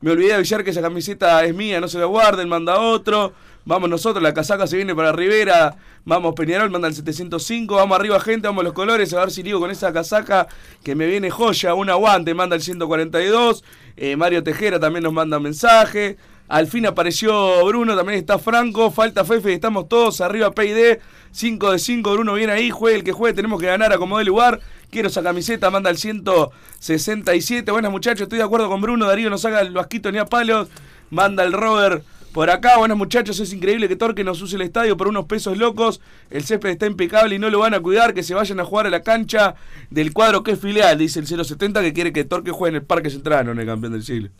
Me 0.00 0.12
olvidé 0.12 0.28
de 0.28 0.34
avisar 0.34 0.62
que 0.62 0.70
esa 0.70 0.80
camiseta 0.80 1.44
es 1.44 1.54
mía, 1.54 1.80
no 1.80 1.88
se 1.88 1.98
la 1.98 2.04
guarden, 2.04 2.48
manda 2.48 2.78
otro. 2.78 3.32
Vamos 3.64 3.90
nosotros, 3.90 4.22
la 4.22 4.32
casaca 4.32 4.66
se 4.66 4.76
viene 4.76 4.94
para 4.94 5.12
Rivera. 5.12 5.76
Vamos 6.06 6.34
Peñarol, 6.34 6.70
manda 6.70 6.88
el 6.88 6.94
705. 6.94 7.74
Vamos 7.74 7.98
arriba, 7.98 8.18
gente, 8.18 8.48
vamos 8.48 8.64
los 8.64 8.72
colores. 8.72 9.12
A 9.12 9.20
ver 9.20 9.30
si 9.30 9.42
digo 9.42 9.60
con 9.60 9.70
esa 9.70 9.92
casaca 9.92 10.46
que 10.82 10.94
me 10.94 11.06
viene 11.06 11.28
joya. 11.28 11.74
Un 11.74 11.90
aguante, 11.90 12.32
manda 12.32 12.56
el 12.56 12.62
142. 12.62 13.62
Eh, 13.98 14.16
Mario 14.16 14.42
Tejera 14.42 14.80
también 14.80 15.02
nos 15.02 15.12
manda 15.12 15.38
mensaje. 15.38 16.16
Al 16.48 16.66
fin 16.66 16.86
apareció 16.86 17.62
Bruno, 17.66 17.94
también 17.94 18.18
está 18.18 18.38
Franco. 18.38 18.90
Falta 18.90 19.22
Fefe, 19.22 19.52
estamos 19.52 19.86
todos 19.86 20.22
arriba 20.22 20.50
PID. 20.52 20.98
5 21.30 21.72
de 21.72 21.78
5, 21.78 22.12
Bruno 22.12 22.32
viene 22.32 22.54
ahí. 22.54 22.70
Juegue 22.70 22.96
el 22.96 23.04
que 23.04 23.12
juegue, 23.12 23.34
tenemos 23.34 23.60
que 23.60 23.66
ganar 23.66 23.92
a 23.92 23.98
como 23.98 24.16
de 24.18 24.24
lugar. 24.24 24.60
Quiero 24.90 25.08
esa 25.08 25.22
camiseta, 25.22 25.70
manda 25.70 25.90
el 25.90 25.98
167. 25.98 27.70
Buenas 27.70 27.90
muchachos, 27.90 28.22
estoy 28.22 28.38
de 28.38 28.44
acuerdo 28.44 28.70
con 28.70 28.80
Bruno. 28.80 29.06
Darío 29.06 29.28
nos 29.28 29.44
haga 29.44 29.60
el 29.60 29.72
vasquito 29.72 30.10
ni 30.10 30.16
a 30.16 30.24
palos. 30.24 30.68
Manda 31.10 31.44
el 31.44 31.52
Robert 31.52 32.02
por 32.32 32.48
acá. 32.48 32.78
Buenas 32.78 32.96
muchachos, 32.96 33.38
es 33.40 33.52
increíble 33.52 33.86
que 33.86 33.96
Torque 33.96 34.24
nos 34.24 34.40
use 34.40 34.56
el 34.56 34.62
estadio 34.62 34.96
por 34.96 35.08
unos 35.08 35.26
pesos 35.26 35.58
locos. 35.58 36.00
El 36.30 36.44
césped 36.44 36.70
está 36.70 36.86
impecable 36.86 37.34
y 37.34 37.38
no 37.38 37.50
lo 37.50 37.58
van 37.58 37.74
a 37.74 37.80
cuidar. 37.80 38.14
Que 38.14 38.22
se 38.22 38.32
vayan 38.32 38.58
a 38.58 38.64
jugar 38.64 38.86
a 38.86 38.90
la 38.90 39.02
cancha 39.02 39.54
del 39.90 40.14
cuadro 40.14 40.42
que 40.42 40.52
es 40.52 40.58
filial, 40.58 40.96
dice 40.96 41.20
el 41.20 41.26
070 41.26 41.82
que 41.82 41.92
quiere 41.92 42.10
que 42.10 42.24
Torque 42.24 42.52
juegue 42.52 42.70
en 42.70 42.80
el 42.80 42.86
Parque 42.86 43.10
Central, 43.10 43.44
no 43.44 43.52
en 43.52 43.58
el 43.58 43.66
campeón 43.66 43.92
del 43.92 44.02
siglo. 44.02 44.30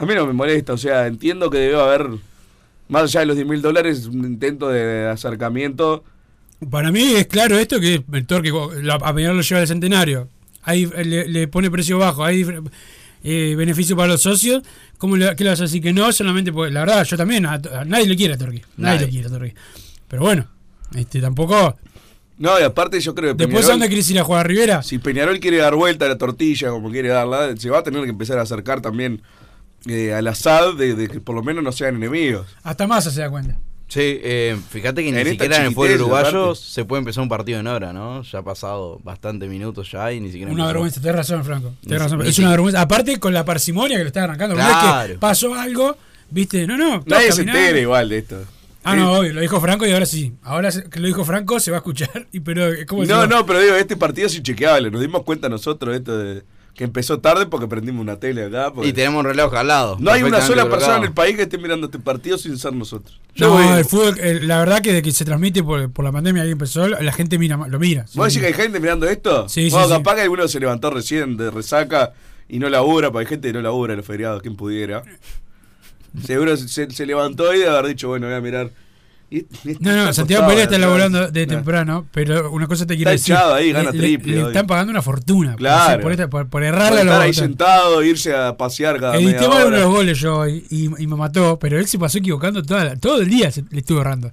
A 0.00 0.06
mí 0.06 0.14
no 0.14 0.26
me 0.26 0.32
molesta, 0.32 0.72
o 0.72 0.78
sea, 0.78 1.06
entiendo 1.06 1.50
que 1.50 1.58
debe 1.58 1.80
haber, 1.80 2.08
más 2.88 3.02
allá 3.04 3.20
de 3.20 3.26
los 3.26 3.36
10 3.36 3.48
mil 3.48 3.62
dólares, 3.62 4.06
un 4.06 4.24
intento 4.24 4.68
de 4.68 5.08
acercamiento. 5.08 6.04
Para 6.70 6.90
mí 6.90 7.14
es 7.16 7.26
claro 7.26 7.58
esto 7.58 7.78
que 7.80 8.02
el 8.12 8.26
Torque 8.26 8.52
la- 8.82 8.94
a 8.94 9.14
Peñarol 9.14 9.36
lo 9.36 9.42
lleva 9.42 9.60
al 9.60 9.66
centenario. 9.68 10.28
Ahí 10.62 10.86
le, 10.86 11.28
le 11.28 11.48
pone 11.48 11.70
precio 11.70 11.98
bajo. 11.98 12.24
Ahí 12.24 12.44
eh, 13.24 13.54
beneficio 13.56 13.96
para 13.96 14.08
los 14.12 14.22
socios, 14.22 14.62
¿cómo 14.98 15.16
le, 15.16 15.34
¿qué 15.36 15.44
le 15.44 15.50
vas 15.50 15.60
a 15.60 15.64
decir 15.64 15.82
que 15.82 15.92
no? 15.92 16.10
Solamente 16.12 16.52
porque, 16.52 16.72
la 16.72 16.80
verdad, 16.80 17.04
yo 17.04 17.16
también, 17.16 17.46
a, 17.46 17.54
a 17.54 17.84
nadie 17.84 18.06
le 18.06 18.16
quiere 18.16 18.34
a 18.34 18.38
Torqui. 18.38 18.62
Nadie, 18.76 18.94
Nadie. 18.94 19.06
le 19.06 19.12
quiere 19.12 19.26
a 19.26 19.30
Torqui. 19.30 19.52
Pero 20.08 20.22
bueno, 20.22 20.46
este 20.96 21.20
tampoco. 21.20 21.76
No, 22.38 22.58
y 22.60 22.62
aparte 22.62 23.00
yo 23.00 23.14
creo 23.16 23.36
que 23.36 23.44
Después, 23.46 23.66
¿a 23.66 23.72
dónde 23.72 23.88
querés 23.88 24.08
ir 24.10 24.20
a 24.20 24.24
jugar 24.24 24.44
a 24.44 24.48
Rivera? 24.48 24.82
Si 24.84 24.98
Peñarol 24.98 25.40
quiere 25.40 25.56
dar 25.56 25.74
vuelta 25.74 26.04
a 26.04 26.08
la 26.08 26.18
tortilla, 26.18 26.70
como 26.70 26.90
quiere 26.90 27.08
darla, 27.08 27.56
se 27.56 27.68
va 27.70 27.78
a 27.78 27.82
tener 27.82 28.04
que 28.04 28.10
empezar 28.10 28.38
a 28.38 28.42
acercar 28.42 28.80
también 28.80 29.20
eh, 29.86 30.12
al 30.14 30.26
asad 30.26 30.74
de, 30.74 30.94
de 30.94 31.08
que 31.08 31.20
por 31.20 31.34
lo 31.34 31.42
menos 31.42 31.62
no 31.64 31.72
sean 31.72 31.96
enemigos. 31.96 32.46
Hasta 32.62 32.86
Massa 32.86 33.10
se 33.10 33.20
da 33.20 33.30
cuenta. 33.30 33.56
Sí, 33.88 34.00
eh, 34.22 34.54
fíjate 34.68 35.02
que 35.02 35.10
ni 35.12 35.18
En 35.18 35.26
esta 35.28 35.30
siquiera 35.44 35.56
en 35.56 35.62
el 35.62 35.68
fútbol 35.70 35.86
chiquitez, 35.88 36.02
uruguayo 36.06 36.54
se 36.54 36.84
puede 36.84 36.98
empezar 36.98 37.22
un 37.22 37.30
partido 37.30 37.58
en 37.58 37.66
hora, 37.68 37.94
¿no? 37.94 38.22
Ya 38.22 38.40
ha 38.40 38.42
pasado 38.42 39.00
bastantes 39.02 39.48
minutos 39.48 39.90
ya 39.90 40.12
y 40.12 40.20
ni 40.20 40.26
siquiera 40.30 40.52
Una 40.52 40.64
empezó. 40.64 40.66
vergüenza, 40.74 41.00
tenés 41.00 41.16
razón, 41.16 41.42
Franco. 41.44 41.70
Ni 41.70 41.88
Tenés 41.88 41.98
si- 41.98 42.04
razón. 42.04 42.18
ni 42.18 42.28
Es 42.28 42.38
una 42.38 42.50
vergüenza. 42.50 42.80
Aparte 42.82 43.18
con 43.18 43.32
la 43.32 43.46
parsimonia 43.46 43.96
que 43.96 44.02
lo 44.04 44.08
está 44.08 44.24
arrancando. 44.24 44.56
No 44.56 44.60
es 44.60 44.66
que 44.66 44.72
Claro. 44.82 45.14
pasó 45.20 45.54
algo, 45.54 45.96
viste, 46.30 46.66
no, 46.66 46.76
no. 46.76 47.02
Nadie 47.06 47.32
se 47.32 47.42
entera 47.42 47.78
igual 47.78 48.10
de 48.10 48.18
esto. 48.18 48.44
Ah, 48.84 48.94
no, 48.94 49.12
obvio, 49.18 49.32
lo 49.32 49.40
dijo 49.40 49.58
Franco 49.60 49.86
y 49.86 49.92
ahora 49.92 50.06
sí. 50.06 50.34
Ahora 50.42 50.70
que 50.70 51.00
lo 51.00 51.06
dijo 51.06 51.24
Franco 51.24 51.58
se 51.58 51.70
va 51.70 51.78
a 51.78 51.80
escuchar. 51.80 52.26
Y 52.32 52.40
pero, 52.40 52.66
¿cómo 52.86 53.04
No, 53.06 53.26
no, 53.26 53.46
pero 53.46 53.60
digo, 53.60 53.74
este 53.74 53.96
partido 53.96 54.26
es 54.26 54.34
inchequeable. 54.36 54.90
Nos 54.90 55.00
dimos 55.00 55.22
cuenta 55.22 55.48
nosotros 55.48 55.96
esto 55.96 56.16
de 56.18 56.42
que 56.78 56.84
empezó 56.84 57.18
tarde 57.18 57.46
porque 57.46 57.66
prendimos 57.66 58.00
una 58.00 58.20
tele 58.20 58.44
acá. 58.44 58.72
porque- 58.72 58.88
Y 58.88 58.92
tenemos 58.92 59.18
un 59.18 59.26
reloj 59.26 59.52
al 59.56 59.66
lado. 59.66 59.96
No 59.98 60.12
hay 60.12 60.22
una 60.22 60.40
sola 60.40 60.62
colocado. 60.62 60.70
persona 60.70 60.96
en 60.98 61.02
el 61.06 61.12
país 61.12 61.34
que 61.34 61.42
esté 61.42 61.58
mirando 61.58 61.86
este 61.86 61.98
partido 61.98 62.38
sin 62.38 62.56
ser 62.56 62.72
nosotros. 62.72 63.20
No, 63.34 63.50
voy- 63.50 63.66
el 63.78 63.84
fútbol, 63.84 64.16
el- 64.20 64.46
la 64.46 64.58
verdad 64.60 64.80
que 64.80 64.92
de 64.92 65.02
que 65.02 65.10
se 65.10 65.24
transmite 65.24 65.64
por, 65.64 65.90
por 65.90 66.04
la 66.04 66.12
pandemia 66.12 66.44
ahí 66.44 66.52
empezó, 66.52 66.86
la 66.86 67.12
gente 67.12 67.36
mira, 67.36 67.56
lo 67.68 67.80
mira. 67.80 68.04
¿Vos 68.14 68.32
Sí. 68.32 68.38
decís 68.38 68.40
que 68.40 68.46
hay 68.46 68.66
gente 68.66 68.78
mirando 68.78 69.08
esto? 69.08 69.48
Sí, 69.48 69.64
sí, 69.64 69.70
Bueno, 69.72 69.88
sí. 69.88 69.92
capaz 69.94 70.14
que 70.14 70.20
alguno 70.22 70.46
se 70.46 70.60
levantó 70.60 70.90
recién 70.90 71.36
de 71.36 71.50
resaca 71.50 72.12
y 72.48 72.60
no 72.60 72.68
labura, 72.68 73.10
porque 73.10 73.26
hay 73.26 73.28
gente 73.30 73.48
que 73.48 73.52
no 73.54 73.60
labura 73.60 73.94
en 73.94 73.96
los 73.96 74.06
feriados, 74.06 74.40
quien 74.40 74.54
pudiera. 74.54 75.02
Seguro 76.24 76.56
se, 76.56 76.90
se 76.90 77.06
levantó 77.06 77.52
y 77.54 77.58
de 77.58 77.68
haber 77.68 77.86
dicho, 77.86 78.06
bueno, 78.08 78.26
voy 78.28 78.36
a 78.36 78.40
mirar. 78.40 78.70
Y- 79.30 79.40
y 79.40 79.76
No, 79.80 79.94
no, 79.94 80.12
Santiago 80.14 80.44
Pereira 80.46 80.64
está 80.64 80.78
laborando 80.78 81.28
de 81.30 81.46
No. 81.46 81.52
temprano, 81.54 82.06
pero 82.12 82.50
una 82.50 82.66
cosa 82.66 82.86
te 82.86 82.96
quiero 82.96 83.10
Está 83.10 83.20
decir. 83.20 83.34
echado 83.34 83.54
ahí, 83.54 83.72
gana 83.72 83.90
le, 83.90 83.98
triple 83.98 84.32
Le, 84.36 84.42
hoy. 84.44 84.48
están 84.48 84.66
pagando 84.66 84.90
una 84.90 85.02
fortuna. 85.02 85.54
Claro. 85.56 86.02
Por, 86.02 86.12
esta- 86.12 86.30
por, 86.30 86.48
por 86.48 86.64
errarle 86.64 87.02
estar 87.02 87.20
ahí 87.20 87.34
sentado, 87.34 88.02
irse 88.02 88.34
a 88.34 88.56
pasear 88.56 88.98
cada 88.98 89.12
media 89.14 89.28
Edité 89.30 89.46
mal 89.48 89.66
uno 89.66 89.76
de 89.76 89.82
los 89.82 89.90
goles 89.90 90.18
yo 90.18 90.46
y, 90.48 90.64
y, 90.70 90.88
me 91.06 91.16
mató, 91.16 91.58
pero 91.58 91.78
él 91.78 91.86
se 91.86 91.98
pasó 91.98 92.16
equivocando 92.18 92.62
toda 92.62 92.84
la- 92.84 92.96
todo 92.96 93.20
el 93.20 93.28
día, 93.28 93.50
se, 93.50 93.64
le 93.70 93.80
estuvo 93.80 94.00
errando. 94.00 94.32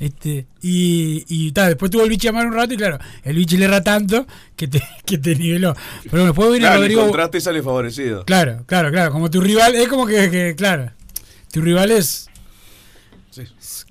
Este, 0.00 0.46
y, 0.60 1.24
y 1.28 1.52
tal, 1.52 1.68
después 1.68 1.88
tuvo 1.92 2.02
el 2.02 2.08
bicho 2.08 2.28
a 2.28 2.32
mano 2.32 2.48
un 2.48 2.54
rato 2.54 2.74
y 2.74 2.76
claro, 2.76 2.98
el 3.22 3.36
bicho 3.36 3.56
le 3.56 3.66
erra 3.66 3.84
tanto 3.84 4.26
que 4.56 4.66
te, 4.66 4.82
que 5.06 5.18
te 5.18 5.36
niveló. 5.36 5.74
Pero 6.02 6.10
bueno, 6.10 6.26
después 6.26 6.48
viene 6.50 6.62
Claro, 6.66 6.74
el 6.76 6.82
Rodrigo. 6.82 7.02
contraste 7.04 7.40
sale 7.40 7.62
favorecido. 7.62 8.24
Claro, 8.24 8.64
claro, 8.66 8.90
claro. 8.90 9.12
Como 9.12 9.30
tu 9.30 9.40
rival, 9.40 9.76
es 9.76 9.86
como 9.86 10.04
que, 10.06 10.28
que, 10.30 10.54
claro, 10.56 10.90
tu 11.52 11.60
rival 11.60 11.92
es. 11.92 12.28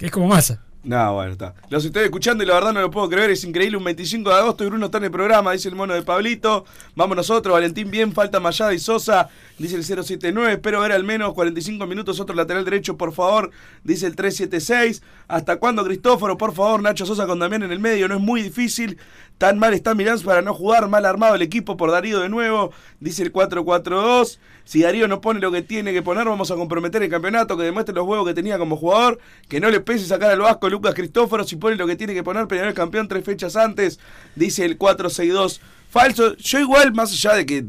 Es 0.02 0.12
como 0.12 0.28
masa. 0.28 0.60
No, 0.84 1.14
bueno, 1.14 1.34
está. 1.34 1.54
Los 1.70 1.86
estoy 1.86 2.06
escuchando 2.06 2.44
y 2.44 2.48
la 2.48 2.56
verdad 2.56 2.74
no 2.74 2.82
lo 2.82 2.90
puedo 2.90 3.08
creer. 3.08 3.30
Es 3.30 3.44
increíble. 3.44 3.78
Un 3.78 3.84
25 3.84 4.28
de 4.32 4.36
agosto 4.36 4.64
y 4.64 4.68
Bruno 4.68 4.88
está 4.88 4.98
en 4.98 5.04
el 5.04 5.12
programa, 5.12 5.52
dice 5.52 5.70
el 5.70 5.76
mono 5.76 5.94
de 5.94 6.02
Pablito. 6.02 6.66
Vamos 6.96 7.16
nosotros, 7.16 7.54
Valentín 7.54 7.92
bien, 7.92 8.14
falta 8.14 8.40
Mayada 8.40 8.74
y 8.74 8.80
Sosa, 8.80 9.30
dice 9.60 9.76
el 9.76 9.84
079. 9.84 10.54
Espero 10.54 10.82
ver 10.82 10.92
al 10.92 11.04
menos 11.04 11.36
45 11.36 11.86
minutos 11.86 12.20
otro 12.20 12.36
lateral 12.36 12.66
derecho, 12.66 12.98
por 12.98 13.14
favor, 13.14 13.52
dice 13.84 14.08
el 14.08 14.16
376. 14.16 15.04
¿Hasta 15.28 15.58
cuándo, 15.58 15.86
Cristóforo? 15.86 16.36
Por 16.36 16.52
favor, 16.56 16.82
Nacho 16.82 17.06
Sosa 17.06 17.28
con 17.28 17.38
Damián 17.38 17.62
en 17.62 17.72
el 17.72 17.80
medio. 17.80 18.08
No 18.08 18.16
es 18.16 18.22
muy 18.22 18.42
difícil. 18.42 18.98
Tan 19.42 19.58
mal 19.58 19.74
está 19.74 19.96
Milán 19.96 20.20
para 20.20 20.44
no 20.44 20.54
jugar. 20.54 20.88
Mal 20.88 21.04
armado 21.04 21.34
el 21.34 21.42
equipo 21.42 21.76
por 21.76 21.90
Darío 21.90 22.20
de 22.20 22.30
nuevo, 22.30 22.72
dice 23.00 23.24
el 23.24 23.32
442. 23.32 24.40
Si 24.66 24.84
Darío 24.84 25.08
no 25.08 25.20
pone 25.20 25.40
lo 25.40 25.52
que 25.52 25.64
tiene 25.64 25.94
que 25.94 26.04
poner, 26.04 26.26
vamos 26.26 26.52
a 26.52 26.56
comprometer 26.56 27.02
el 27.02 27.10
campeonato, 27.10 27.58
que 27.58 27.64
demuestre 27.64 27.96
los 27.96 28.06
huevos 28.06 28.28
que 28.28 28.36
tenía 28.36 28.60
como 28.60 28.78
jugador, 28.78 29.18
que 29.50 29.60
no 29.60 29.72
le 29.72 29.80
pese 29.80 30.06
sacar 30.06 30.30
al 30.30 30.42
Vasco 30.42 30.70
Lucas 30.70 30.94
Cristóforo, 30.94 31.44
si 31.44 31.56
pone 31.56 31.76
lo 31.76 31.88
que 31.88 31.96
tiene 31.96 32.14
que 32.14 32.22
poner, 32.22 32.48
pero 32.48 32.68
el 32.68 32.76
campeón 32.76 33.08
tres 33.08 33.26
fechas 33.26 33.56
antes, 33.56 34.00
dice 34.36 34.64
el 34.64 34.78
462. 34.78 35.60
Falso, 35.90 36.38
yo 36.38 36.60
igual, 36.60 36.94
más 36.94 37.12
allá 37.12 37.34
de 37.34 37.48
que 37.48 37.66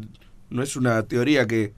no 0.50 0.62
es 0.62 0.76
una 0.76 1.02
teoría 1.04 1.46
que, 1.46 1.72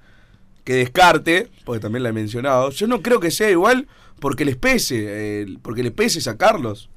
que 0.65 0.75
descarte, 0.75 1.53
porque 1.65 1.79
también 1.79 2.03
la 2.03 2.09
he 2.09 2.13
mencionado, 2.13 2.71
yo 2.71 2.89
no 2.89 3.01
creo 3.01 3.21
que 3.21 3.31
sea 3.31 3.49
igual 3.49 3.87
porque 4.19 4.45
les 4.45 4.57
pese, 4.57 5.05
eh, 5.07 5.47
porque 5.63 5.85
le 5.85 5.93
pese 5.93 6.21
sacarlos. 6.21 6.91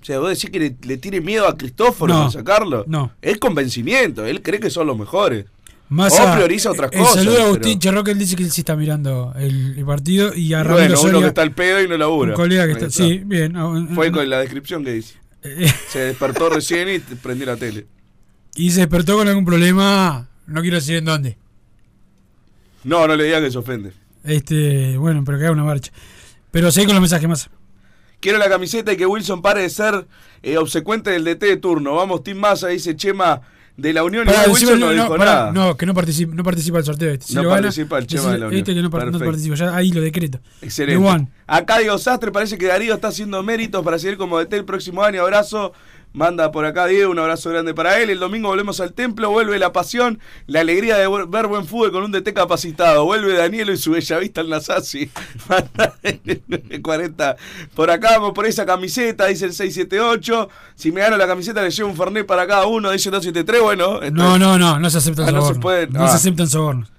O 0.00 0.04
sea, 0.04 0.18
vos 0.18 0.30
decís 0.30 0.50
que 0.50 0.58
le, 0.58 0.76
le 0.82 0.96
tiene 0.96 1.20
miedo 1.20 1.46
a 1.46 1.56
Cristóforo 1.56 2.12
No, 2.14 2.22
por 2.24 2.32
sacarlo. 2.32 2.84
no. 2.88 3.12
Es 3.20 3.38
convencimiento, 3.38 4.24
él 4.24 4.40
cree 4.42 4.58
que 4.60 4.70
son 4.70 4.86
los 4.86 4.98
mejores. 4.98 5.46
Massa, 5.90 6.32
o 6.32 6.36
prioriza 6.36 6.70
otras 6.70 6.90
el 6.92 6.98
cosas. 7.00 7.14
saludo 7.16 7.34
a 7.34 7.36
pero- 7.38 7.46
Agustín 7.48 7.78
Charroque, 7.80 8.10
él 8.12 8.18
dice 8.18 8.36
que 8.36 8.44
él 8.44 8.50
sí 8.52 8.60
está 8.60 8.76
mirando 8.76 9.34
el, 9.36 9.76
el 9.76 9.84
partido. 9.84 10.32
Y 10.34 10.54
a 10.54 10.62
Ramiro 10.62 10.76
bueno, 10.76 10.92
uno 11.00 11.02
Soria, 11.10 11.20
que 11.20 11.26
está 11.26 11.42
al 11.42 11.52
pedo 11.52 11.82
y 11.82 11.88
no 11.88 11.96
labura. 11.98 12.30
Un 12.30 12.36
colega 12.36 12.66
que 12.66 12.72
está. 12.72 12.90
Sí, 12.90 13.22
bien. 13.24 13.56
ah, 13.56 13.86
Fue 13.94 14.12
con 14.12 14.30
la 14.30 14.38
descripción 14.40 14.84
que 14.84 14.92
dice. 14.92 15.14
Se 15.90 15.98
despertó 15.98 16.48
recién 16.48 16.88
y 16.88 16.98
prendió 17.00 17.46
la 17.46 17.56
tele. 17.56 17.86
Y 18.54 18.70
se 18.70 18.80
despertó 18.80 19.16
con 19.16 19.26
algún 19.28 19.44
problema. 19.44 20.28
No 20.46 20.60
quiero 20.60 20.76
decir 20.76 20.96
en 20.96 21.04
dónde. 21.06 21.36
No, 22.84 23.06
no 23.06 23.16
le 23.16 23.24
digas 23.24 23.40
que 23.42 23.50
se 23.50 23.58
ofende. 23.58 23.92
Este, 24.24 24.96
bueno, 24.96 25.22
pero 25.24 25.38
que 25.38 25.44
haga 25.44 25.52
una 25.52 25.64
marcha. 25.64 25.92
Pero 26.50 26.70
seguí 26.70 26.86
con 26.86 26.94
los 26.94 27.02
mensajes 27.02 27.28
más. 27.28 27.50
Quiero 28.20 28.38
la 28.38 28.48
camiseta 28.48 28.92
y 28.92 28.96
que 28.96 29.06
Wilson 29.06 29.42
pare 29.42 29.62
de 29.62 29.70
ser 29.70 30.06
eh, 30.42 30.56
obsecuente 30.58 31.10
del 31.10 31.24
DT 31.24 31.40
de 31.46 31.56
turno. 31.56 31.94
Vamos, 31.96 32.22
Team 32.22 32.38
Massa, 32.38 32.68
dice 32.68 32.94
Chema 32.94 33.40
de 33.76 33.92
la 33.92 34.04
Unión. 34.04 34.26
Pará, 34.26 34.46
y 34.46 34.50
Wilson 34.50 34.78
no, 34.78 34.90
dijo 34.90 35.08
pará, 35.08 35.24
nada. 35.24 35.52
no, 35.52 35.76
que 35.76 35.86
no 35.86 35.94
participa, 35.94 36.34
no 36.34 36.44
participa 36.44 36.78
del 36.78 36.84
sorteo 36.84 37.10
este. 37.12 37.26
Si 37.26 37.34
No 37.34 37.44
lo 37.44 37.48
gana, 37.50 37.62
participa 37.62 37.98
el 37.98 38.06
Chema 38.06 38.32
de 38.32 38.38
la 38.38 38.46
Unión. 38.46 38.58
Este 38.60 38.74
que 38.74 38.82
no, 38.82 38.88
no 38.88 39.18
participa, 39.18 39.54
ya 39.56 39.74
ahí 39.74 39.90
lo 39.92 40.00
decreto. 40.02 40.38
Excelente. 40.60 41.28
Acá 41.46 41.78
Diego 41.78 41.98
Sastre 41.98 42.30
parece 42.30 42.58
que 42.58 42.66
Darío 42.66 42.94
está 42.94 43.08
haciendo 43.08 43.42
méritos 43.42 43.82
para 43.84 43.98
seguir 43.98 44.18
como 44.18 44.38
DT 44.38 44.52
el 44.54 44.64
próximo 44.64 45.02
año. 45.02 45.22
Abrazo. 45.22 45.72
Manda 46.12 46.50
por 46.50 46.64
acá 46.64 46.86
Diego, 46.86 47.12
un 47.12 47.18
abrazo 47.20 47.50
grande 47.50 47.72
para 47.72 48.00
él. 48.00 48.10
El 48.10 48.18
domingo 48.18 48.48
volvemos 48.48 48.80
al 48.80 48.92
templo, 48.92 49.30
vuelve 49.30 49.58
la 49.60 49.72
pasión, 49.72 50.18
la 50.46 50.60
alegría 50.60 50.96
de 50.96 51.06
ver 51.28 51.46
buen 51.46 51.66
fútbol 51.66 51.92
con 51.92 52.02
un 52.02 52.10
DT 52.10 52.32
capacitado. 52.34 53.04
Vuelve 53.04 53.34
Danielo 53.34 53.72
y 53.72 53.76
su 53.76 53.92
bella 53.92 54.18
vista 54.18 54.40
al 54.40 54.48
Nasasi. 54.48 55.08
Manda 55.48 55.94
el 56.02 56.82
40. 56.82 57.36
Por 57.74 57.90
acá 57.90 58.18
vamos 58.18 58.32
por 58.32 58.46
esa 58.46 58.66
camiseta, 58.66 59.26
dice 59.26 59.44
el 59.44 59.52
678. 59.52 60.48
Si 60.74 60.90
me 60.90 61.00
gano 61.00 61.16
la 61.16 61.28
camiseta 61.28 61.62
le 61.62 61.70
llevo 61.70 61.88
un 61.88 61.96
Fernet 61.96 62.26
para 62.26 62.46
cada 62.46 62.66
uno, 62.66 62.90
dice 62.90 63.08
el 63.08 63.12
273. 63.12 63.62
Bueno, 63.62 64.00
No, 64.10 64.36
no, 64.36 64.58
no, 64.58 64.80
no 64.80 64.90
se 64.90 64.98
aceptan 64.98 65.28
Ah, 65.28 65.32
no 65.32 65.46
se 65.46 65.54
sobornos. 65.54 65.90
No 65.90 66.04
ah. 66.04 66.08
se 66.08 66.16
aceptan 66.16 66.48
sobornos. 66.48 66.90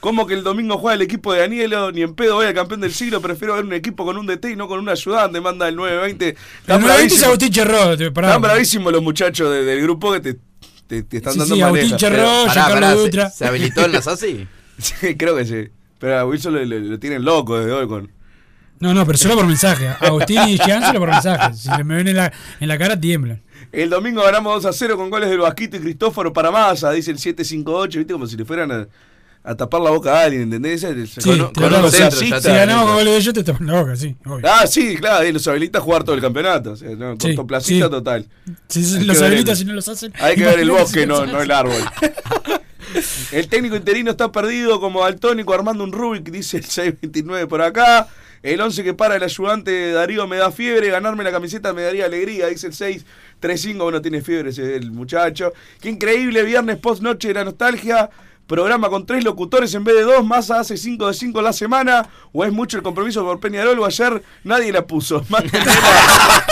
¿Cómo 0.00 0.26
que 0.26 0.34
el 0.34 0.44
domingo 0.44 0.78
juega 0.78 0.94
el 0.94 1.02
equipo 1.02 1.32
de 1.32 1.40
Danielo? 1.40 1.90
Ni 1.90 2.02
en 2.02 2.14
pedo 2.14 2.36
voy 2.36 2.46
al 2.46 2.54
campeón 2.54 2.80
del 2.80 2.92
siglo. 2.94 3.20
Prefiero 3.20 3.54
ver 3.54 3.64
un 3.64 3.72
equipo 3.72 4.04
con 4.04 4.16
un 4.16 4.26
DT 4.26 4.50
y 4.52 4.56
no 4.56 4.68
con 4.68 4.78
un 4.78 4.88
ayudante. 4.88 5.40
Manda 5.40 5.66
el 5.68 5.74
920. 5.76 6.28
El 6.28 6.36
Están 6.60 6.80
920 6.80 7.14
es 7.16 7.22
Agustín 7.24 7.50
Cherró. 7.50 7.92
Están 7.94 8.40
bravísimos 8.42 8.92
los 8.92 9.02
muchachos 9.02 9.50
de- 9.50 9.64
del 9.64 9.82
grupo 9.82 10.12
que 10.12 10.20
te, 10.20 10.36
te, 10.86 11.02
te 11.02 11.16
están 11.16 11.32
Sí, 11.32 11.38
dando 11.40 11.54
sí. 11.56 11.62
Agustín 11.62 11.96
Cherró, 11.96 12.44
Giancarlo 12.44 12.74
pará, 12.74 12.90
¿se- 12.92 12.96
Dutra. 12.98 13.30
¿se 13.30 13.46
habilitó 13.46 13.84
el 13.84 13.92
Nasasi? 13.92 14.46
Sí, 14.78 15.16
creo 15.16 15.34
que 15.34 15.44
sí. 15.44 15.68
Pero 15.98 16.16
a 16.20 16.24
Wilson 16.24 16.54
lo, 16.54 16.64
lo- 16.64 16.78
lo 16.78 16.98
tienen 17.00 17.24
loco 17.24 17.58
desde 17.58 17.72
hoy 17.72 17.88
con... 17.88 18.08
No, 18.78 18.94
no, 18.94 19.04
pero 19.04 19.18
solo 19.18 19.34
por 19.34 19.44
mensaje. 19.46 19.88
Agustín 20.00 20.40
y 20.46 20.56
Jean 20.58 20.84
solo 20.84 21.00
por 21.00 21.08
mensaje. 21.10 21.52
Si 21.54 21.68
me 21.82 21.96
ven 21.96 22.06
en 22.06 22.14
la, 22.14 22.32
en 22.60 22.68
la 22.68 22.78
cara, 22.78 22.98
tiemblan. 23.00 23.42
El 23.72 23.90
domingo 23.90 24.22
ganamos 24.22 24.62
2 24.62 24.66
a 24.66 24.72
0 24.72 24.96
con 24.96 25.10
goles 25.10 25.28
del 25.28 25.40
Vasquito 25.40 25.76
y 25.76 25.80
Cristóforo 25.80 26.32
para 26.32 26.52
Massa, 26.52 26.92
dice 26.92 27.10
el 27.10 27.18
758, 27.18 27.98
viste 27.98 28.12
como 28.12 28.28
si 28.28 28.36
le 28.36 28.44
fueran 28.44 28.70
a, 28.70 28.86
a 29.50 29.56
tapar 29.56 29.80
la 29.80 29.90
boca 29.90 30.12
a 30.20 30.24
alguien, 30.24 30.42
¿entendés? 30.42 30.80
Sí, 30.82 31.20
con- 31.22 31.38
con 31.52 31.62
lo 31.62 31.68
un 31.68 31.72
tapo, 31.74 31.90
centro, 31.90 32.18
si, 32.18 32.28
ya 32.30 32.40
si 32.40 32.46
está. 32.48 32.54
ganamos 32.58 32.84
con 32.86 32.94
goles 32.96 33.12
de 33.12 33.16
ellos, 33.18 33.34
te 33.34 33.44
tapan 33.44 33.66
la 33.66 33.80
boca, 33.80 33.96
sí. 33.96 34.14
obvio. 34.26 34.46
Ah, 34.48 34.66
sí, 34.66 34.96
claro, 34.96 35.26
y 35.26 35.32
los 35.32 35.46
habilita 35.48 35.78
a 35.78 35.80
jugar 35.82 36.04
todo 36.04 36.14
el 36.14 36.20
campeonato. 36.20 36.72
O 36.72 36.76
sea, 36.76 36.90
no, 36.90 37.12
Sí, 37.12 37.28
cortoplacista 37.28 37.86
sí. 37.86 37.90
total. 37.90 38.26
Hay 38.48 39.04
los 39.06 39.20
el- 39.22 39.56
si 39.56 39.64
no 39.64 39.72
los 39.72 39.88
hacen. 39.88 40.12
Hay 40.20 40.36
que 40.36 40.44
ver 40.44 40.60
el 40.60 40.70
bosque, 40.72 41.06
no, 41.06 41.24
no 41.26 41.40
el 41.40 41.50
árbol. 41.50 41.74
El 43.32 43.48
técnico 43.48 43.76
interino 43.76 44.10
está 44.12 44.32
perdido 44.32 44.80
como 44.80 45.02
daltónico 45.02 45.52
armando 45.52 45.84
un 45.84 45.92
Rubik, 45.92 46.30
dice 46.30 46.56
el 46.56 46.64
629 46.64 47.46
por 47.46 47.60
acá. 47.60 48.08
El 48.42 48.60
11 48.60 48.82
que 48.82 48.94
para 48.94 49.16
el 49.16 49.22
ayudante 49.22 49.92
Darío 49.92 50.26
me 50.26 50.36
da 50.36 50.50
fiebre, 50.50 50.88
ganarme 50.88 51.22
la 51.24 51.30
camiseta 51.32 51.72
me 51.74 51.82
daría 51.82 52.06
alegría, 52.06 52.46
dice 52.46 52.68
el 52.68 52.72
635, 52.72 53.82
bueno, 53.84 54.00
tiene 54.00 54.22
fiebre 54.22 54.50
ese 54.50 54.76
el 54.76 54.90
muchacho. 54.92 55.52
Qué 55.80 55.90
increíble, 55.90 56.42
viernes 56.44 56.78
post 56.78 57.02
noche 57.02 57.28
de 57.28 57.34
la 57.34 57.44
nostalgia. 57.44 58.08
Programa 58.48 58.88
con 58.88 59.04
tres 59.06 59.22
locutores 59.24 59.72
en 59.74 59.84
vez 59.84 59.94
de 59.94 60.02
dos, 60.02 60.24
Massa 60.26 60.58
hace 60.60 60.76
5 60.78 61.06
de 61.06 61.12
5 61.14 61.42
la 61.42 61.52
semana, 61.52 62.08
o 62.32 62.44
es 62.44 62.52
mucho 62.52 62.78
el 62.78 62.82
compromiso 62.82 63.22
por 63.22 63.38
Peñarol, 63.40 63.78
o 63.78 63.84
ayer 63.84 64.22
nadie 64.42 64.72
la 64.72 64.86
puso. 64.86 65.22
La, 65.30 65.44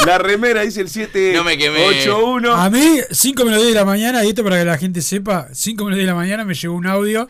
la 0.06 0.18
remera, 0.18 0.60
dice 0.60 0.82
el 0.82 0.88
781. 0.90 2.52
A 2.54 2.68
mí, 2.70 2.98
5 3.10 3.44
menos 3.44 3.60
10 3.60 3.72
de 3.72 3.80
la 3.80 3.84
mañana, 3.86 4.24
y 4.24 4.28
esto 4.28 4.44
para 4.44 4.58
que 4.58 4.64
la 4.66 4.76
gente 4.78 5.00
sepa, 5.00 5.48
5 5.52 5.84
menos 5.84 5.96
10 5.96 6.06
de 6.06 6.12
la 6.12 6.14
mañana 6.16 6.44
me 6.44 6.54
llegó 6.54 6.74
un 6.74 6.86
audio, 6.86 7.28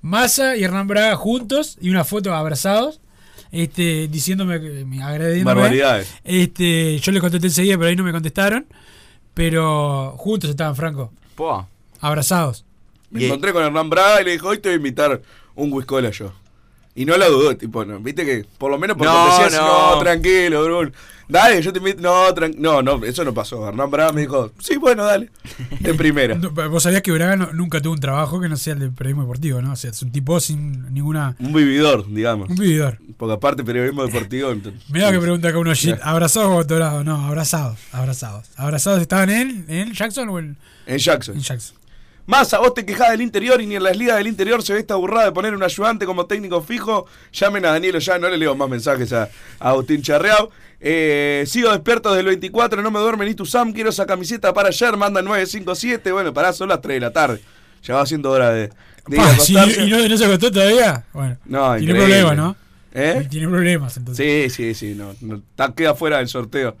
Massa 0.00 0.56
y 0.56 0.64
Hernán 0.64 0.86
Braga 0.88 1.14
juntos, 1.16 1.76
y 1.80 1.90
una 1.90 2.02
foto 2.04 2.34
abrazados, 2.34 3.00
este, 3.52 4.08
diciéndome, 4.08 4.58
que- 4.60 4.84
me- 4.86 5.02
agradeciéndome. 5.02 5.60
Barbaridades. 5.60 6.08
Este, 6.24 6.98
yo 6.98 7.12
les 7.12 7.20
contesté 7.20 7.46
enseguida, 7.48 7.76
pero 7.76 7.90
ahí 7.90 7.96
no 7.96 8.04
me 8.04 8.12
contestaron, 8.12 8.66
pero 9.34 10.14
juntos 10.16 10.48
estaban, 10.50 10.74
Franco, 10.76 11.12
Poa. 11.34 11.68
abrazados. 12.00 12.64
Me 13.10 13.26
encontré 13.26 13.52
con 13.52 13.62
Hernán 13.62 13.88
Braga 13.90 14.20
y 14.22 14.24
le 14.24 14.32
dijo, 14.32 14.48
hoy 14.48 14.58
te 14.58 14.68
voy 14.68 14.74
a 14.74 14.76
invitar 14.76 15.22
un 15.54 15.72
whiskola 15.72 16.10
yo. 16.10 16.32
Y 16.94 17.04
no 17.04 17.16
la 17.16 17.28
dudó, 17.28 17.56
tipo, 17.56 17.84
no, 17.84 18.00
viste 18.00 18.24
que 18.24 18.44
por 18.58 18.70
lo 18.72 18.78
menos 18.78 18.96
por 18.96 19.06
No, 19.06 19.12
cortesía, 19.28 19.60
no. 19.60 19.94
no, 19.94 19.98
tranquilo, 20.00 20.64
Bruno. 20.64 20.90
Dale, 21.28 21.60
yo 21.62 21.72
te 21.72 21.78
invito. 21.78 22.00
No, 22.00 22.26
tran- 22.34 22.56
no, 22.56 22.80
no, 22.82 23.04
eso 23.04 23.22
no 23.22 23.32
pasó. 23.34 23.68
Hernán 23.68 23.90
Braga 23.90 24.12
me 24.12 24.22
dijo, 24.22 24.50
sí, 24.58 24.76
bueno, 24.78 25.04
dale. 25.04 25.30
De 25.78 25.92
primera. 25.94 26.34
Vos 26.70 26.82
sabías 26.82 27.02
que 27.02 27.12
Braga 27.12 27.36
no- 27.36 27.52
nunca 27.52 27.80
tuvo 27.80 27.92
un 27.92 28.00
trabajo 28.00 28.40
que 28.40 28.48
no 28.48 28.56
sea 28.56 28.72
el 28.72 28.78
de 28.80 28.88
periodismo 28.88 29.22
deportivo, 29.22 29.60
¿no? 29.62 29.72
O 29.72 29.76
sea, 29.76 29.90
es 29.90 30.02
un 30.02 30.10
tipo 30.10 30.40
sin 30.40 30.92
ninguna. 30.92 31.36
Un 31.38 31.52
vividor, 31.52 32.10
digamos. 32.12 32.48
Un 32.48 32.56
vividor. 32.56 32.98
Porque 33.16 33.34
aparte 33.34 33.62
periodismo 33.62 34.04
deportivo. 34.06 34.50
entonces- 34.50 34.82
Mirá 34.90 35.12
que 35.12 35.18
pregunta 35.20 35.48
acá 35.50 35.58
uno. 35.58 35.72
¿abrazados 36.02 36.48
o 36.50 36.58
atorados? 36.60 37.04
No, 37.04 37.26
abrazados, 37.26 37.78
abrazados. 37.92 38.46
¿Abrazados 38.56 39.00
estaban 39.02 39.28
en, 39.30 39.66
en 39.68 39.92
Jackson 39.92 40.28
o 40.30 40.38
en, 40.40 40.56
En 40.86 40.98
Jackson. 40.98 41.36
en 41.36 41.42
Jackson? 41.42 41.76
Más, 42.28 42.52
a 42.52 42.58
vos 42.58 42.74
te 42.74 42.84
quejás 42.84 43.10
del 43.10 43.22
interior 43.22 43.58
y 43.62 43.66
ni 43.66 43.76
en 43.76 43.82
las 43.82 43.96
ligas 43.96 44.18
del 44.18 44.26
interior 44.26 44.62
se 44.62 44.74
ve 44.74 44.80
esta 44.80 44.96
burrada 44.96 45.24
de 45.24 45.32
poner 45.32 45.54
un 45.54 45.62
ayudante 45.62 46.04
como 46.04 46.26
técnico 46.26 46.60
fijo. 46.60 47.06
Llamen 47.32 47.64
a 47.64 47.70
Danielo 47.70 47.98
ya, 48.00 48.18
no 48.18 48.28
le 48.28 48.36
leo 48.36 48.54
más 48.54 48.68
mensajes 48.68 49.14
a, 49.14 49.30
a 49.58 49.70
Agustín 49.70 50.02
Charreau. 50.02 50.50
Eh, 50.78 51.44
sigo 51.46 51.72
despierto 51.72 52.10
desde 52.10 52.20
el 52.20 52.26
24, 52.26 52.82
no 52.82 52.90
me 52.90 52.98
duerme 52.98 53.24
ni 53.24 53.34
tu 53.34 53.46
Sam, 53.46 53.72
quiero 53.72 53.88
esa 53.88 54.04
camiseta 54.04 54.52
para 54.52 54.68
ayer, 54.68 54.94
manda 54.98 55.22
957. 55.22 56.12
Bueno, 56.12 56.34
pará, 56.34 56.52
son 56.52 56.68
las 56.68 56.82
3 56.82 56.96
de 56.96 57.00
la 57.00 57.12
tarde. 57.14 57.40
Ya 57.82 57.94
va 57.94 58.04
siendo 58.04 58.30
hora 58.30 58.50
de, 58.50 58.68
de 59.06 59.16
ir 59.16 59.22
a. 59.22 59.84
¿Y 59.86 59.88
no, 59.88 60.06
no 60.06 60.16
se 60.18 60.24
acostó 60.26 60.52
todavía? 60.52 61.06
Bueno, 61.14 61.38
No, 61.46 61.76
tiene 61.76 61.94
problemas, 61.94 62.36
¿no? 62.36 62.56
¿Eh? 62.92 63.26
Tiene 63.30 63.48
problemas, 63.48 63.96
entonces. 63.96 64.52
Sí, 64.52 64.74
sí, 64.74 64.74
sí, 64.74 64.94
no, 64.94 65.14
no, 65.22 65.74
queda 65.74 65.94
fuera 65.94 66.18
del 66.18 66.28
sorteo. 66.28 66.76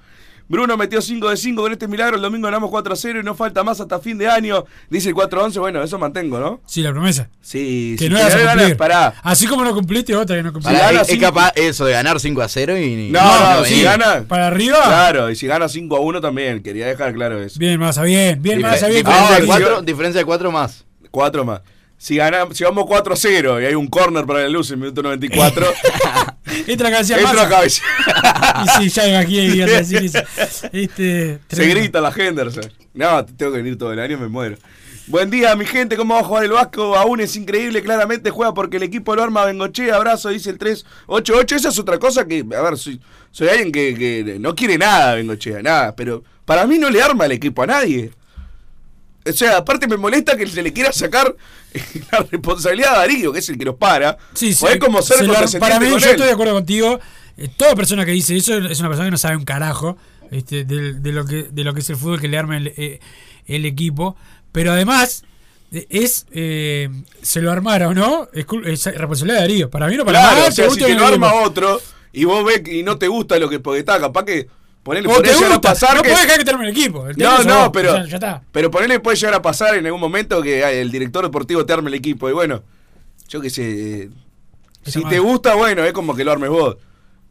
Bruno 0.48 0.76
metió 0.78 1.02
5 1.02 1.28
de 1.30 1.36
5 1.36 1.60
con 1.62 1.72
este 1.72 1.86
milagro, 1.88 2.16
el 2.16 2.22
domingo 2.22 2.46
ganamos 2.46 2.70
4 2.70 2.92
a 2.92 2.96
0 2.96 3.20
y 3.20 3.22
no 3.22 3.34
falta 3.34 3.62
más 3.62 3.80
hasta 3.80 3.98
fin 3.98 4.16
de 4.16 4.28
año. 4.28 4.64
Dice 4.88 5.10
el 5.10 5.14
4 5.14 5.40
a 5.40 5.44
11, 5.44 5.58
bueno, 5.60 5.82
eso 5.82 5.98
mantengo, 5.98 6.38
¿no? 6.40 6.60
Sí, 6.66 6.80
la 6.82 6.90
promesa. 6.92 7.28
Sí, 7.42 7.96
Que 7.98 8.04
si 8.04 8.10
no 8.10 8.16
te 8.16 8.22
ibas 8.22 8.34
a 8.34 8.38
ganas, 8.38 8.54
cumplir. 8.56 8.76
pará. 8.78 9.14
Así 9.22 9.46
como 9.46 9.62
no 9.64 9.74
cumpliste, 9.74 10.16
otra 10.16 10.36
que 10.36 10.42
no 10.42 10.52
cumpliste. 10.52 10.80
Pará, 10.82 11.02
es, 11.02 11.08
es 11.10 11.18
capaz 11.18 11.52
eso 11.54 11.84
de 11.84 11.92
ganar 11.92 12.18
5 12.18 12.40
a 12.42 12.48
0 12.48 12.78
y. 12.78 13.10
No, 13.10 13.56
no, 13.58 13.64
si 13.64 13.70
venir. 13.74 13.84
gana. 13.84 14.24
¿Para 14.26 14.46
arriba? 14.46 14.82
Claro, 14.84 15.30
y 15.30 15.36
si 15.36 15.46
gana 15.46 15.68
5 15.68 15.96
a 15.96 16.00
1 16.00 16.20
también, 16.22 16.62
quería 16.62 16.86
dejar 16.86 17.12
claro 17.12 17.42
eso. 17.42 17.58
Bien, 17.58 17.78
Massa, 17.78 18.02
bien, 18.02 18.40
bien, 18.40 18.60
Massa, 18.62 18.86
bien. 18.88 19.04
diferencia, 19.04 19.28
Ah, 19.28 19.34
de 19.36 19.40
sí, 19.42 19.46
cuatro, 19.46 19.78
sí. 19.80 19.84
diferencia 19.84 20.18
de 20.20 20.24
4 20.24 20.50
más. 20.50 20.84
4 21.10 21.44
más. 21.44 21.60
Si, 22.00 22.16
gana, 22.16 22.46
si 22.52 22.62
vamos 22.64 22.84
4 22.86 23.12
a 23.12 23.16
0 23.16 23.60
y 23.60 23.64
hay 23.66 23.74
un 23.74 23.88
corner 23.88 24.24
para 24.24 24.40
la 24.42 24.48
luz 24.48 24.68
en 24.70 24.74
el 24.74 24.80
minuto 24.80 25.02
94, 25.02 25.66
Entra 26.66 26.90
cabeza 26.90 27.16
entra 27.18 27.32
Massa. 27.32 27.46
a 27.46 27.48
cabeza. 27.48 27.82
Y 28.78 28.88
sí, 28.88 28.88
ya 28.90 29.08
imaginé 29.08 29.54
que 29.54 29.62
a 29.62 29.66
decir 29.66 30.04
eso. 30.04 30.18
Este, 30.72 31.38
Se 31.50 31.66
grita 31.66 32.00
la 32.00 32.12
Henderson. 32.14 32.72
No, 32.94 33.24
te 33.24 33.32
tengo 33.34 33.52
que 33.52 33.58
venir 33.58 33.78
todo 33.78 33.92
el 33.92 34.00
año, 34.00 34.18
me 34.18 34.28
muero. 34.28 34.56
Buen 35.06 35.30
día, 35.30 35.54
mi 35.56 35.64
gente. 35.64 35.96
¿Cómo 35.96 36.14
va 36.14 36.20
a 36.20 36.24
jugar 36.24 36.44
el 36.44 36.50
Vasco? 36.52 36.94
Aún 36.94 37.20
es 37.20 37.34
increíble. 37.36 37.82
Claramente 37.82 38.28
juega 38.30 38.52
porque 38.52 38.76
el 38.76 38.82
equipo 38.82 39.14
lo 39.16 39.22
arma 39.22 39.46
Bengoche. 39.46 39.90
Abrazo, 39.90 40.28
dice 40.28 40.50
el 40.50 40.58
388. 40.58 41.56
Esa 41.56 41.68
es 41.70 41.78
otra 41.78 41.98
cosa 41.98 42.26
que, 42.26 42.44
a 42.54 42.60
ver, 42.62 42.76
soy, 42.76 43.00
soy 43.30 43.48
alguien 43.48 43.72
que, 43.72 43.94
que 43.94 44.36
no 44.38 44.54
quiere 44.54 44.76
nada 44.76 45.14
Bengochea, 45.14 45.62
nada. 45.62 45.96
Pero 45.96 46.24
para 46.44 46.66
mí 46.66 46.78
no 46.78 46.90
le 46.90 47.00
arma 47.00 47.24
el 47.24 47.32
equipo 47.32 47.62
a 47.62 47.66
nadie. 47.66 48.10
O 49.28 49.32
sea, 49.32 49.58
aparte 49.58 49.86
me 49.86 49.96
molesta 49.96 50.36
que 50.36 50.46
se 50.46 50.62
le 50.62 50.72
quiera 50.72 50.92
sacar 50.92 51.34
la 52.12 52.18
responsabilidad 52.30 52.94
a 52.94 52.98
Darío, 52.98 53.32
que 53.32 53.38
es 53.40 53.48
el 53.48 53.58
que 53.58 53.64
los 53.64 53.76
para. 53.76 54.16
Sí, 54.34 54.54
sí. 54.54 54.64
O 54.64 54.68
es 54.68 54.78
como 54.78 55.02
ser 55.02 55.18
Se 55.18 55.24
lo- 55.26 55.34
Para 55.60 55.78
mí, 55.80 55.90
con 55.90 55.98
yo 56.00 56.06
él. 56.06 56.12
estoy 56.12 56.26
de 56.26 56.32
acuerdo 56.32 56.54
contigo. 56.54 56.98
Eh, 57.36 57.48
toda 57.56 57.74
persona 57.76 58.04
que 58.04 58.10
dice 58.12 58.36
eso 58.36 58.56
es 58.58 58.80
una 58.80 58.88
persona 58.88 59.06
que 59.06 59.12
no 59.12 59.18
sabe 59.18 59.36
un 59.36 59.44
carajo 59.44 59.96
este, 60.30 60.64
de, 60.64 60.94
de 60.94 61.12
lo 61.12 61.24
que, 61.24 61.44
de 61.50 61.64
lo 61.64 61.72
que 61.74 61.80
es 61.80 61.90
el 61.90 61.96
fútbol 61.96 62.20
que 62.20 62.28
le 62.28 62.36
arma 62.38 62.56
el, 62.56 62.68
eh, 62.76 63.00
el 63.46 63.64
equipo. 63.64 64.16
Pero 64.50 64.72
además, 64.72 65.24
eh, 65.72 65.86
es 65.90 66.26
eh, 66.32 66.88
se 67.22 67.40
lo 67.40 67.52
armara 67.52 67.88
o 67.88 67.94
no, 67.94 68.28
es, 68.32 68.46
responsabilidad 68.86 69.36
de 69.36 69.40
Darío. 69.42 69.70
Para 69.70 69.86
mí 69.88 69.96
no 69.96 70.04
para 70.04 70.20
Claro, 70.20 70.36
nada. 70.36 70.48
o 70.48 70.52
sea, 70.52 70.70
si 70.70 70.78
te 70.80 70.94
lo 70.94 71.06
arma 71.06 71.32
otro 71.34 71.80
y 72.12 72.24
vos 72.24 72.44
ves 72.44 72.62
y 72.66 72.82
no 72.82 72.98
te 72.98 73.06
gusta 73.08 73.38
lo 73.38 73.48
que 73.48 73.60
porque 73.60 73.80
está, 73.80 74.00
capaz 74.00 74.24
que 74.24 74.48
ponele 74.88 75.06
puede 75.06 75.34
llegar 75.34 75.52
a 75.52 75.60
pasar 75.60 75.96
no 75.96 76.02
que 76.02 76.08
podés 76.08 76.24
dejar 76.24 76.38
que 76.38 76.44
te 76.44 76.50
arme 76.50 76.64
el 76.64 76.70
equipo. 76.70 77.06
El 77.06 77.16
No, 77.18 77.44
no, 77.44 77.60
vos, 77.64 77.70
pero 77.74 77.94
ya, 77.94 78.04
ya 78.06 78.14
está. 78.16 78.42
pero 78.50 78.70
ponele 78.70 79.00
puede 79.00 79.16
llegar 79.18 79.34
a 79.34 79.42
pasar 79.42 79.74
en 79.74 79.84
algún 79.84 80.00
momento 80.00 80.40
que 80.42 80.80
el 80.80 80.90
director 80.90 81.24
deportivo 81.24 81.66
te 81.66 81.74
arme 81.74 81.88
el 81.88 81.94
equipo 81.94 82.28
y 82.30 82.32
bueno, 82.32 82.62
yo 83.28 83.40
qué 83.42 83.50
sé, 83.50 84.02
eh, 84.04 84.10
si 84.86 85.00
mal. 85.00 85.10
te 85.10 85.18
gusta, 85.18 85.54
bueno, 85.56 85.84
es 85.84 85.92
como 85.92 86.16
que 86.16 86.24
lo 86.24 86.32
armes 86.32 86.48
vos. 86.48 86.78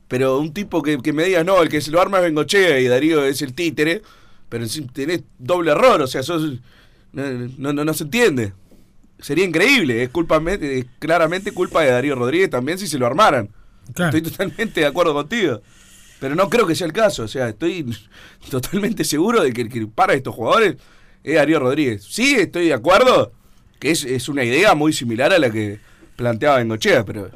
Pero 0.07 0.37
un 0.37 0.53
tipo 0.53 0.83
que, 0.83 0.99
que 0.99 1.13
me 1.13 1.23
digas, 1.23 1.43
no, 1.43 1.61
el 1.61 1.69
que 1.69 1.81
se 1.81 1.89
lo 1.89 1.99
arma 1.99 2.19
es 2.19 2.25
Bengochea 2.25 2.79
y 2.79 2.87
Darío 2.87 3.25
es 3.25 3.41
el 3.41 3.53
títere, 3.53 4.03
pero 4.49 4.65
tenés 4.93 5.23
doble 5.39 5.71
error, 5.71 6.01
o 6.01 6.07
sea, 6.07 6.21
sos, 6.21 6.59
no, 7.11 7.23
no, 7.57 7.73
no, 7.73 7.83
no 7.83 7.93
se 7.93 8.03
entiende. 8.03 8.53
Sería 9.19 9.45
increíble, 9.45 10.03
es 10.03 10.09
culpa, 10.09 10.39
es 10.61 10.85
claramente 10.99 11.51
culpa 11.51 11.81
de 11.81 11.89
Darío 11.89 12.13
Rodríguez 12.13 12.51
también 12.51 12.77
si 12.77 12.85
se 12.85 12.99
lo 12.99 13.07
armaran. 13.07 13.49
Claro. 13.93 14.15
Estoy 14.15 14.31
totalmente 14.31 14.81
de 14.81 14.85
acuerdo 14.85 15.15
contigo. 15.15 15.61
Pero 16.20 16.36
no 16.36 16.49
creo 16.49 16.65
que 16.65 16.76
sea 16.76 16.88
el 16.88 16.93
caso. 16.93 17.24
O 17.24 17.28
sea, 17.28 17.49
estoy 17.49 17.86
totalmente 18.49 19.03
seguro 19.03 19.43
de 19.43 19.53
que 19.53 19.61
el 19.61 19.70
que 19.70 19.88
para 19.88 20.13
estos 20.13 20.36
jugadores 20.36 20.78
es 21.24 21.36
Darío 21.36 21.59
Rodríguez. 21.59 22.03
Sí, 22.03 22.36
estoy 22.36 22.68
de 22.68 22.74
acuerdo 22.74 23.32
que 23.80 23.91
es, 23.91 24.03
es 24.03 24.30
una 24.30 24.43
idea 24.43 24.74
muy 24.76 24.93
similar 24.93 25.32
a 25.34 25.39
la 25.39 25.49
que 25.49 25.80
planteaba 26.15 26.57
Bengochea, 26.57 27.05
pero 27.05 27.30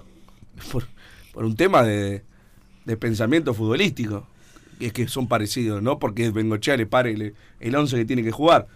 por, 0.71 0.87
por 1.33 1.45
un 1.45 1.55
tema 1.55 1.83
de, 1.83 2.23
de 2.85 2.97
pensamiento 2.97 3.53
futbolístico. 3.53 4.27
Es 4.79 4.93
que 4.93 5.07
son 5.07 5.27
parecidos, 5.27 5.81
¿no? 5.83 5.99
Porque 5.99 6.31
Bengochea 6.31 6.75
le 6.75 6.87
pare 6.87 7.11
el, 7.11 7.35
el 7.59 7.75
11 7.75 7.97
que 7.97 8.05
tiene 8.05 8.23
que 8.23 8.31
jugar. 8.31 8.67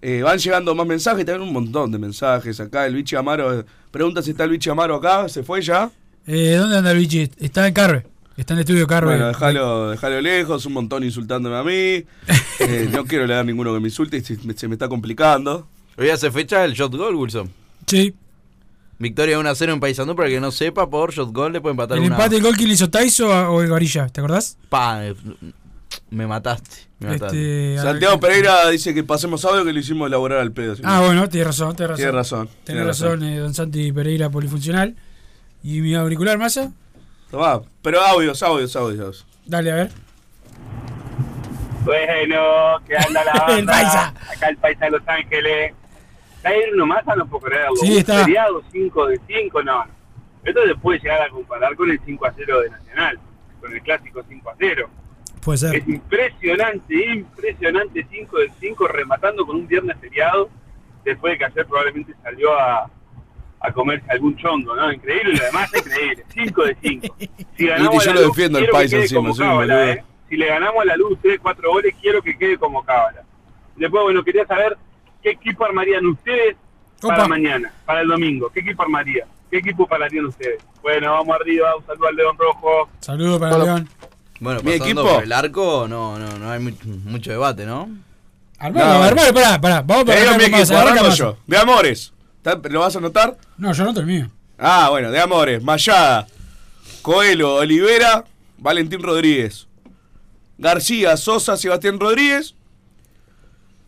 Eh, 0.00 0.22
van 0.22 0.38
llegando 0.38 0.74
más 0.74 0.86
mensajes, 0.86 1.24
también 1.24 1.48
un 1.48 1.54
montón 1.54 1.90
de 1.90 1.98
mensajes 1.98 2.60
acá. 2.60 2.86
El 2.86 2.94
Bichi 2.94 3.16
Amaro 3.16 3.60
eh, 3.60 3.64
pregunta 3.90 4.22
si 4.22 4.30
está 4.30 4.44
el 4.44 4.50
Bichi 4.50 4.70
Amaro 4.70 4.94
acá, 4.96 5.28
¿se 5.28 5.42
fue 5.42 5.62
ya? 5.62 5.90
Eh, 6.26 6.56
¿Dónde 6.56 6.76
anda 6.76 6.90
el 6.90 6.98
bichi? 6.98 7.30
Está 7.38 7.66
en 7.66 7.72
Carve. 7.72 8.04
Está 8.38 8.54
en 8.54 8.58
el 8.58 8.60
estudio 8.62 8.86
Carve. 8.86 9.10
Bueno, 9.10 9.26
déjalo, 9.28 9.90
déjalo 9.90 10.20
lejos, 10.22 10.64
un 10.64 10.72
montón 10.72 11.04
insultándome 11.04 11.56
a 11.56 11.62
mí. 11.62 12.04
Eh, 12.60 12.88
no 12.90 13.04
quiero 13.04 13.24
leer 13.24 13.44
ninguno 13.46 13.72
que 13.72 13.78
me 13.78 13.86
insulte, 13.86 14.20
se 14.20 14.36
me, 14.42 14.52
se 14.52 14.66
me 14.66 14.74
está 14.74 14.88
complicando. 14.88 15.68
Hoy 15.96 16.10
hace 16.10 16.28
fecha 16.32 16.64
el 16.64 16.72
shot 16.74 16.92
goal, 16.92 17.14
Wilson. 17.14 17.48
Sí. 17.86 18.12
Victoria 18.98 19.38
1 19.38 19.48
a 19.48 19.54
0 19.54 19.74
en 19.74 19.78
Paysandú, 19.80 20.16
para 20.16 20.26
el 20.26 20.34
que 20.34 20.40
no 20.40 20.50
sepa, 20.50 20.90
por 20.90 21.12
shot 21.12 21.32
goal 21.32 21.52
le 21.52 21.60
pueden 21.60 21.74
empatar 21.74 21.98
¿El 21.98 22.04
una. 22.06 22.16
empate, 22.16 22.34
el 22.36 22.42
gol 22.42 22.56
que 22.56 22.66
le 22.66 22.72
hizo 22.74 22.90
Taiso 22.90 23.28
o 23.28 23.62
el 23.62 23.70
Varilla? 23.70 24.08
¿Te 24.08 24.20
acordás? 24.20 24.56
Pa, 24.68 25.06
eh, 25.06 25.14
me 26.10 26.26
mataste. 26.26 26.88
Me 26.98 27.10
mataste. 27.10 27.74
Este, 27.76 27.82
Santiago 27.86 28.18
Pereira 28.18 28.68
dice 28.70 28.92
que 28.92 29.04
pasemos 29.04 29.44
audio 29.44 29.64
que 29.64 29.72
lo 29.72 29.78
hicimos 29.78 30.08
elaborar 30.08 30.40
al 30.40 30.50
pedo. 30.50 30.74
si 30.74 30.82
Ah, 30.84 30.96
no. 30.98 31.06
bueno, 31.06 31.28
tienes 31.28 31.46
razón, 31.46 31.76
tienes 31.76 31.90
razón. 31.90 31.96
Tiene 31.96 32.12
razón, 32.12 32.48
Tienes 32.48 32.64
tiene 32.64 32.84
razón, 32.84 33.22
eh, 33.22 33.38
don 33.38 33.54
Santi 33.54 33.92
Pereira 33.92 34.30
polifuncional. 34.30 34.96
¿Y 35.62 35.80
mi 35.80 35.94
auricular, 35.94 36.38
Massa? 36.38 36.72
Tomá, 37.30 37.60
pero 37.82 38.00
audios, 38.00 38.42
audios, 38.42 38.74
audios. 38.76 39.26
Dale, 39.44 39.70
a 39.72 39.74
ver. 39.74 39.90
Bueno, 41.84 42.78
que 42.86 42.96
anda 42.96 43.24
la 43.24 43.32
banda. 43.46 43.58
El 43.58 43.66
paisa. 43.66 44.08
Acá 44.30 44.48
el 44.48 44.56
paisa 44.56 44.84
de 44.86 44.90
Los 44.92 45.02
Ángeles. 45.08 45.72
Está 46.36 46.50
ahí 46.50 46.60
nomás, 46.74 47.04
no 47.16 47.26
puedo 47.26 47.46
creerlo. 47.46 47.76
Sí, 47.76 47.92
Un 47.92 47.98
está. 47.98 48.24
feriado 48.24 48.62
5 48.70 49.06
de 49.08 49.20
5, 49.26 49.62
no. 49.62 49.84
Esto 50.44 50.66
se 50.66 50.74
puede 50.76 50.98
llegar 51.00 51.22
a 51.22 51.28
comparar 51.30 51.74
con 51.76 51.90
el 51.90 52.00
5 52.04 52.26
a 52.26 52.32
0 52.36 52.60
de 52.60 52.70
Nacional, 52.70 53.18
con 53.60 53.72
el 53.74 53.82
clásico 53.82 54.22
5 54.28 54.50
a 54.50 54.54
0. 54.58 54.88
Puede 55.44 55.58
ser. 55.58 55.74
Es 55.76 55.88
impresionante, 55.88 56.94
impresionante 57.14 58.06
5 58.10 58.38
de 58.38 58.52
5, 58.60 58.88
rematando 58.88 59.44
con 59.46 59.56
un 59.56 59.66
viernes 59.66 59.96
feriado, 60.00 60.48
después 61.04 61.32
de 61.32 61.38
que 61.38 61.44
ayer 61.46 61.66
probablemente 61.66 62.14
salió 62.22 62.58
a, 62.58 62.88
a 63.60 63.72
comerse 63.72 64.04
algún 64.10 64.36
chongo, 64.36 64.74
¿no? 64.76 64.92
Increíble, 64.92 65.34
y 65.34 65.40
además 65.40 65.70
increíble, 65.74 66.24
5 66.32 66.64
de 66.64 66.76
5. 66.82 67.16
Si 67.56 67.66
ganamos 67.66 68.04
yo 68.04 68.10
a 68.10 68.14
la 68.14 68.20
lo 68.20 68.26
defiendo 68.28 68.58
al 68.58 68.64
quiero 68.64 68.72
que 68.72 68.78
paisa 68.78 68.96
quede 68.96 69.02
encima, 69.02 69.20
cábala. 69.36 69.90
¿eh? 69.92 70.04
Si 70.28 70.36
le 70.36 70.46
ganamos 70.46 70.82
a 70.82 70.84
la 70.84 70.96
luz 70.96 71.18
3, 71.22 71.38
4 71.42 71.70
goles, 71.72 71.94
quiero 72.00 72.22
que 72.22 72.36
quede 72.38 72.56
como 72.58 72.84
cábala. 72.84 73.22
Después, 73.76 74.02
bueno, 74.04 74.22
quería 74.22 74.46
saber 74.46 74.76
qué 75.22 75.30
equipo 75.30 75.64
armarían 75.64 76.06
ustedes 76.06 76.56
para 77.00 77.26
mañana, 77.28 77.72
para 77.84 78.00
el 78.02 78.08
domingo. 78.08 78.50
¿Qué 78.52 78.60
equipo 78.60 78.82
armaría? 78.82 79.26
¿Qué 79.50 79.58
equipo 79.58 79.86
pararían 79.86 80.26
ustedes? 80.26 80.60
Bueno, 80.82 81.12
vamos 81.12 81.34
arriba, 81.40 81.74
un 81.76 81.86
saludo 81.86 82.08
al 82.08 82.16
León 82.16 82.36
Rojo. 82.38 82.88
Saludos 83.00 83.38
para 83.40 83.58
León. 83.58 83.88
Bueno, 84.40 84.60
Mi 84.62 84.72
equipo. 84.72 85.02
por 85.02 85.22
el 85.22 85.32
arco, 85.32 85.86
no, 85.88 86.18
no, 86.18 86.38
no 86.38 86.50
hay 86.50 86.60
mucho, 86.60 86.78
mucho 86.86 87.30
debate, 87.30 87.64
¿no? 87.66 87.88
Armalo, 88.58 88.86
No. 88.86 89.02
armalo, 89.02 89.34
pará, 89.34 89.60
pará. 89.60 89.82
Vamos 89.82 90.04
para 90.04 90.20
arranca 90.20 90.46
equipo, 90.46 91.10
yo. 91.10 91.36
De 91.46 91.56
Amores. 91.56 92.12
¿Está- 92.38 92.60
¿Lo 92.68 92.80
vas 92.80 92.94
a 92.94 92.98
anotar? 92.98 93.36
No, 93.56 93.72
yo 93.72 93.84
no 93.84 93.94
termino. 93.94 94.30
Ah, 94.58 94.88
bueno, 94.90 95.10
de 95.10 95.20
Amores. 95.20 95.62
Mayada, 95.62 96.26
Coelho, 97.02 97.56
Olivera, 97.56 98.24
Valentín 98.58 99.02
Rodríguez. 99.02 99.66
García, 100.56 101.16
Sosa, 101.16 101.56
Sebastián 101.56 102.00
Rodríguez. 102.00 102.54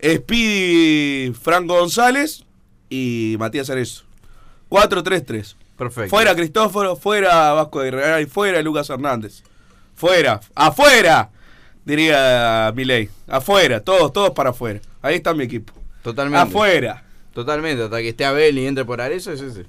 Speedy, 0.02 1.32
Franco 1.34 1.74
González. 1.78 2.44
Y 2.88 3.36
Matías 3.38 3.70
Arezo. 3.70 4.04
4-3-3. 4.68 5.56
Perfecto. 5.76 6.10
Fuera 6.10 6.34
Cristóforo, 6.34 6.96
fuera 6.96 7.52
Vasco 7.52 7.80
de 7.80 7.90
Real, 7.90 8.26
fuera 8.26 8.60
Lucas 8.62 8.90
Hernández. 8.90 9.42
Fuera, 9.94 10.40
afuera, 10.54 11.30
diría 11.84 12.72
Milei. 12.74 13.08
Afuera, 13.26 13.80
todos, 13.80 14.12
todos 14.12 14.30
para 14.30 14.50
afuera. 14.50 14.80
Ahí 15.02 15.16
está 15.16 15.32
mi 15.34 15.44
equipo. 15.44 15.72
Totalmente. 16.02 16.42
Afuera. 16.48 17.02
Totalmente 17.44 17.82
hasta 17.84 17.98
que 17.98 18.08
esté 18.10 18.24
Abel 18.24 18.58
y 18.58 18.66
entre 18.66 18.84
por 18.84 19.00
Arezo, 19.00 19.32
es 19.32 19.40
ese. 19.40 19.66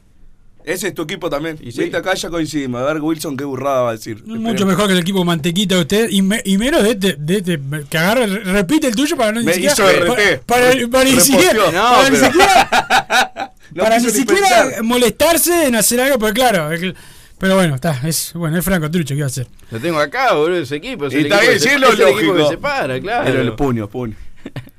Ese 0.63 0.89
es 0.89 0.93
tu 0.93 1.01
equipo 1.01 1.27
también. 1.27 1.57
Y 1.59 1.71
sí. 1.71 1.81
Viste, 1.81 1.97
acá 1.97 2.13
ya 2.13 2.29
coincidimos. 2.29 2.81
A 2.81 2.85
ver, 2.93 3.01
Wilson, 3.01 3.35
qué 3.35 3.43
burrada 3.43 3.81
va 3.81 3.89
a 3.89 3.93
decir. 3.93 4.23
Mucho 4.27 4.65
mejor 4.67 4.85
que 4.85 4.93
el 4.93 4.99
equipo 4.99 5.25
mantequita 5.25 5.73
de 5.73 5.81
usted 5.81 6.07
y, 6.11 6.21
me- 6.21 6.41
y 6.45 6.57
menos 6.59 6.83
de 6.83 6.91
este, 6.91 7.15
de 7.17 7.37
este 7.37 7.59
que 7.89 7.97
agarra, 7.97 8.27
repite 8.27 8.87
el 8.87 8.95
tuyo 8.95 9.17
para 9.17 9.31
no 9.31 9.39
ni 9.39 9.47
Me 9.47 9.53
siquiera, 9.53 9.73
hizo 9.73 9.83
RT. 9.89 10.07
para, 10.07 10.41
para, 10.41 10.87
para 10.91 11.03
ni 11.05 11.19
siquiera, 11.19 11.53
No, 11.71 11.71
para 11.71 12.09
ni 12.09 12.15
pero- 12.15 12.25
siquiera, 12.27 13.51
No 13.73 13.83
para 13.83 13.95
quiso 13.97 14.07
ni 14.07 14.13
ni 14.13 14.19
siquiera 14.19 14.63
pensar. 14.65 14.83
molestarse 14.83 15.65
en 15.67 15.75
hacer 15.77 15.99
algo, 16.01 16.19
porque 16.19 16.33
claro, 16.35 16.71
el- 16.71 16.95
pero 17.39 17.55
bueno, 17.55 17.73
está, 17.73 17.99
es 18.07 18.31
bueno, 18.35 18.59
es 18.59 18.63
Franco 18.63 18.91
Trucho, 18.91 19.15
¿qué 19.15 19.21
va 19.21 19.25
a 19.25 19.29
hacer? 19.29 19.47
Lo 19.71 19.79
tengo 19.79 19.97
acá, 19.99 20.33
boludo, 20.35 20.59
ese 20.59 20.75
equipo. 20.75 21.07
Es 21.07 21.13
Y 21.13 21.17
el 21.17 21.23
está 21.25 21.39
bien, 21.41 21.59
sí, 21.59 21.69
es 21.69 21.79
lo 21.79 21.87
es 21.87 21.93
el 21.99 22.01
equipo 22.09 22.33
lógico. 22.33 22.49
que 22.49 22.55
se 22.55 22.57
para, 22.61 22.99
claro. 22.99 23.23
Pero 23.25 23.41
el 23.41 23.53
puño, 23.53 23.87
puño. 23.89 24.15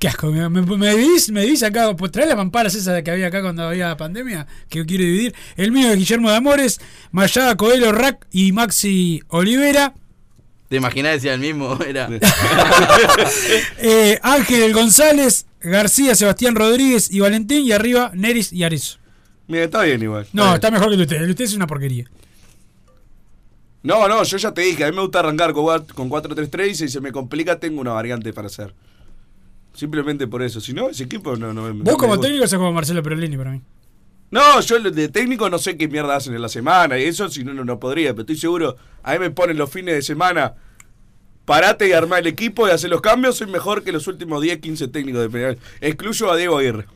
Qué 0.02 0.08
asco, 0.08 0.32
me, 0.32 0.48
me, 0.48 0.62
me 0.62 0.96
divís, 0.96 1.30
me 1.30 1.42
divís 1.42 1.62
acá, 1.62 1.94
pues 1.94 2.10
trae 2.10 2.26
las 2.26 2.36
mamparas 2.36 2.74
esas 2.74 3.04
que 3.04 3.10
había 3.12 3.28
acá 3.28 3.40
cuando 3.40 3.68
había 3.68 3.96
pandemia, 3.96 4.48
que 4.68 4.80
yo 4.80 4.84
quiero 4.84 5.04
dividir. 5.04 5.32
El 5.54 5.70
mío 5.70 5.92
es 5.92 5.96
Guillermo 5.96 6.28
de 6.28 6.34
Amores, 6.38 6.80
Mayada, 7.12 7.56
Coelho, 7.56 7.92
Rack 7.92 8.26
y 8.32 8.50
Maxi 8.50 9.22
Olivera. 9.28 9.94
¿Te 10.68 10.74
imaginás 10.78 11.12
decía 11.12 11.34
el 11.34 11.40
mismo? 11.40 11.78
Era. 11.86 12.08
Eh, 13.78 14.18
Ángel 14.22 14.72
González, 14.72 15.46
García, 15.60 16.16
Sebastián 16.16 16.56
Rodríguez 16.56 17.08
y 17.08 17.20
Valentín, 17.20 17.64
y 17.64 17.70
arriba 17.70 18.10
Neris 18.12 18.52
y 18.52 18.64
Arezo. 18.64 18.98
Mira, 19.46 19.62
está 19.62 19.82
bien 19.82 20.02
igual. 20.02 20.26
No, 20.32 20.56
está 20.56 20.72
mejor 20.72 20.88
que 20.88 20.94
el 20.94 20.98
de 20.98 21.04
usted. 21.04 21.16
El 21.18 21.26
de 21.26 21.30
usted 21.30 21.44
es 21.44 21.54
una 21.54 21.68
porquería. 21.68 22.10
No, 23.84 24.08
no, 24.08 24.24
yo 24.24 24.36
ya 24.36 24.52
te 24.52 24.62
dije, 24.62 24.82
a 24.82 24.90
mí 24.90 24.96
me 24.96 25.02
gusta 25.02 25.20
arrancar 25.20 25.52
con 25.52 26.10
4-3-3 26.10 26.70
y 26.70 26.74
si 26.74 26.88
se 26.88 27.00
me 27.00 27.12
complica 27.12 27.60
tengo 27.60 27.80
una 27.80 27.92
variante 27.92 28.32
para 28.32 28.48
hacer. 28.48 28.74
Simplemente 29.74 30.26
por 30.26 30.42
eso. 30.42 30.60
Si 30.60 30.72
no, 30.72 30.90
ese 30.90 31.04
equipo 31.04 31.36
no, 31.36 31.52
no, 31.52 31.72
Vos 31.74 31.96
como 31.96 32.20
técnico 32.20 32.46
sos 32.46 32.58
como 32.58 32.72
Marcelo 32.72 33.02
Perolini 33.02 33.36
para 33.36 33.52
mí. 33.52 33.62
No, 34.30 34.60
yo 34.60 34.80
de 34.80 35.08
técnico 35.08 35.50
no 35.50 35.58
sé 35.58 35.76
qué 35.76 35.88
mierda 35.88 36.16
hacen 36.16 36.34
en 36.34 36.40
la 36.40 36.48
semana 36.48 36.98
y 36.98 37.04
eso 37.04 37.28
si 37.28 37.44
no, 37.44 37.52
no, 37.52 37.64
no 37.66 37.78
podría, 37.78 38.12
pero 38.12 38.22
estoy 38.22 38.36
seguro, 38.36 38.78
a 39.02 39.12
mí 39.12 39.18
me 39.18 39.30
ponen 39.30 39.58
los 39.58 39.70
fines 39.70 39.94
de 39.94 40.00
semana, 40.00 40.54
parate 41.44 41.86
y 41.86 41.92
armar 41.92 42.20
el 42.20 42.28
equipo 42.28 42.66
y 42.66 42.70
hacer 42.70 42.88
los 42.88 43.02
cambios, 43.02 43.36
soy 43.36 43.48
mejor 43.48 43.84
que 43.84 43.92
los 43.92 44.06
últimos 44.06 44.40
10, 44.40 44.60
15 44.60 44.88
técnicos 44.88 45.20
de 45.20 45.28
Peñarol. 45.28 45.58
Excluyo 45.82 46.32
a 46.32 46.36
Diego 46.36 46.56
Aguirre. 46.56 46.86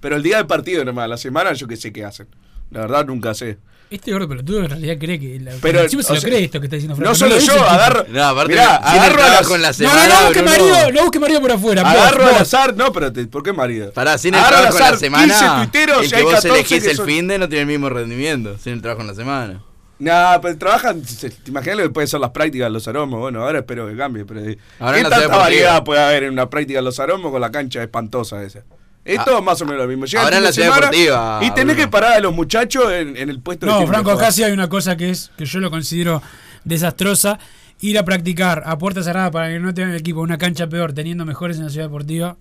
Pero 0.00 0.16
el 0.16 0.22
día 0.22 0.36
del 0.36 0.46
partido 0.46 0.84
nomás, 0.84 1.08
la 1.08 1.16
semana 1.16 1.54
yo 1.54 1.66
que 1.66 1.78
sé 1.78 1.94
qué 1.94 2.04
hacen. 2.04 2.26
La 2.70 2.80
verdad 2.80 3.06
nunca 3.06 3.32
sé. 3.32 3.56
Este 3.88 4.12
gordo 4.12 4.28
pelotudo 4.28 4.64
en 4.64 4.70
realidad 4.70 4.96
cree 4.98 5.20
que. 5.20 5.38
La, 5.38 5.52
Pero, 5.62 5.80
encima 5.82 6.02
se 6.02 6.14
lo 6.14 6.20
sea, 6.20 6.28
cree 6.28 6.44
esto 6.44 6.58
que 6.58 6.66
está 6.66 6.74
diciendo 6.76 6.96
Franco. 6.96 7.10
no 7.10 7.14
solo 7.14 7.38
yo, 7.38 7.52
agarro- 7.68 8.04
No, 8.08 8.24
aparte, 8.24 8.52
Mirá, 8.52 8.80
sin 8.84 8.94
el 8.96 9.00
agarro 9.00 9.14
a 9.22 9.26
trabajo 9.26 9.42
las- 9.42 9.52
en 9.56 9.62
la 9.62 9.68
No, 9.68 9.74
semana. 9.74 10.08
no, 10.08 10.14
no 10.20 10.26
busque 10.26 10.42
marido, 10.42 10.92
no 10.92 11.02
busque 11.02 11.18
marido 11.20 11.40
por 11.40 11.52
afuera. 11.52 11.82
vos, 11.84 11.92
Agarro 11.92 12.24
al 12.26 12.32
vos. 12.32 12.40
azar, 12.40 12.74
no, 12.76 12.92
pero 12.92 13.12
te- 13.12 13.26
¿por 13.26 13.42
qué 13.44 13.52
marido? 13.52 13.92
Pará, 13.92 14.18
sin 14.18 14.34
el 14.34 14.40
Agarro 14.40 14.56
al 14.56 14.62
trabajo 14.62 14.76
en 14.78 14.82
la 14.82 14.88
azar 14.88 14.98
semana. 14.98 15.34
15 15.38 15.46
tuiteros 15.70 15.98
el 16.00 16.04
y 16.06 16.08
que 16.10 16.16
hay 16.16 16.22
vos 16.24 16.32
14 16.34 16.48
elegís 16.58 16.82
que 16.82 16.90
el 16.90 16.96
son- 16.96 17.06
fin 17.06 17.28
de 17.28 17.38
no 17.38 17.48
tiene 17.48 17.60
el 17.62 17.68
mismo 17.68 17.88
rendimiento. 17.88 18.58
Sin 18.58 18.72
el 18.72 18.82
trabajo 18.82 19.02
en 19.02 19.06
la 19.06 19.14
semana. 19.14 19.62
Nah, 19.98 20.38
pero 20.42 20.58
trabajan, 20.58 21.00
te 21.00 21.32
imaginas 21.46 21.76
lo 21.78 21.82
que 21.84 21.90
pueden 21.90 22.08
ser 22.08 22.20
las 22.20 22.30
prácticas 22.30 22.66
de 22.66 22.70
los 22.70 22.86
aromos. 22.88 23.18
Bueno, 23.20 23.42
ahora 23.44 23.60
espero 23.60 23.86
que 23.88 23.96
cambie. 23.96 24.24
Pero, 24.26 24.40
Ahora 24.80 24.96
¿Qué 24.98 25.02
tanta 25.04 25.28
variedad 25.28 25.84
puede 25.84 26.02
haber 26.02 26.24
en 26.24 26.32
una 26.32 26.50
práctica 26.50 26.80
de 26.80 26.82
los 26.82 26.98
aromos 26.98 27.30
con 27.30 27.40
la 27.40 27.50
cancha 27.52 27.82
espantosa 27.82 28.42
esa? 28.42 28.64
Esto 29.06 29.36
Ah. 29.36 29.38
es 29.38 29.44
más 29.44 29.60
o 29.62 29.64
menos 29.64 29.82
lo 29.82 29.88
mismo. 29.88 30.04
Llega 30.06 30.22
Ahora 30.22 30.36
en 30.38 30.42
la 30.42 30.48
de 30.48 30.52
ciudad 30.54 30.74
deportiva, 30.74 31.38
Y 31.42 31.50
tenés 31.52 31.74
Bruno. 31.74 31.80
que 31.80 31.88
parar 31.88 32.12
a 32.14 32.20
los 32.20 32.34
muchachos 32.34 32.90
en, 32.92 33.16
en 33.16 33.30
el 33.30 33.40
puesto 33.40 33.66
de 33.66 33.72
No, 33.72 33.78
tienen 33.78 33.92
que 33.92 33.94
Franco, 34.02 34.10
acá 34.20 34.32
sí 34.32 34.42
hay 34.42 34.52
una 34.52 34.68
cosa 34.68 34.96
que 34.96 35.10
es 35.10 35.30
que 35.38 35.44
yo 35.44 35.60
lo 35.60 35.70
considero 35.70 36.22
desastrosa. 36.64 37.38
Ir 37.80 37.98
a 37.98 38.04
practicar 38.04 38.62
a 38.64 38.78
puerta 38.78 39.02
cerrada 39.02 39.30
para 39.30 39.48
que 39.48 39.58
no 39.60 39.72
tengan 39.74 39.90
el 39.92 39.98
equipo 40.00 40.20
una 40.20 40.38
cancha 40.38 40.66
peor, 40.66 40.92
teniendo 40.94 41.24
mejores 41.26 41.58
en 41.58 41.64
la 41.64 41.70
ciudad 41.70 41.86
deportiva. 41.86 42.36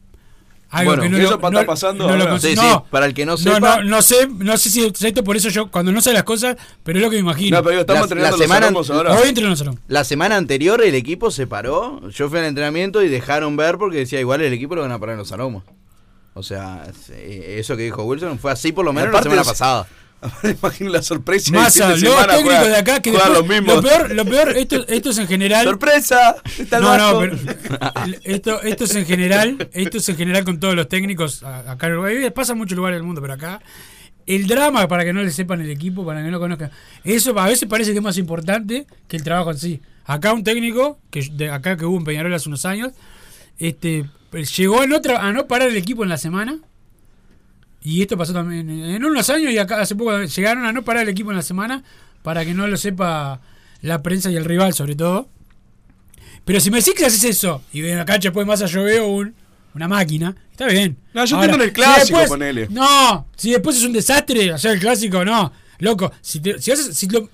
Algo 0.72 0.92
Bueno, 0.92 1.04
que 1.04 1.10
no 1.10 1.18
eso 1.18 1.40
lo, 1.40 1.52
no- 1.52 1.66
pasando 1.66 2.08
no 2.08 2.16
lo 2.18 2.40
Sí, 2.40 2.56
no, 2.56 2.62
sí, 2.62 2.78
para 2.90 3.06
el 3.06 3.14
que 3.14 3.26
no 3.26 3.34
no, 3.34 3.38
sepa. 3.38 3.60
no, 3.78 3.84
no 3.84 4.02
sé, 4.02 4.28
no 4.28 4.58
sé 4.58 4.70
si 4.72 4.84
es 4.86 5.02
esto, 5.04 5.24
por 5.24 5.36
eso 5.38 5.50
yo, 5.50 5.70
cuando 5.70 5.92
no 5.92 6.02
sé 6.02 6.12
las 6.14 6.24
cosas, 6.24 6.56
pero 6.84 6.98
es 7.00 7.04
lo 7.06 7.10
que 7.12 7.18
me 7.18 7.22
imagino. 7.22 7.58
No, 7.58 7.64
pero 7.64 7.72
digo, 7.72 7.82
estamos 7.82 8.00
La- 8.00 8.04
entrenando 8.06 8.26
la 8.26 8.32
los 8.38 8.48
semana- 8.48 8.66
aromos 8.68 8.90
ahora. 8.90 9.14
Hoy 9.14 9.30
entrenó 9.30 9.50
nosotros. 9.52 9.76
La 9.88 10.04
semana 10.04 10.38
anterior 10.38 10.82
el 10.82 10.96
equipo 10.96 11.30
se 11.32 11.46
paró. 11.48 12.02
Yo 12.10 12.30
fui 12.30 12.40
al 12.40 12.46
entrenamiento 12.46 13.04
y 13.04 13.10
dejaron 13.10 13.56
ver 13.58 13.78
porque 13.78 13.98
decía 14.00 14.20
igual 14.20 14.42
el 14.42 14.52
equipo 14.54 14.74
lo 14.76 14.82
van 14.82 14.92
a 14.92 15.00
parar 15.00 15.14
en 15.14 15.20
los 15.20 15.32
aromas. 15.32 15.64
O 16.36 16.44
sea, 16.44 16.84
eso 17.18 17.76
que 17.78 17.84
dijo 17.84 18.04
Wilson 18.04 18.38
fue 18.38 18.52
así 18.52 18.72
por 18.72 18.86
lo 18.86 18.94
menos 18.94 19.12
la 19.14 19.24
semana 19.24 19.42
los- 19.42 19.48
pasada. 19.48 19.88
Ahora 20.22 20.52
imagino 20.62 20.90
la 20.92 21.02
sorpresa. 21.02 21.52
de 21.52 21.58
los 21.58 21.74
semana 22.00 22.36
técnicos 22.36 22.68
de 22.68 22.76
acá 22.78 23.00
que 23.02 23.12
después- 23.12 23.30
los 23.34 23.48
lo 23.76 23.82
peor, 23.82 24.12
lo 24.16 24.26
peor, 24.26 24.58
esto, 24.58 24.86
esto 24.88 25.10
es 25.12 25.18
en 25.18 25.28
general. 25.28 25.66
¡Sorpresa! 25.66 26.36
Está 26.58 26.80
No, 26.80 26.98
no, 26.98 27.20
pero 27.20 27.38
esto, 28.24 28.62
esto 28.64 28.84
es 28.86 28.96
en 28.96 29.06
general, 29.06 29.70
esto 29.74 29.98
es 29.98 30.10
en 30.10 30.18
general 30.18 30.44
con 30.46 30.60
todos 30.60 30.76
los 30.76 30.88
técnicos 30.88 31.44
acá 31.44 31.88
en 31.88 31.94
Uruguay. 31.94 32.30
Pasa 32.32 32.54
en 32.54 32.58
muchos 32.60 32.76
lugares 32.76 32.98
del 32.98 33.04
mundo, 33.04 33.22
pero 33.22 33.34
acá 33.34 33.62
el 34.26 34.48
drama 34.48 34.88
para 34.88 35.04
que 35.06 35.14
no 35.14 35.22
le 35.22 35.32
sepan 35.32 35.62
el 35.62 35.70
equipo, 35.70 36.06
para 36.06 36.20
que 36.20 36.26
no 36.26 36.32
lo 36.32 36.40
conozcan, 36.40 36.72
eso 37.04 37.38
a 37.40 37.46
veces 37.48 37.70
parece 37.70 37.92
que 37.92 37.98
es 38.00 38.04
más 38.04 38.18
importante 38.18 38.88
que 39.08 39.18
el 39.18 39.24
trabajo 39.24 39.52
en 39.52 39.58
sí. 39.60 39.82
Acá 40.06 40.34
un 40.34 40.44
técnico 40.44 40.98
que 41.12 41.22
de 41.32 41.50
acá 41.52 41.78
que 41.78 41.86
hubo 41.86 41.98
en 41.98 42.04
Peñarol 42.04 42.34
hace 42.34 42.50
unos 42.50 42.66
años, 42.66 42.94
este 43.60 44.06
llegó 44.44 44.82
a 44.82 44.88
no, 44.88 45.02
tra- 45.02 45.20
a 45.20 45.32
no 45.32 45.48
parar 45.48 45.70
el 45.70 45.78
equipo 45.78 46.04
en 46.04 46.10
la 46.10 46.18
semana. 46.18 46.58
Y 47.84 48.02
esto 48.02 48.18
pasó 48.18 48.34
también 48.34 48.68
en 48.70 49.06
unos 49.06 49.30
años 49.30 49.52
y 49.52 49.58
acá 49.60 49.80
hace 49.82 49.96
poco 49.96 50.24
llegaron 50.24 50.66
a 50.66 50.72
no 50.74 50.84
parar 50.84 51.04
el 51.04 51.10
equipo 51.10 51.30
en 51.32 51.38
la 51.38 51.44
semana 51.44 51.84
para 52.24 52.44
que 52.44 52.54
no 52.56 52.68
lo 52.68 52.78
sepa 52.78 53.42
la 53.82 54.02
prensa 54.02 54.32
y 54.32 54.36
el 54.36 54.46
rival 54.46 54.74
sobre 54.74 54.96
todo. 54.96 55.30
Pero 56.46 56.60
si 56.60 56.72
me 56.72 56.78
decís 56.80 56.94
que 56.96 57.06
haces 57.06 57.24
eso 57.24 57.62
y 57.72 57.86
en 57.86 57.98
la 57.98 58.06
cancha 58.06 58.30
después 58.30 58.48
más 58.48 58.60
yo 58.72 58.84
veo 58.84 59.08
un, 59.08 59.36
una 59.76 59.88
máquina, 59.88 60.36
está 60.52 60.66
bien. 60.68 60.98
No, 61.14 61.26
yo 61.26 61.36
Ahora, 61.36 61.54
entiendo 61.54 61.64
en 61.64 61.70
el 61.70 61.70
si 61.70 61.74
clásico, 61.76 62.18
después- 62.20 62.28
ponele. 62.30 62.68
No, 62.72 63.28
si 63.36 63.52
después 63.52 63.78
es 63.78 63.84
un 63.84 63.94
desastre 63.94 64.52
hacer 64.52 64.72
el 64.72 64.80
clásico, 64.80 65.24
no. 65.24 65.52
Loco, 65.80 66.12
si, 66.22 66.40
te- 66.40 66.60
si 66.60 66.72
haces. 66.72 66.96
Si 66.98 67.08
lo- 67.08 67.30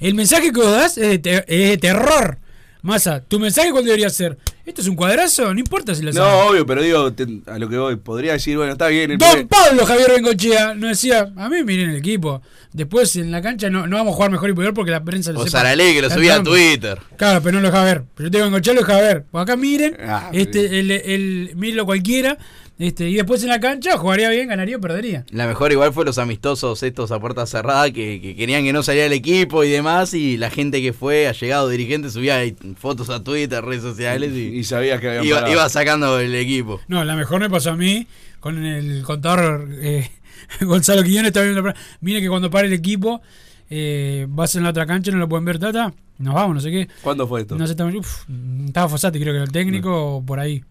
el 0.00 0.14
mensaje 0.14 0.50
que 0.52 0.58
vos 0.60 0.70
das 0.72 0.98
es 0.98 1.08
de, 1.08 1.18
te- 1.18 1.44
es 1.64 1.70
de 1.70 1.78
terror. 1.78 2.38
Masa, 2.86 3.20
tu 3.20 3.40
mensaje 3.40 3.72
cuál 3.72 3.84
debería 3.84 4.08
ser. 4.10 4.38
¿Esto 4.64 4.80
es 4.80 4.86
un 4.88 4.94
cuadrazo? 4.96 5.52
No 5.52 5.58
importa 5.60 5.94
si 5.94 6.02
lo 6.02 6.12
No, 6.12 6.20
sabes. 6.24 6.50
obvio, 6.50 6.66
pero 6.66 6.82
digo, 6.82 7.12
te- 7.12 7.26
a 7.46 7.58
lo 7.58 7.68
que 7.68 7.76
voy, 7.76 7.96
podría 7.96 8.32
decir, 8.34 8.56
bueno, 8.56 8.72
está 8.72 8.86
bien. 8.88 9.10
el 9.12 9.18
Don 9.18 9.46
Pablo 9.48 9.84
Javier 9.84 10.10
Bengochea 10.14 10.74
nos 10.74 10.90
decía, 10.90 11.32
a 11.36 11.48
mí 11.48 11.62
miren 11.64 11.90
el 11.90 11.96
equipo. 11.96 12.42
Después 12.72 13.16
en 13.16 13.30
la 13.32 13.42
cancha 13.42 13.70
no, 13.70 13.86
no 13.86 13.96
vamos 13.96 14.12
a 14.12 14.16
jugar 14.16 14.30
mejor 14.30 14.50
y 14.50 14.54
peor 14.54 14.72
porque 14.74 14.90
la 14.90 15.02
prensa 15.02 15.32
lo 15.32 15.40
O 15.40 15.44
sepa. 15.44 15.58
Saralé 15.58 15.94
que 15.94 16.02
lo 16.02 16.10
subía 16.10 16.36
a 16.36 16.42
Twitter. 16.42 16.98
Claro, 17.16 17.40
pero 17.42 17.52
no 17.56 17.60
lo 17.62 17.70
deja 17.70 17.82
ver. 17.84 18.04
Pero 18.14 18.28
yo 18.28 18.30
te 18.30 18.38
digo, 18.38 18.44
Bengochea 18.50 18.74
lo 18.74 18.80
deja 18.80 18.96
ver. 19.00 19.24
Pues 19.30 19.42
acá 19.42 19.56
miren, 19.56 19.96
Ah, 20.00 20.30
este, 20.32 20.78
el, 20.78 20.90
el, 20.90 21.50
mírenlo 21.56 21.86
cualquiera. 21.86 22.38
Este, 22.78 23.08
y 23.08 23.14
después 23.14 23.42
en 23.42 23.48
la 23.48 23.58
cancha 23.58 23.96
jugaría 23.96 24.28
bien, 24.28 24.48
ganaría 24.48 24.76
o 24.76 24.80
perdería. 24.80 25.24
La 25.30 25.46
mejor 25.46 25.72
igual 25.72 25.94
fue 25.94 26.04
los 26.04 26.18
amistosos 26.18 26.82
estos 26.82 27.10
a 27.10 27.18
puerta 27.18 27.46
cerrada 27.46 27.90
que, 27.90 28.20
que 28.20 28.36
querían 28.36 28.64
que 28.64 28.72
no 28.74 28.82
saliera 28.82 29.06
el 29.06 29.14
equipo 29.14 29.64
y 29.64 29.70
demás 29.70 30.12
y 30.12 30.36
la 30.36 30.50
gente 30.50 30.82
que 30.82 30.92
fue, 30.92 31.26
ha 31.26 31.32
llegado 31.32 31.70
dirigente, 31.70 32.10
subía 32.10 32.40
fotos 32.78 33.08
a 33.08 33.24
Twitter, 33.24 33.64
redes 33.64 33.82
sociales 33.82 34.32
y, 34.34 34.58
Y 34.58 34.64
sabías 34.64 35.00
que 35.00 35.08
habían 35.18 35.48
iba, 35.50 35.68
sacando 35.70 36.20
el 36.20 36.34
equipo. 36.34 36.80
No, 36.88 37.02
la 37.02 37.16
mejor 37.16 37.40
me 37.40 37.48
pasó 37.48 37.70
a 37.70 37.76
mí 37.76 38.06
con 38.40 38.62
el 38.62 39.02
contador 39.04 39.68
eh, 39.80 40.10
Gonzalo 40.60 41.02
Quiñones. 41.02 41.28
Está 41.28 41.40
viendo 41.42 41.62
la- 41.62 41.74
Mire 42.02 42.20
que 42.20 42.28
cuando 42.28 42.50
pare 42.50 42.66
el 42.66 42.74
equipo, 42.74 43.22
eh, 43.70 44.26
vas 44.28 44.54
en 44.54 44.64
la 44.64 44.70
otra 44.70 44.84
cancha, 44.84 45.10
no 45.12 45.16
lo 45.16 45.28
pueden 45.30 45.46
ver, 45.46 45.58
tata. 45.58 45.94
Nos 46.18 46.34
vamos, 46.34 46.56
no 46.56 46.60
sé 46.60 46.70
qué. 46.70 46.88
¿Cuándo 47.02 47.26
fue 47.26 47.40
esto? 47.40 47.56
Nos 47.56 47.70
estamos, 47.70 47.94
uf, 47.94 48.24
estaba 48.66 48.88
Fossati, 48.88 49.18
creo 49.18 49.32
que 49.32 49.36
era 49.36 49.44
el 49.44 49.52
técnico, 49.52 50.16
o 50.16 50.22
por 50.24 50.40
ahí. 50.40 50.62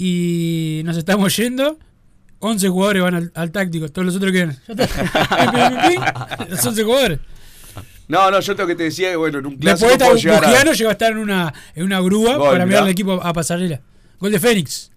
Y 0.00 0.80
nos 0.84 0.96
estamos 0.96 1.36
yendo. 1.36 1.76
11 2.38 2.68
jugadores 2.68 3.02
van 3.02 3.14
al, 3.16 3.32
al 3.34 3.50
táctico, 3.50 3.88
todos 3.88 4.06
los 4.06 4.14
otros 4.16 4.30
quedan. 4.30 4.56
Los 6.48 6.64
11 6.64 6.84
jugadores. 6.84 7.18
No, 8.06 8.30
no, 8.30 8.38
yo 8.40 8.54
tengo 8.54 8.68
que 8.68 8.76
te 8.76 8.84
decía 8.84 9.10
que, 9.10 9.16
bueno, 9.16 9.40
en 9.40 9.46
un 9.46 9.58
Después 9.58 9.76
clásico 9.80 9.92
está 9.92 10.04
puedo 10.06 10.16
llegar 10.18 10.44
a... 10.44 10.46
Bugiano, 10.46 10.72
llegó 10.72 10.88
a 10.88 10.92
estar 10.92 11.12
en 11.12 11.18
una, 11.18 11.52
en 11.74 11.82
una 11.84 12.00
grúa 12.00 12.36
Gol, 12.36 12.50
para 12.52 12.64
mirar 12.64 12.84
al 12.84 12.88
equipo 12.90 13.14
a 13.22 13.32
pasarela. 13.32 13.80
Gol 14.20 14.30
de 14.32 14.38
Fénix. 14.40 14.90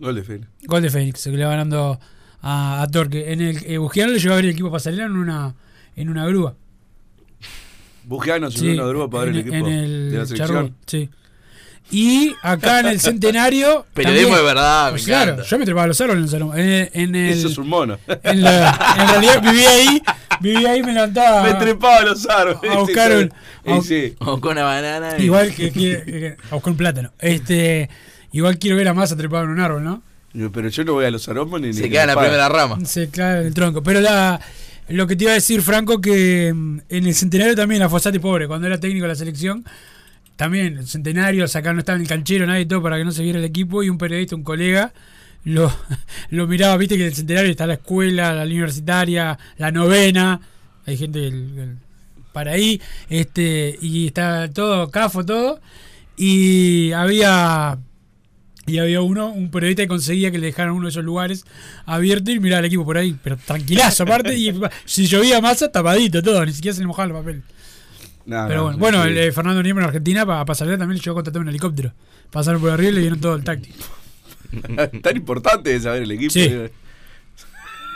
Gol 0.00 0.14
de 0.14 0.22
Fénix. 0.24 0.48
Gol 0.66 0.82
de 0.82 0.90
Fénix, 0.90 1.22
que 1.24 1.30
le 1.30 1.44
va 1.44 1.50
ganando 1.50 2.00
a, 2.40 2.82
a 2.82 2.88
Torque. 2.88 3.30
En 3.32 3.40
el 3.42 3.58
eh, 3.66 3.76
Bugiano 3.78 4.12
le 4.12 4.18
llegó 4.18 4.32
a 4.32 4.36
ver 4.36 4.46
el 4.46 4.50
equipo 4.52 4.70
pasarela 4.72 5.04
en 5.04 5.12
una, 5.16 5.54
en 5.94 6.08
una 6.08 6.26
grúa. 6.26 6.56
Bugiano 8.06 8.50
subió 8.50 8.72
Sí, 8.72 8.78
una 8.78 8.88
grúa 8.88 9.08
para 9.10 9.24
ver 9.26 9.34
el 9.34 9.40
en- 9.40 9.46
equipo 9.48 9.66
en 9.68 9.72
el 9.72 10.10
de 10.10 10.18
la 10.18 10.26
selección. 10.26 10.74
sí. 10.86 11.10
Y 11.90 12.34
acá 12.42 12.80
en 12.80 12.86
el 12.86 13.00
centenario. 13.00 13.86
Periodismo 13.94 14.28
también- 14.30 14.46
de 14.46 14.54
verdad, 14.54 14.84
me 14.86 14.90
Pues 14.92 15.04
claro, 15.04 15.32
encanta. 15.32 15.48
yo 15.48 15.58
me 15.58 15.64
trepaba 15.64 15.84
a 15.84 15.86
los 15.88 16.00
árboles 16.00 16.18
en 16.18 16.24
el 16.24 16.30
salón. 16.30 16.58
En, 16.58 16.90
en 16.92 17.14
el, 17.14 17.32
Eso 17.38 17.48
es 17.48 17.58
un 17.58 17.68
mono. 17.68 17.98
en, 18.22 18.42
la- 18.42 18.96
en 18.98 19.08
realidad 19.08 19.42
viví 19.42 19.64
ahí, 19.64 20.02
viví 20.40 20.66
ahí, 20.66 20.82
me 20.82 20.92
levantaba. 20.92 21.42
Me 21.42 21.54
trepaba 21.54 21.98
a 21.98 22.04
los 22.04 22.26
árboles. 22.28 22.70
a 22.72 22.78
buscar 22.78 23.12
un- 23.12 23.32
a- 23.72 23.80
sí. 23.82 24.14
Con 24.18 24.40
una 24.52 24.64
banana. 24.64 25.14
y- 25.18 25.24
Igual 25.24 25.54
que, 25.54 25.70
que- 25.72 26.02
que- 26.04 26.36
a 26.50 26.54
buscar 26.54 26.70
un 26.72 26.76
plátano. 26.76 27.12
Este, 27.20 27.88
igual 28.32 28.58
quiero 28.58 28.76
ver 28.76 28.88
a 28.88 28.94
Massa 28.94 29.16
trepado 29.16 29.44
en 29.44 29.50
un 29.50 29.60
árbol, 29.60 29.84
¿no? 29.84 30.02
Pero 30.52 30.68
yo 30.68 30.84
no 30.84 30.94
voy 30.94 31.04
a 31.04 31.10
los 31.12 31.28
aromos 31.28 31.60
ni 31.60 31.72
Se 31.72 31.82
ni 31.82 31.90
queda 31.90 32.02
en 32.02 32.08
la 32.08 32.14
para. 32.14 32.26
primera 32.26 32.48
rama. 32.48 32.78
Sí, 32.84 33.06
claro, 33.06 33.42
en 33.42 33.46
el 33.46 33.54
tronco. 33.54 33.84
Pero 33.84 34.00
la, 34.00 34.40
lo 34.88 35.06
que 35.06 35.14
te 35.14 35.24
iba 35.24 35.30
a 35.30 35.34
decir, 35.34 35.62
Franco, 35.62 36.00
que 36.00 36.50
mm, 36.52 36.78
en 36.88 37.06
el 37.06 37.14
centenario 37.14 37.54
también, 37.54 37.78
la 37.80 37.88
Fossati 37.88 38.18
pobre, 38.18 38.48
cuando 38.48 38.66
era 38.66 38.80
técnico 38.80 39.04
de 39.04 39.08
la 39.10 39.14
selección, 39.14 39.64
también 40.36 40.78
el 40.78 40.86
centenario, 40.86 41.44
acá 41.44 41.72
no 41.72 41.78
estaba 41.80 41.96
en 41.96 42.02
el 42.02 42.08
canchero 42.08 42.46
nadie 42.46 42.66
todo 42.66 42.82
para 42.82 42.96
que 42.98 43.04
no 43.04 43.12
se 43.12 43.22
viera 43.22 43.38
el 43.38 43.44
equipo, 43.44 43.82
y 43.82 43.88
un 43.88 43.98
periodista, 43.98 44.34
un 44.36 44.42
colega, 44.44 44.92
lo, 45.44 45.72
lo 46.30 46.46
miraba, 46.46 46.76
viste 46.76 46.96
que 46.96 47.02
en 47.02 47.08
el 47.08 47.14
centenario 47.14 47.50
está 47.50 47.66
la 47.66 47.74
escuela, 47.74 48.32
la 48.32 48.44
universitaria, 48.44 49.38
la 49.58 49.70
novena, 49.70 50.40
hay 50.86 50.96
gente 50.96 51.18
del- 51.20 51.76
para 52.32 52.52
ahí, 52.52 52.80
este, 53.10 53.78
y 53.80 54.06
está 54.08 54.50
todo, 54.50 54.90
cafo, 54.90 55.24
todo, 55.24 55.60
y 56.16 56.90
había 56.92 57.78
y 58.66 58.78
había 58.78 59.02
uno, 59.02 59.28
un 59.28 59.50
periodista 59.50 59.82
que 59.82 59.88
conseguía 59.88 60.30
que 60.30 60.38
le 60.38 60.46
dejaran 60.46 60.72
uno 60.72 60.86
de 60.86 60.90
esos 60.90 61.04
lugares 61.04 61.44
abierto 61.84 62.30
y 62.30 62.40
miraba 62.40 62.60
al 62.60 62.64
equipo 62.64 62.84
por 62.84 62.96
ahí, 62.96 63.14
pero 63.22 63.36
tranquilazo 63.36 64.04
aparte, 64.04 64.36
y 64.36 64.52
si 64.86 65.06
llovía 65.06 65.40
masa, 65.40 65.70
tapadito 65.70 66.22
todo, 66.22 66.44
ni 66.46 66.52
siquiera 66.52 66.74
se 66.74 66.80
le 66.80 66.86
mojaba 66.86 67.06
el 67.08 67.12
papel. 67.12 67.42
No, 68.26 68.44
pero 68.48 68.56
no, 68.72 68.78
bueno, 68.78 68.78
bueno 68.78 69.04
el, 69.04 69.18
eh, 69.18 69.32
Fernando 69.32 69.62
Niembro 69.62 69.84
en 69.84 69.88
Argentina, 69.88 70.24
para 70.24 70.44
pasar 70.44 70.66
también 70.78 70.90
le 70.90 70.98
llegó 70.98 71.12
a 71.12 71.14
contratar 71.16 71.42
un 71.42 71.48
helicóptero. 71.48 71.92
Pasaron 72.30 72.60
por 72.60 72.70
arriba 72.70 72.90
y 72.90 72.94
le 72.94 73.00
dieron 73.00 73.20
todo 73.20 73.34
el 73.36 73.44
táctico. 73.44 73.76
Tan 75.02 75.16
importante 75.16 75.74
es 75.74 75.82
saber 75.82 76.02
el 76.02 76.10
equipo. 76.12 76.32
Sí. 76.32 76.50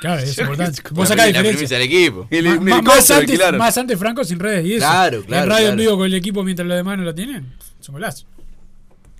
Claro, 0.00 0.20
es 0.22 0.38
importante. 0.38 0.82
Vos 0.92 1.08
sacás 1.08 1.26
diferencia. 1.28 1.78
del 1.78 1.86
equipo. 1.86 2.26
El- 2.30 2.44
ma- 2.60 2.76
helicóptero 2.78 2.82
más, 2.94 3.10
antes, 3.10 3.52
más 3.58 3.78
antes 3.78 3.98
Franco 3.98 4.22
sin 4.24 4.38
redes 4.38 4.66
y 4.66 4.74
eso. 4.74 4.80
Claro, 4.86 5.22
claro, 5.24 5.44
En 5.44 5.50
radio 5.50 5.68
en 5.68 5.74
claro. 5.74 5.82
vivo 5.82 5.96
con 5.96 6.06
el 6.06 6.14
equipo 6.14 6.44
mientras 6.44 6.68
los 6.68 6.76
demás 6.76 6.98
no 6.98 7.04
lo 7.04 7.14
tienen. 7.14 7.46
Es 7.80 7.88
un 7.88 7.94
golazo. 7.94 8.26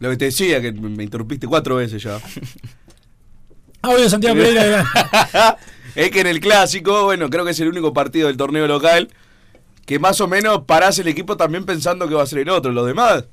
Lo 0.01 0.11
que 0.11 0.17
te 0.17 0.27
decía, 0.27 0.61
que 0.61 0.71
me 0.73 1.03
interrumpiste 1.03 1.47
cuatro 1.49 1.77
veces 1.77 2.03
ya. 2.03 2.21
Audio 3.83 4.09
Santiago 4.09 4.37
Pereira. 4.37 4.85
es 5.95 6.11
que 6.11 6.21
en 6.21 6.27
el 6.27 6.41
clásico, 6.41 7.05
bueno, 7.05 7.31
creo 7.31 7.45
que 7.45 7.53
es 7.53 7.61
el 7.61 7.69
único 7.69 7.93
partido 7.93 8.27
del 8.29 8.37
torneo 8.37 8.67
local 8.67 9.09
que 9.89 9.99
más 9.99 10.21
o 10.21 10.29
menos 10.29 10.65
parás 10.67 10.99
el 10.99 11.09
equipo 11.09 11.39
también 11.39 11.65
pensando 11.65 12.07
que 12.07 12.15
va 12.15 12.23
a 12.23 12.27
ser 12.27 12.41
el 12.41 12.51
otro. 12.51 12.71
Los 12.73 12.87
demás, 12.87 13.25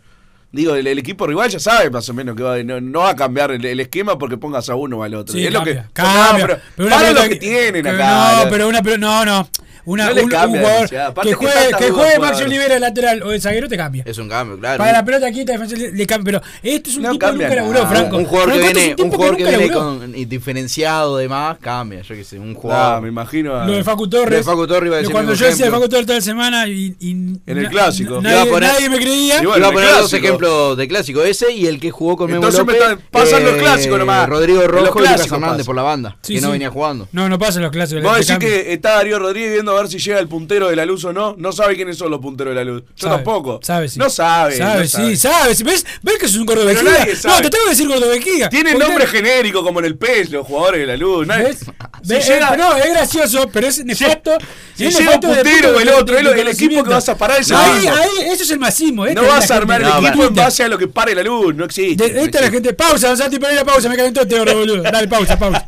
digo, 0.54 0.74
el, 0.74 0.88
el 0.88 0.98
equipo 0.98 1.28
rival 1.28 1.50
ya 1.50 1.60
sabe 1.60 1.90
más 1.90 2.08
o 2.08 2.14
menos 2.14 2.34
que 2.34 2.44
va, 2.44 2.64
no, 2.64 2.80
no 2.80 3.00
va 3.02 3.10
a 3.10 3.16
cambiar 3.18 3.52
el, 3.52 3.66
el 3.66 3.82
esquema 3.82 4.18
porque 4.18 4.38
pongas 4.38 4.70
a 4.70 4.76
uno 4.76 5.00
o 5.00 5.04
al 5.04 5.16
otro. 5.16 5.34
Sí, 5.34 5.46
es 5.46 5.52
lo 5.52 5.66
que, 5.66 5.84
cambia. 5.92 6.48
No, 6.48 6.64
pero, 6.78 6.90
para 6.90 7.02
pelota 7.02 7.24
lo 7.24 7.30
que 7.30 7.36
tienen 7.36 7.86
acá. 7.86 8.46
No, 8.46 8.50
pero 8.50 8.70
una 8.70 8.82
pero 8.82 8.98
no, 8.98 9.26
no. 9.26 9.50
Una, 9.86 10.06
No 10.10 10.14
un, 10.14 10.20
un 10.20 10.30
cambia 10.30 10.60
jugador 10.62 10.76
demasiado. 10.90 11.10
Aparte 11.12 11.30
que 11.30 11.36
que 11.38 11.46
juegue, 11.46 11.78
que 11.78 11.92
juegue 11.92 12.16
haber. 12.16 12.44
Olivera 12.46 12.74
de 12.76 12.80
lateral 12.80 13.24
o 13.24 13.30
de 13.30 13.40
zaguero 13.40 13.68
te 13.68 13.78
cambia. 13.78 14.04
Es 14.06 14.18
un 14.18 14.28
cambio, 14.30 14.58
claro. 14.60 14.78
Para 14.80 14.92
la 14.92 15.06
pelota 15.06 15.28
aquí 15.28 15.46
te 15.46 15.52
defensa 15.54 15.76
le 15.76 16.08
cambia. 16.08 16.26
Pero 16.42 16.42
este 16.64 16.90
es 16.90 16.96
un 16.98 17.04
No 17.04 17.12
tipo 17.12 17.26
que 17.28 17.34
nunca 17.34 17.56
laburó. 17.56 17.88
Franco. 17.88 18.18
Un 18.18 18.26
jugador 18.26 18.52
que 18.54 18.60
Franco, 18.60 18.68
este 18.68 18.80
es 18.80 18.86
viene, 18.86 18.96
tipo 18.96 19.04
un 19.06 19.12
jugador 19.12 19.38
que 19.38 19.44
nunca 19.44 19.58
viene 19.58 19.74
con 19.74 20.16
y 20.16 20.26
diferenciado 20.26 21.18
de 21.18 21.28
más, 21.30 21.58
cambia, 21.60 22.02
yo 22.02 22.16
qué 22.16 22.24
sé, 22.24 22.40
un 22.40 22.52
Ah, 22.56 22.60
jugador. 22.60 23.02
me 23.04 23.10
imagino. 23.10 23.56
a- 23.56 23.66
Lo 23.66 23.74
de 23.74 23.84
Facu 23.84 24.04
Lo 24.06 24.10
Torres. 24.10 24.38
de 24.40 24.44
Facu 24.44 24.68
Torres 24.68 24.88
iba 24.88 24.96
a 24.96 25.00
decir 25.00 25.12
cuando 25.14 25.34
yo 25.34 25.46
decía. 25.46 25.70
Facu 25.72 25.90
Torres 25.90 26.06
toda 26.06 26.18
la 26.20 26.22
semana 26.26 26.68
y, 26.68 26.96
y 27.00 27.12
En 27.12 27.42
el 27.58 27.70
clásico. 27.70 28.22
Nadie, 28.22 28.36
Iba 28.38 28.44
a 28.44 28.46
poner- 28.54 28.70
nadie 28.74 28.90
me 28.90 28.98
creía. 28.98 29.42
Y 29.42 29.46
bueno, 29.46 29.58
Iba 29.58 29.68
a 29.68 29.72
poner 29.72 29.90
dos 29.92 30.14
ejemplos 30.14 30.78
de 30.78 30.88
clásico, 30.88 31.22
ese 31.24 31.52
y 31.52 31.68
el 31.68 31.80
que 31.80 31.92
jugó 31.92 32.18
con 32.18 32.32
Memo 32.32 32.50
López, 32.50 32.78
pasan 33.12 33.44
los 33.44 33.56
clásicos 33.56 34.00
nomás. 34.00 34.28
Rodrigo 34.30 34.62
Rojo 34.68 34.84
y 34.84 34.88
Lucas 34.88 35.04
clásicos 35.16 35.32
Hernández 35.40 35.66
por 35.66 35.76
la 35.76 35.82
banda, 35.84 36.18
que 36.26 36.42
no 36.42 36.52
venía 36.52 36.70
jugando. 36.70 37.08
No, 37.12 37.30
no 37.30 37.38
pasan 37.40 37.62
los 37.64 37.72
clásicos. 37.72 38.04
Vos 38.04 38.18
decís 38.18 38.38
que 38.40 38.74
está 38.74 38.96
Darío 38.96 39.20
Rodríguez 39.20 39.52
viendo 39.54 39.75
a 39.78 39.82
ver 39.82 39.92
si 39.92 40.00
llega 40.00 40.20
el 40.20 40.28
puntero 40.28 40.70
de 40.70 40.76
la 40.76 40.86
luz 40.86 41.04
o 41.06 41.14
no. 41.14 41.36
No 41.38 41.52
sabe 41.52 41.76
quiénes 41.76 41.98
son 41.98 42.12
los 42.12 42.20
punteros 42.20 42.52
de 42.56 42.64
la 42.64 42.70
luz. 42.72 42.84
Yo 42.96 43.08
Sabe, 43.08 43.16
tampoco. 43.16 43.60
Sabe, 43.64 43.88
sí. 43.90 44.00
No 44.00 44.10
sabe. 44.10 44.58
Sabe, 44.58 44.82
no 44.84 44.88
sí, 44.88 45.16
sabe. 45.18 45.54
¿Ves? 45.64 45.86
¿Ves 46.02 46.18
que 46.20 46.26
es 46.26 46.36
un 46.36 46.46
gordo 46.46 46.64
No, 46.66 46.72
te 46.72 47.50
tengo 47.50 47.64
que 47.66 47.70
decir 47.70 47.88
gordo. 47.88 48.06
Tiene 48.50 48.74
nombre 48.76 49.08
genérico 49.08 49.64
como 49.64 49.80
en 49.80 49.86
el 49.86 49.98
PES, 49.98 50.32
los 50.32 50.46
jugadores 50.48 50.82
de 50.82 50.88
la 50.88 50.98
luz. 50.98 51.28
Nadie- 51.28 51.44
¿Ves? 51.46 51.60
Si 51.60 52.10
¿Ves? 52.14 52.28
llega- 52.28 52.54
Eh, 52.54 52.58
no, 52.58 52.76
es 52.76 52.90
gracioso, 52.90 53.50
pero 53.52 53.68
es 53.68 53.84
nefasto. 53.84 54.32
si 54.76 54.86
es 54.86 54.98
llega 54.98 55.20
puntero 55.20 55.76
o 55.76 55.80
el 55.80 55.90
otro, 55.90 56.16
de 56.16 56.22
es 56.22 56.24
lo- 56.24 56.32
el 56.32 56.38
conocimiento. 56.38 56.52
equipo 56.66 56.84
que 56.84 56.90
vas 56.90 57.10
a 57.10 57.18
parar 57.18 57.42
es 57.42 57.50
el 57.50 57.56
ahí, 57.56 57.88
ahí, 57.88 58.30
eso 58.32 58.44
es 58.44 58.52
el 58.52 58.60
masismo. 58.60 59.06
esta 59.06 59.22
No 59.22 59.28
la 59.28 59.34
vas 59.36 59.50
a 59.52 59.56
armar 59.58 59.82
el 59.82 59.88
equipo 59.88 60.24
en 60.26 60.36
base 60.36 60.64
a 60.64 60.68
lo 60.68 60.78
que 60.78 60.88
pare 60.88 61.16
la 61.16 61.24
luz. 61.24 61.56
No 61.56 61.66
existe. 61.66 62.12
No 62.14 62.20
esta 62.22 62.40
es 62.40 62.46
la 62.46 62.52
gente. 62.52 62.74
Pausa, 62.74 63.16
Santi 63.16 63.40
Pereira, 63.40 63.64
pausa. 63.66 63.90
Me 63.90 63.96
calentó 63.98 64.22
este 64.22 64.38
gordo, 64.38 64.56
boludo. 64.58 64.84
Dale, 64.84 65.08
pausa, 65.08 65.38
pausa. 65.38 65.68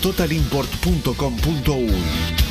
www.totalimport.com.uy. 0.01 2.50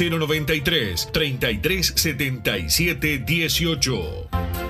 093 0.00 1.10
3377 1.12 3.24
18. 3.24 4.69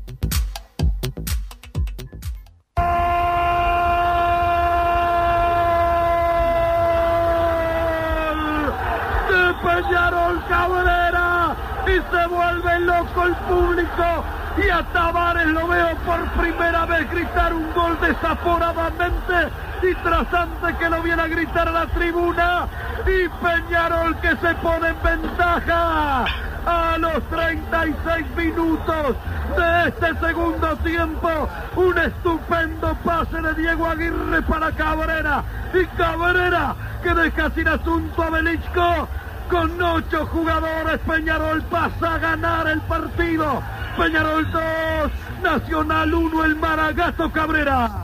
Peñarol 9.63 10.41
Cabrera 10.49 11.55
y 11.85 11.91
se 11.91 12.27
vuelve 12.27 12.79
loco 12.79 13.25
el 13.25 13.35
público 13.35 14.23
y 14.57 14.69
a 14.69 14.83
Tavares 14.91 15.47
lo 15.47 15.67
veo 15.67 15.95
por 16.05 16.23
primera 16.31 16.85
vez 16.85 17.09
gritar 17.09 17.53
un 17.53 17.73
gol 17.73 17.97
desaforadamente 18.01 19.49
y 19.81 19.95
tras 19.95 20.33
antes 20.33 20.75
que 20.77 20.89
lo 20.89 21.01
viene 21.01 21.21
a 21.21 21.27
gritar 21.27 21.67
a 21.67 21.71
la 21.71 21.87
tribuna 21.87 22.67
y 23.05 23.27
Peñarol 23.43 24.15
que 24.17 24.35
se 24.37 24.53
pone 24.55 24.89
en 24.89 25.03
ventaja 25.03 26.25
a 26.65 26.97
los 26.97 27.23
36 27.29 28.25
minutos 28.35 29.15
de 29.57 29.87
este 29.87 30.19
segundo 30.19 30.75
tiempo. 30.77 31.49
Un 31.75 31.97
estupendo 31.97 32.95
pase 33.03 33.41
de 33.41 33.53
Diego 33.55 33.87
Aguirre 33.87 34.41
para 34.43 34.71
Cabrera. 34.71 35.43
Y 35.73 35.85
Cabrera 35.97 36.75
que 37.01 37.13
deja 37.13 37.49
sin 37.51 37.67
asunto 37.67 38.23
a 38.23 38.29
Belichko. 38.29 39.07
Con 39.49 39.81
ocho 39.81 40.25
jugadores, 40.27 40.99
Peñarol 40.99 41.61
pasa 41.63 42.15
a 42.15 42.17
ganar 42.19 42.67
el 42.67 42.79
partido. 42.81 43.61
Peñarol 43.97 44.49
2, 44.51 45.11
Nacional 45.43 46.13
1, 46.13 46.45
el 46.45 46.55
Maragato 46.55 47.31
Cabrera. 47.31 48.01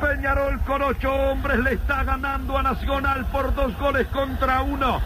Peñarol 0.00 0.60
con 0.60 0.82
ocho 0.82 1.12
hombres 1.12 1.58
le 1.60 1.74
está 1.74 2.04
ganando 2.04 2.58
a 2.58 2.62
Nacional 2.62 3.24
por 3.26 3.54
dos 3.54 3.76
goles 3.78 4.06
contra 4.08 4.62
uno. 4.62 5.00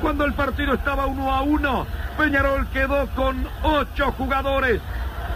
Cuando 0.00 0.24
el 0.24 0.32
partido 0.32 0.74
estaba 0.74 1.06
uno 1.06 1.32
a 1.32 1.42
uno, 1.42 1.86
Peñarol 2.16 2.66
quedó 2.68 3.06
con 3.08 3.46
ocho 3.62 4.12
jugadores. 4.12 4.80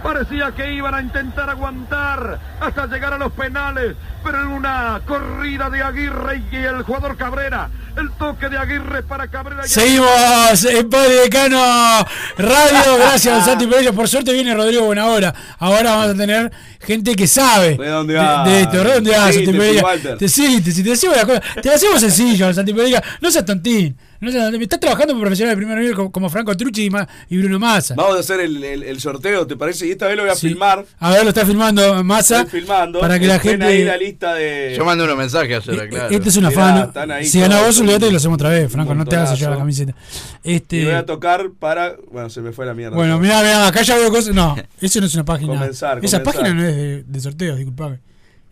Parecía 0.03 0.51
que 0.51 0.73
iban 0.75 0.95
a 0.95 1.01
intentar 1.01 1.49
aguantar 1.49 2.39
hasta 2.61 2.87
llegar 2.87 3.13
a 3.15 3.19
los 3.19 3.33
penales, 3.33 3.95
pero 4.25 4.41
en 4.41 4.49
una 4.49 5.01
corrida 5.07 5.71
de 5.71 5.83
Aguirre 5.83 6.43
y 6.51 6.57
el 6.57 6.83
jugador 6.83 7.17
Cabrera, 7.17 7.71
el 7.97 8.11
toque 8.13 8.49
de 8.49 8.59
Aguirre 8.59 9.05
para 9.05 9.29
Cabrera. 9.29 9.63
Seguimos 9.65 10.65
en 10.65 10.91
Padre 10.91 11.15
Decano 11.23 12.05
Radio. 12.37 12.97
Gracias, 12.99 13.45
Santi 13.45 13.67
Pereira. 13.67 13.93
Por 13.93 14.09
suerte 14.09 14.33
viene 14.33 14.55
Rodrigo 14.55 14.87
Buenahora. 14.87 15.33
Ahora 15.61 15.93
vamos 15.93 16.09
a 16.09 16.15
tener 16.17 16.51
gente 16.81 17.15
que 17.15 17.29
sabe 17.29 17.77
¿De 17.77 17.87
dónde 17.89 18.15
de, 18.15 18.19
va? 18.19 18.45
de 18.45 18.61
esto. 18.63 18.83
¿De 18.83 18.95
dónde 18.95 19.11
va, 19.13 19.27
Sí, 19.29 19.35
Santi 19.35 19.53
te 19.53 19.59
Pereira? 19.59 20.17
Te, 20.19 20.29
sí, 20.29 20.63
te, 20.63 20.73
te 20.73 20.83
decimos 20.83 21.17
las 21.17 21.27
cosas. 21.27 21.43
Te 21.63 21.69
lo 21.69 21.75
hacemos 21.77 22.01
sencillo, 22.01 22.53
Santi 22.53 22.75
Pereira. 22.75 23.01
No 23.21 23.31
seas 23.31 23.45
tontín. 23.45 23.97
No 24.23 24.31
seas 24.31 24.45
tontín. 24.45 24.63
Estás 24.63 24.81
trabajando 24.81 25.13
como 25.13 25.21
profesional 25.23 25.55
de 25.55 25.57
primer 25.57 25.79
nivel 25.79 25.95
como, 25.95 26.13
como 26.13 26.31
Franco 26.31 26.57
Trucci 26.57 26.85
y, 26.87 26.91
Ma- 26.91 27.07
y 27.29 27.39
Bruno 27.39 27.59
Massa. 27.59 27.95
Vamos 27.97 28.17
a 28.17 28.21
hacer 28.21 28.41
el, 28.41 28.63
el- 28.63 28.83
el 28.85 29.01
sorteo, 29.01 29.47
¿te 29.47 29.57
parece? 29.57 29.87
Y 29.87 29.91
esta 29.91 30.07
vez 30.07 30.17
lo 30.17 30.23
voy 30.23 30.31
a 30.31 30.35
Sí. 30.37 30.49
filmar. 30.49 30.87
A 31.01 31.11
ver, 31.11 31.25
lo 31.25 31.29
está 31.31 31.45
filmando 31.45 32.03
Massa. 32.05 32.43
Estoy 32.43 32.61
filmando. 32.61 33.01
Para 33.01 33.19
que 33.19 33.27
la 33.27 33.39
gente. 33.39 33.65
ahí 33.67 33.85
la 33.85 33.97
lista 33.97 34.35
de. 34.35 34.75
Yo 34.79 34.85
mandé 34.85 35.05
unos 35.05 35.17
mensajes 35.17 35.69
ayer, 35.69 35.89
claro. 35.89 36.09
Este 36.15 36.29
es 36.29 36.37
un 36.37 36.47
Mirá, 36.47 36.83
afán. 36.93 37.25
Si 37.25 37.41
ganás 37.41 37.67
vos, 37.67 37.81
olvídate 37.81 38.07
y 38.07 38.11
lo 38.13 38.17
hacemos 38.19 38.37
otra 38.37 38.49
vez, 38.51 38.71
Franco. 38.71 38.95
No 38.95 39.05
te 39.05 39.17
hagas 39.17 39.37
llevar 39.39 39.55
la 39.55 39.59
camiseta. 39.59 39.95
Este. 40.45 40.77
Y 40.77 40.85
voy 40.85 40.95
a 40.95 41.05
tocar 41.05 41.51
para. 41.59 41.97
Bueno, 42.11 42.31
se 42.31 42.41
me 42.43 42.53
fue 42.53 42.65
la 42.65 42.75
mierda. 42.75 42.95
Bueno, 42.97 43.19
mira, 43.19 43.41
mira, 43.43 43.67
acá 43.67 43.83
ya 43.83 43.97
veo 43.97 44.11
cosas. 44.11 44.33
No, 44.35 44.55
eso 44.81 45.01
no 45.01 45.07
es 45.07 45.15
una 45.15 45.25
página. 45.25 45.55
Comenzar, 45.55 45.99
Esa 46.05 46.19
comenzar. 46.19 46.23
página 46.23 46.55
no 46.55 46.65
es 46.69 46.77
de, 46.77 47.03
de 47.03 47.21
sorteos, 47.21 47.57
disculpame. 47.57 47.99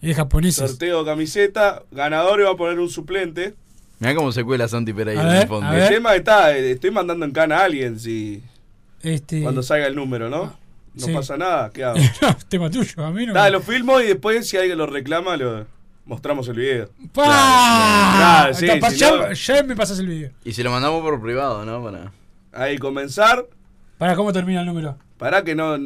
Es 0.02 0.08
de 0.08 0.14
japoneses. 0.14 0.68
Sorteo 0.70 1.04
camiseta. 1.04 1.82
Ganador 1.92 2.40
y 2.40 2.44
va 2.44 2.50
a 2.50 2.56
poner 2.56 2.78
un 2.80 2.88
suplente. 2.90 3.54
Mirá 4.00 4.14
cómo 4.14 4.32
se 4.32 4.42
cuela 4.44 4.66
Santi 4.66 4.92
Pereira 4.92 5.22
en 5.22 5.42
el 5.42 5.46
fondo. 5.48 5.72
El 5.72 5.88
tema 5.88 6.16
está, 6.16 6.56
eh, 6.56 6.72
estoy 6.72 6.90
mandando 6.90 7.24
en 7.26 7.32
cana 7.32 7.58
a 7.58 7.64
alguien 7.64 8.00
si 8.00 8.42
Este. 9.02 9.42
cuando 9.42 9.62
salga 9.62 9.86
el 9.86 9.94
número, 9.94 10.28
¿no? 10.28 10.58
No 10.94 11.06
sí. 11.06 11.12
pasa 11.12 11.36
nada, 11.36 11.70
¿qué 11.70 11.84
hago? 11.84 11.98
no, 12.22 12.36
tema 12.48 12.70
tuyo, 12.70 13.04
a 13.04 13.10
mí 13.12 13.26
no. 13.26 13.34
Nada, 13.34 13.50
lo 13.50 13.60
filmo 13.60 14.00
y 14.00 14.06
después 14.06 14.48
si 14.48 14.56
alguien 14.56 14.76
lo 14.78 14.86
reclama 14.86 15.36
lo 15.36 15.66
mostramos 16.06 16.48
el 16.48 16.56
video. 16.56 16.90
¡Pah! 17.12 18.14
Claro, 18.16 18.54
sí, 18.54 18.66
Capaz 18.66 18.90
si 18.92 18.96
ya, 18.98 19.10
no- 19.10 19.32
ya 19.32 19.62
me 19.62 19.76
pasas 19.76 19.98
el 20.00 20.06
video. 20.08 20.30
Y 20.44 20.52
si 20.52 20.62
lo 20.62 20.70
mandamos 20.70 21.02
por 21.02 21.20
privado, 21.20 21.64
¿no? 21.64 21.84
Para... 21.84 22.10
Ahí 22.52 22.78
comenzar. 22.78 23.46
Para 23.98 24.16
cómo 24.16 24.32
termina 24.32 24.60
el 24.60 24.66
número. 24.66 24.96
Para 25.18 25.44
que 25.44 25.54
no. 25.54 25.76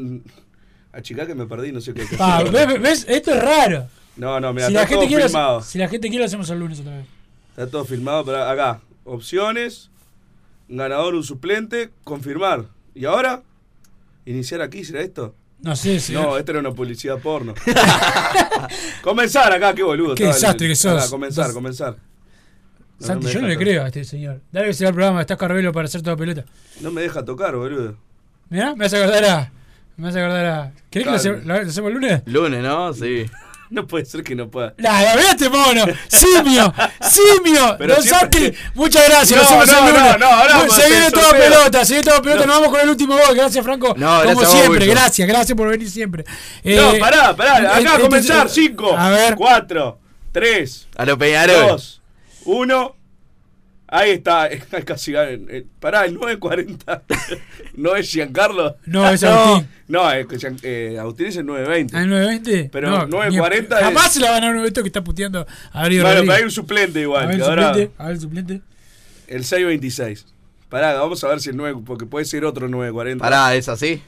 Achicá 0.93 1.27
que 1.27 1.35
me 1.35 1.47
perdí, 1.47 1.73
no 1.73 1.81
sé 1.81 1.93
qué. 1.93 2.03
hacer. 2.03 2.51
¿ves, 2.53 2.81
ves? 2.81 3.07
Esto 3.09 3.33
es 3.35 3.43
raro. 3.43 3.89
No, 4.17 4.39
no, 4.39 4.53
mira, 4.53 4.69
Si 4.69 4.73
está 4.73 4.83
la, 4.83 4.87
gente 4.87 5.01
todo 5.01 5.09
quiere, 5.09 5.25
filmado. 5.25 5.61
si 5.61 5.79
la 5.79 5.89
gente 5.89 6.09
quiere, 6.09 6.23
lo 6.23 6.27
hacemos 6.27 6.49
el 6.49 6.61
lunes 6.61 6.79
otra 6.81 6.97
vez. 6.97 7.07
Está 7.57 7.69
todo 7.69 7.85
filmado, 7.85 8.25
pero 8.25 8.43
acá. 8.43 8.81
Opciones. 9.05 9.89
Un 10.69 10.79
ganador, 10.79 11.15
un 11.15 11.23
suplente. 11.23 11.91
Confirmar. 12.03 12.65
¿Y 12.97 13.05
ahora? 13.05 13.45
¿Iniciar 14.27 14.61
aquí? 14.61 14.83
¿Será 14.83 15.03
esto? 15.03 15.37
No 15.61 15.77
sé 15.77 16.01
si. 16.01 16.15
No, 16.15 16.37
esto 16.37 16.51
era 16.51 16.59
una 16.59 16.73
publicidad 16.73 17.21
porno. 17.21 17.55
comenzar 19.05 19.53
acá, 19.53 19.73
qué 19.73 19.85
boludo. 19.85 20.17
Qué 20.17 20.27
desastre 20.27 20.67
que 20.67 20.75
sos. 20.75 21.01
acá, 21.01 21.09
comenzar, 21.09 21.53
comenzar. 21.53 21.97
No, 22.99 23.07
Santi, 23.07 23.29
yo 23.29 23.41
no 23.41 23.47
le 23.47 23.57
creo 23.57 23.85
a 23.85 23.87
este 23.87 24.03
señor. 24.03 24.41
Dale 24.51 24.67
que 24.67 24.75
se 24.75 24.85
va 24.85 24.89
al 24.89 24.95
programa, 24.95 25.21
estás 25.21 25.39
Carvelo 25.39 25.73
para 25.73 25.87
hacer 25.87 26.03
toda 26.03 26.17
pelota. 26.17 26.45
No 26.81 26.91
me 26.91 27.03
deja 27.03 27.25
tocar, 27.25 27.55
boludo. 27.55 27.97
Mirá, 28.51 28.75
me 28.75 28.85
vas 28.85 28.95
a 28.95 28.97
acordar 28.97 29.25
a. 29.27 29.53
Me 29.97 30.07
vas 30.07 30.17
a 30.17 30.19
acordar 30.19 30.47
a. 30.47 30.73
¿Querés 30.91 31.23
que 31.23 31.29
lo 31.45 31.55
hacemos 31.55 31.89
el 31.89 31.95
lunes? 31.95 32.23
Lunes, 32.27 32.63
¿no? 32.65 32.93
Sí. 32.93 33.27
No 33.75 33.87
puede 33.89 34.05
ser 34.05 34.23
que 34.23 34.37
no 34.37 34.49
pueda. 34.49 34.73
La 34.79 34.93
mirá 35.17 35.33
este 35.33 35.49
mono, 35.49 35.85
simio, 36.07 36.73
simio, 37.01 37.75
Pero 37.79 37.95
Don 37.97 38.03
siempre- 38.05 38.41
Santi, 38.53 38.59
muchas 38.75 39.09
gracias, 39.09 39.43
No, 39.51 39.59
nos 39.59 39.69
vemos 39.69 39.93
no, 39.93 40.13
no, 40.13 40.19
no, 40.19 40.27
ahora 40.27 40.69
se 40.71 40.89
viene 40.89 41.11
toda 41.11 41.25
sorteo. 41.31 41.43
pelota, 41.51 41.85
se 41.85 41.93
viene 41.95 42.05
toda 42.09 42.23
pelota, 42.23 42.47
nos 42.47 42.57
vamos 42.57 42.69
con 42.71 42.81
el 42.81 42.89
último 42.91 43.15
gol, 43.17 43.35
gracias 43.35 43.65
Franco, 43.65 43.89
No, 43.97 44.07
como 44.07 44.21
gracias 44.21 44.39
a 44.39 44.41
vos, 44.53 44.61
siempre, 44.61 44.87
gracias, 44.87 45.29
gracias 45.29 45.57
por 45.59 45.69
venir 45.69 45.91
siempre. 45.91 46.25
Eh, 46.63 46.77
no, 46.77 46.99
pará, 47.01 47.35
pará. 47.35 47.77
Acá, 47.77 47.97
eh, 47.97 48.01
comenzar. 48.01 48.49
5, 48.49 48.97
A 48.97 49.11
ver, 49.11 49.35
4, 49.35 49.99
3, 50.31 50.87
A 50.97 51.05
lo 51.05 51.19
Peñarol. 51.19 51.69
2, 51.71 52.01
1. 52.45 52.97
Ahí 53.87 54.11
está. 54.13 54.49
Casi, 54.85 55.13
eh, 55.15 55.65
pará, 55.79 56.05
el 56.07 56.15
940. 56.15 57.03
¿No 57.77 57.95
es 57.97 58.11
Giancarlo? 58.11 58.77
No, 58.87 59.09
es 59.11 59.23
Agustín. 59.25 59.69
No, 59.89 60.11
es 60.11 60.27
eh, 60.63 60.97
Agustín 60.99 61.27
es 61.27 61.37
el 61.37 61.47
920. 61.47 61.97
¿al 61.97 62.09
920? 62.09 62.71
Pero 62.73 62.91
no, 62.91 63.07
940 63.07 63.77
ni- 63.79 63.83
Jamás 63.85 64.07
es- 64.07 64.13
se 64.15 64.21
la 64.21 64.31
van 64.31 64.45
a 64.45 64.51
un 64.51 64.59
evento 64.59 64.83
que 64.83 64.89
está 64.89 65.05
puteando 65.05 65.41
a 65.73 65.81
Bueno, 65.83 65.89
pero 65.91 66.09
hay 66.09 66.15
Rodríguez. 66.17 66.43
un 66.45 66.51
suplente 66.51 67.01
igual. 67.01 67.25
A 67.25 67.27
ver 67.27 67.37
que 67.37 67.43
el 67.43 67.49
ahora, 67.51 67.69
suplente, 67.69 67.93
a 67.99 68.05
ver 68.07 68.15
el 68.15 68.21
suplente. 68.21 68.61
el 69.29 69.45
626. 69.45 70.27
Pará, 70.71 70.95
vamos 70.95 71.23
a 71.23 71.29
ver 71.29 71.41
si 71.41 71.51
el 71.51 71.57
9, 71.57 71.83
porque 71.87 72.07
puede 72.07 72.25
ser 72.25 72.45
otro 72.45 72.67
940. 72.69 73.23
Pará, 73.23 73.55
¿es 73.55 73.69
así? 73.69 74.03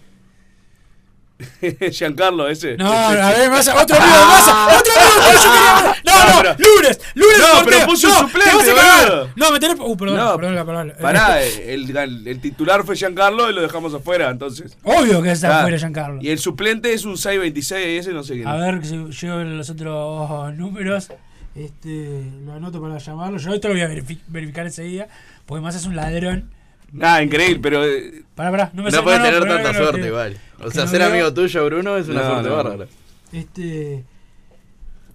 Giancarlo, 1.93 2.49
ese. 2.49 2.77
No, 2.77 2.91
Ese. 3.13 3.21
a 3.23 3.31
ver, 3.31 3.51
Massa, 3.51 3.75
otro 3.83 3.97
amigo 3.97 4.19
de 4.19 4.25
Massa, 4.25 4.67
otro 4.79 4.93
amigo, 4.97 5.43
yo 5.45 5.53
quería- 5.53 5.97
No, 6.05 6.25
No, 6.25 6.43
no, 6.43 6.49
lunes, 6.59 7.01
lunes 7.15 7.39
No, 7.39 7.47
sorteo. 7.47 7.65
pero 7.67 7.87
puso 7.87 8.07
un 8.09 8.13
No, 8.15 8.21
suplente, 8.21 8.65
te 8.65 8.73
vas 8.73 9.05
a. 9.11 9.27
No, 9.37 9.51
me 9.51 9.61
tenés. 9.61 9.77
Uh, 9.81 9.97
perdón, 9.97 10.17
No, 10.17 10.37
perdón 10.37 10.55
la 10.55 10.65
palabra. 10.65 10.95
Pará, 11.01 11.43
el, 11.45 11.95
el- 11.97 12.27
el 12.29 12.41
titular 12.41 12.85
fue 12.85 12.97
Giancarlo 12.97 13.51
y 13.51 13.53
lo 13.55 13.61
dejamos 13.63 13.93
afuera, 13.93 14.31
entonces. 14.31 14.77
Obvio 14.83 15.23
que 15.23 15.33
está 15.33 15.57
Ah, 15.57 15.59
afuera 15.61 15.79
Giancarlo. 15.79 16.23
Y 16.23 16.31
el 16.31 16.39
suplente 16.39 16.93
es 16.93 17.05
un 17.05 17.19
626, 17.19 18.01
ese 18.01 18.13
no 18.15 18.23
sé 18.23 18.35
quién. 18.35 18.49
A 18.49 18.57
ver 18.57 18.81
que 18.81 18.87
se- 18.87 19.11
yo 19.11 19.43
los 19.45 19.69
otros 19.71 20.55
números. 20.55 21.09
Este, 21.55 22.23
lo 22.45 22.53
anoto 22.55 22.81
para 22.83 22.99
llamarlo. 22.99 23.39
Yo 23.39 23.53
esto 23.55 23.69
lo 23.69 23.75
voy 23.75 23.83
a 23.83 23.89
verifi- 23.89 24.21
verificar 24.29 24.67
enseguida. 24.67 25.09
Porque 25.47 25.63
más 25.63 25.75
es 25.75 25.87
un 25.87 25.97
ladrón. 25.97 26.51
Nada, 26.93 27.23
increíble, 27.23 27.59
pero. 27.63 27.85
eh, 27.85 28.23
Pará, 28.35 28.51
pará, 28.51 28.71
no 28.75 28.83
me 28.83 28.91
No 28.91 29.03
puedes 29.03 29.23
tener 29.23 29.41
tanta 29.41 29.73
no, 29.73 29.79
no, 29.79 29.85
suerte 29.85 30.07
igual. 30.07 30.39
O 30.65 30.71
sea, 30.71 30.85
no 30.85 30.91
ser 30.91 31.01
veo- 31.01 31.09
amigo 31.11 31.33
tuyo, 31.35 31.65
Bruno, 31.67 31.97
es 31.97 32.09
una 32.09 32.23
No, 32.23 32.31
suerte 32.31 32.49
no. 32.49 32.57
bárbara. 32.57 32.87
Este. 33.33 34.05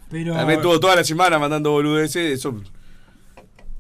Pero. 0.10 0.34
También 0.36 0.60
estuvo 0.60 0.80
toda 0.80 0.96
la 0.96 1.04
semana 1.04 1.40
mandando 1.40 1.72
boludeces, 1.72 2.40
eso. 2.40 2.62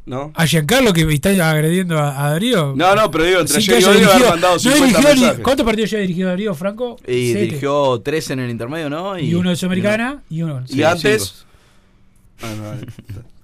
¿No? 0.03 0.31
A 0.33 0.47
Giancarlo 0.47 0.93
que 0.93 1.01
está 1.13 1.29
agrediendo 1.51 1.97
a, 1.99 2.25
a 2.25 2.31
Darío. 2.31 2.73
No, 2.75 2.95
no, 2.95 3.11
pero 3.11 3.23
digo, 3.23 3.39
entre 3.41 3.57
ayer 3.57 3.81
y 3.81 3.83
hoy 3.85 4.03
haber 4.03 4.29
mandado 4.29 4.53
no 4.55 4.59
50 4.59 4.85
dirigió 4.87 5.09
ni- 5.13 5.19
mensajes. 5.21 5.43
¿Cuántos 5.43 5.65
partidos 5.65 5.91
ya 5.91 5.97
ha 5.99 6.01
dirigido 6.01 6.29
Darío 6.29 6.55
Franco? 6.55 6.97
Y 7.07 7.25
Siete. 7.25 7.39
dirigió 7.41 8.01
tres 8.03 8.29
en 8.31 8.39
el 8.39 8.49
intermedio, 8.49 8.89
¿no? 8.89 9.17
Y 9.19 9.35
uno 9.35 9.51
de 9.51 9.55
Sudamericana 9.55 10.23
y 10.29 10.41
uno. 10.41 10.63
Y 10.67 10.81
antes. 10.81 11.45
Ah, 12.41 12.47
no, 12.57 12.73
eh, 12.73 12.85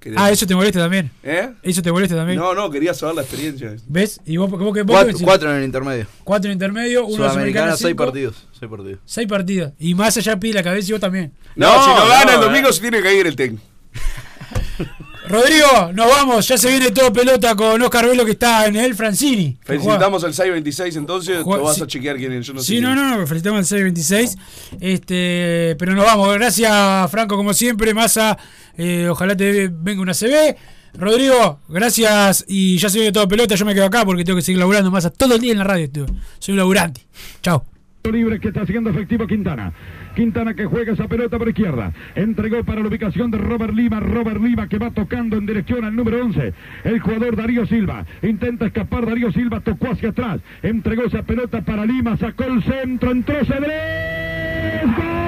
quería- 0.09 0.25
Ah, 0.25 0.31
eso 0.31 0.45
te 0.47 0.55
molesta 0.55 0.79
también. 0.79 1.11
¿Eh? 1.23 1.49
Eso 1.63 1.81
te 1.81 1.91
molesta 1.91 2.15
también. 2.15 2.39
No, 2.39 2.53
no, 2.53 2.69
quería 2.69 2.93
saber 2.93 3.15
la 3.15 3.21
experiencia. 3.21 3.75
¿Ves? 3.87 4.19
Y 4.25 4.37
vos, 4.37 4.49
¿cómo 4.49 4.73
que 4.73 4.81
vos 4.81 4.93
Cuatro, 4.95 5.07
decís? 5.13 5.23
cuatro 5.23 5.49
en 5.51 5.57
el 5.57 5.63
intermedio. 5.63 6.07
Cuatro 6.23 6.49
en 6.49 6.53
intermedio, 6.53 7.05
uno 7.05 7.15
Sudamericana, 7.17 7.75
seis 7.77 7.89
cinco. 7.89 8.03
partidos. 8.05 8.47
Seis 8.59 8.69
partidos. 8.69 8.99
Seis 9.05 9.27
partidos. 9.27 9.73
Y 9.79 9.93
más 9.95 10.17
allá 10.17 10.39
pide 10.39 10.53
la 10.55 10.63
cabeza 10.63 10.89
y 10.89 10.91
vos 10.93 11.01
también. 11.01 11.31
No, 11.55 11.71
si 11.83 11.89
no 11.89 12.07
gana 12.07 12.33
el 12.33 12.39
no, 12.39 12.45
domingo 12.47 12.69
eh. 12.69 12.73
se 12.73 12.81
tiene 12.81 13.01
que 13.01 13.13
ir 13.19 13.27
el 13.27 13.35
técnico. 13.35 13.63
Rodrigo, 15.29 15.91
nos 15.93 16.07
vamos. 16.09 16.47
Ya 16.47 16.57
se 16.57 16.69
viene 16.69 16.91
todo 16.91 17.11
pelota 17.11 17.55
con 17.55 17.81
Oscar 17.81 18.05
Velo 18.07 18.23
que 18.25 18.31
está 18.31 18.65
en 18.65 18.75
el 18.77 18.95
Francini. 18.95 19.57
Felicitamos 19.63 20.23
al 20.23 20.33
626 20.33 20.95
entonces, 20.95 21.43
Juega- 21.43 21.59
lo 21.61 21.67
vas 21.67 21.75
sí. 21.77 21.83
a 21.83 21.87
chequear 21.87 22.17
quién 22.17 22.31
es. 22.33 22.45
Yo 22.47 22.53
no 22.53 22.59
sé 22.61 22.67
Sí, 22.67 22.73
quién 22.73 22.83
no, 22.83 22.95
no, 22.95 23.17
no, 23.17 23.27
felicitamos 23.27 23.59
al 23.59 23.65
626. 23.65 24.37
Este, 24.79 25.75
pero 25.77 25.93
nos 25.95 26.05
vamos. 26.05 26.33
Gracias, 26.33 27.11
Franco, 27.11 27.35
como 27.35 27.53
siempre. 27.53 27.93
Massa, 27.93 28.37
eh, 28.77 29.07
ojalá 29.09 29.35
te 29.35 29.69
venga 29.71 30.01
una 30.01 30.13
CB. 30.13 30.55
Rodrigo, 30.93 31.59
gracias. 31.67 32.45
Y 32.47 32.77
ya 32.77 32.89
se 32.89 32.97
viene 32.97 33.11
todo 33.11 33.27
pelota. 33.27 33.55
Yo 33.55 33.65
me 33.65 33.73
quedo 33.75 33.85
acá 33.85 34.05
porque 34.05 34.23
tengo 34.23 34.37
que 34.37 34.43
seguir 34.43 34.59
laburando 34.59 34.89
Massa 34.91 35.09
todo 35.09 35.35
el 35.35 35.41
día 35.41 35.51
en 35.51 35.57
la 35.59 35.63
radio. 35.63 35.89
tío. 35.89 36.05
Soy 36.39 36.53
un 36.53 36.57
laburante. 36.59 37.05
Chao. 37.41 37.63
Libre 38.11 38.39
que 38.39 38.49
está 38.49 38.61
haciendo 38.61 38.89
efectivo 38.89 39.27
Quintana. 39.27 39.71
Quintana 40.15 40.53
que 40.53 40.65
juega 40.65 40.93
esa 40.93 41.07
pelota 41.07 41.37
por 41.37 41.49
izquierda. 41.49 41.91
Entregó 42.15 42.63
para 42.63 42.81
la 42.81 42.87
ubicación 42.87 43.31
de 43.31 43.37
Robert 43.37 43.73
Lima. 43.73 43.99
Robert 43.99 44.41
Lima 44.41 44.67
que 44.67 44.77
va 44.77 44.91
tocando 44.91 45.37
en 45.37 45.45
dirección 45.45 45.85
al 45.85 45.95
número 45.95 46.23
11. 46.23 46.53
El 46.83 46.99
jugador 46.99 47.35
Darío 47.35 47.65
Silva. 47.65 48.05
Intenta 48.21 48.67
escapar 48.67 49.05
Darío 49.05 49.31
Silva. 49.31 49.59
Tocó 49.59 49.91
hacia 49.91 50.09
atrás. 50.09 50.41
Entregó 50.63 51.03
esa 51.03 51.23
pelota 51.23 51.61
para 51.61 51.85
Lima. 51.85 52.17
Sacó 52.17 52.45
el 52.45 52.63
centro. 52.63 53.11
Entró 53.11 53.45
Cedrés. 53.45 54.83
¡Gol! 54.95 55.27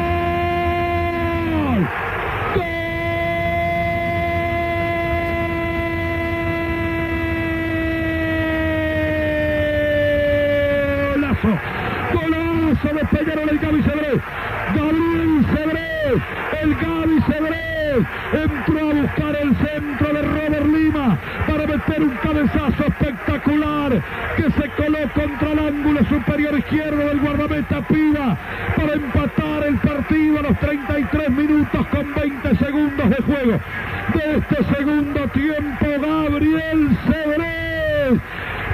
golazo 11.40 11.79
de 12.84 13.06
Peñarol 13.06 13.50
el 13.50 13.60
Gaby 13.60 13.84
Cedrés, 13.84 14.22
Gabriel 14.74 15.46
Cedrés, 15.54 16.22
el 16.62 16.76
Gaby 16.76 17.22
Cedrés, 17.28 18.06
entró 18.32 18.90
a 18.90 18.94
buscar 18.94 19.36
el 19.36 19.56
centro 19.58 20.14
de 20.14 20.22
Robert 20.22 20.66
Lima 20.66 21.18
para 21.46 21.68
meter 21.68 22.04
un 22.04 22.10
cabezazo 22.24 22.84
espectacular 22.88 24.02
que 24.38 24.44
se 24.44 24.70
coló 24.78 25.00
contra 25.14 25.52
el 25.52 25.60
ángulo 25.60 26.06
superior 26.06 26.58
izquierdo 26.58 26.98
del 26.98 27.20
guardameta 27.20 27.82
Piva 27.82 28.38
para 28.78 28.94
empatar 28.94 29.68
el 29.68 29.78
partido 29.80 30.40
a 30.40 30.44
los 30.44 30.60
33 30.60 31.30
minutos 31.32 31.88
con 31.88 32.14
20 32.14 32.56
segundos 32.56 33.10
de 33.10 33.24
juego. 33.24 33.60
De 34.14 34.38
este 34.38 34.76
segundo 34.76 35.28
tiempo, 35.28 35.86
Gabriel 36.02 36.98
Cedrés 37.06 38.20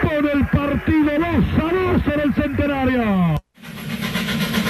pone 0.03 0.31
el 0.31 0.45
partido 0.45 1.11
2 1.11 1.25
a 1.57 1.93
2 1.93 2.13
en 2.13 2.19
el 2.21 2.33
centenario. 2.35 3.44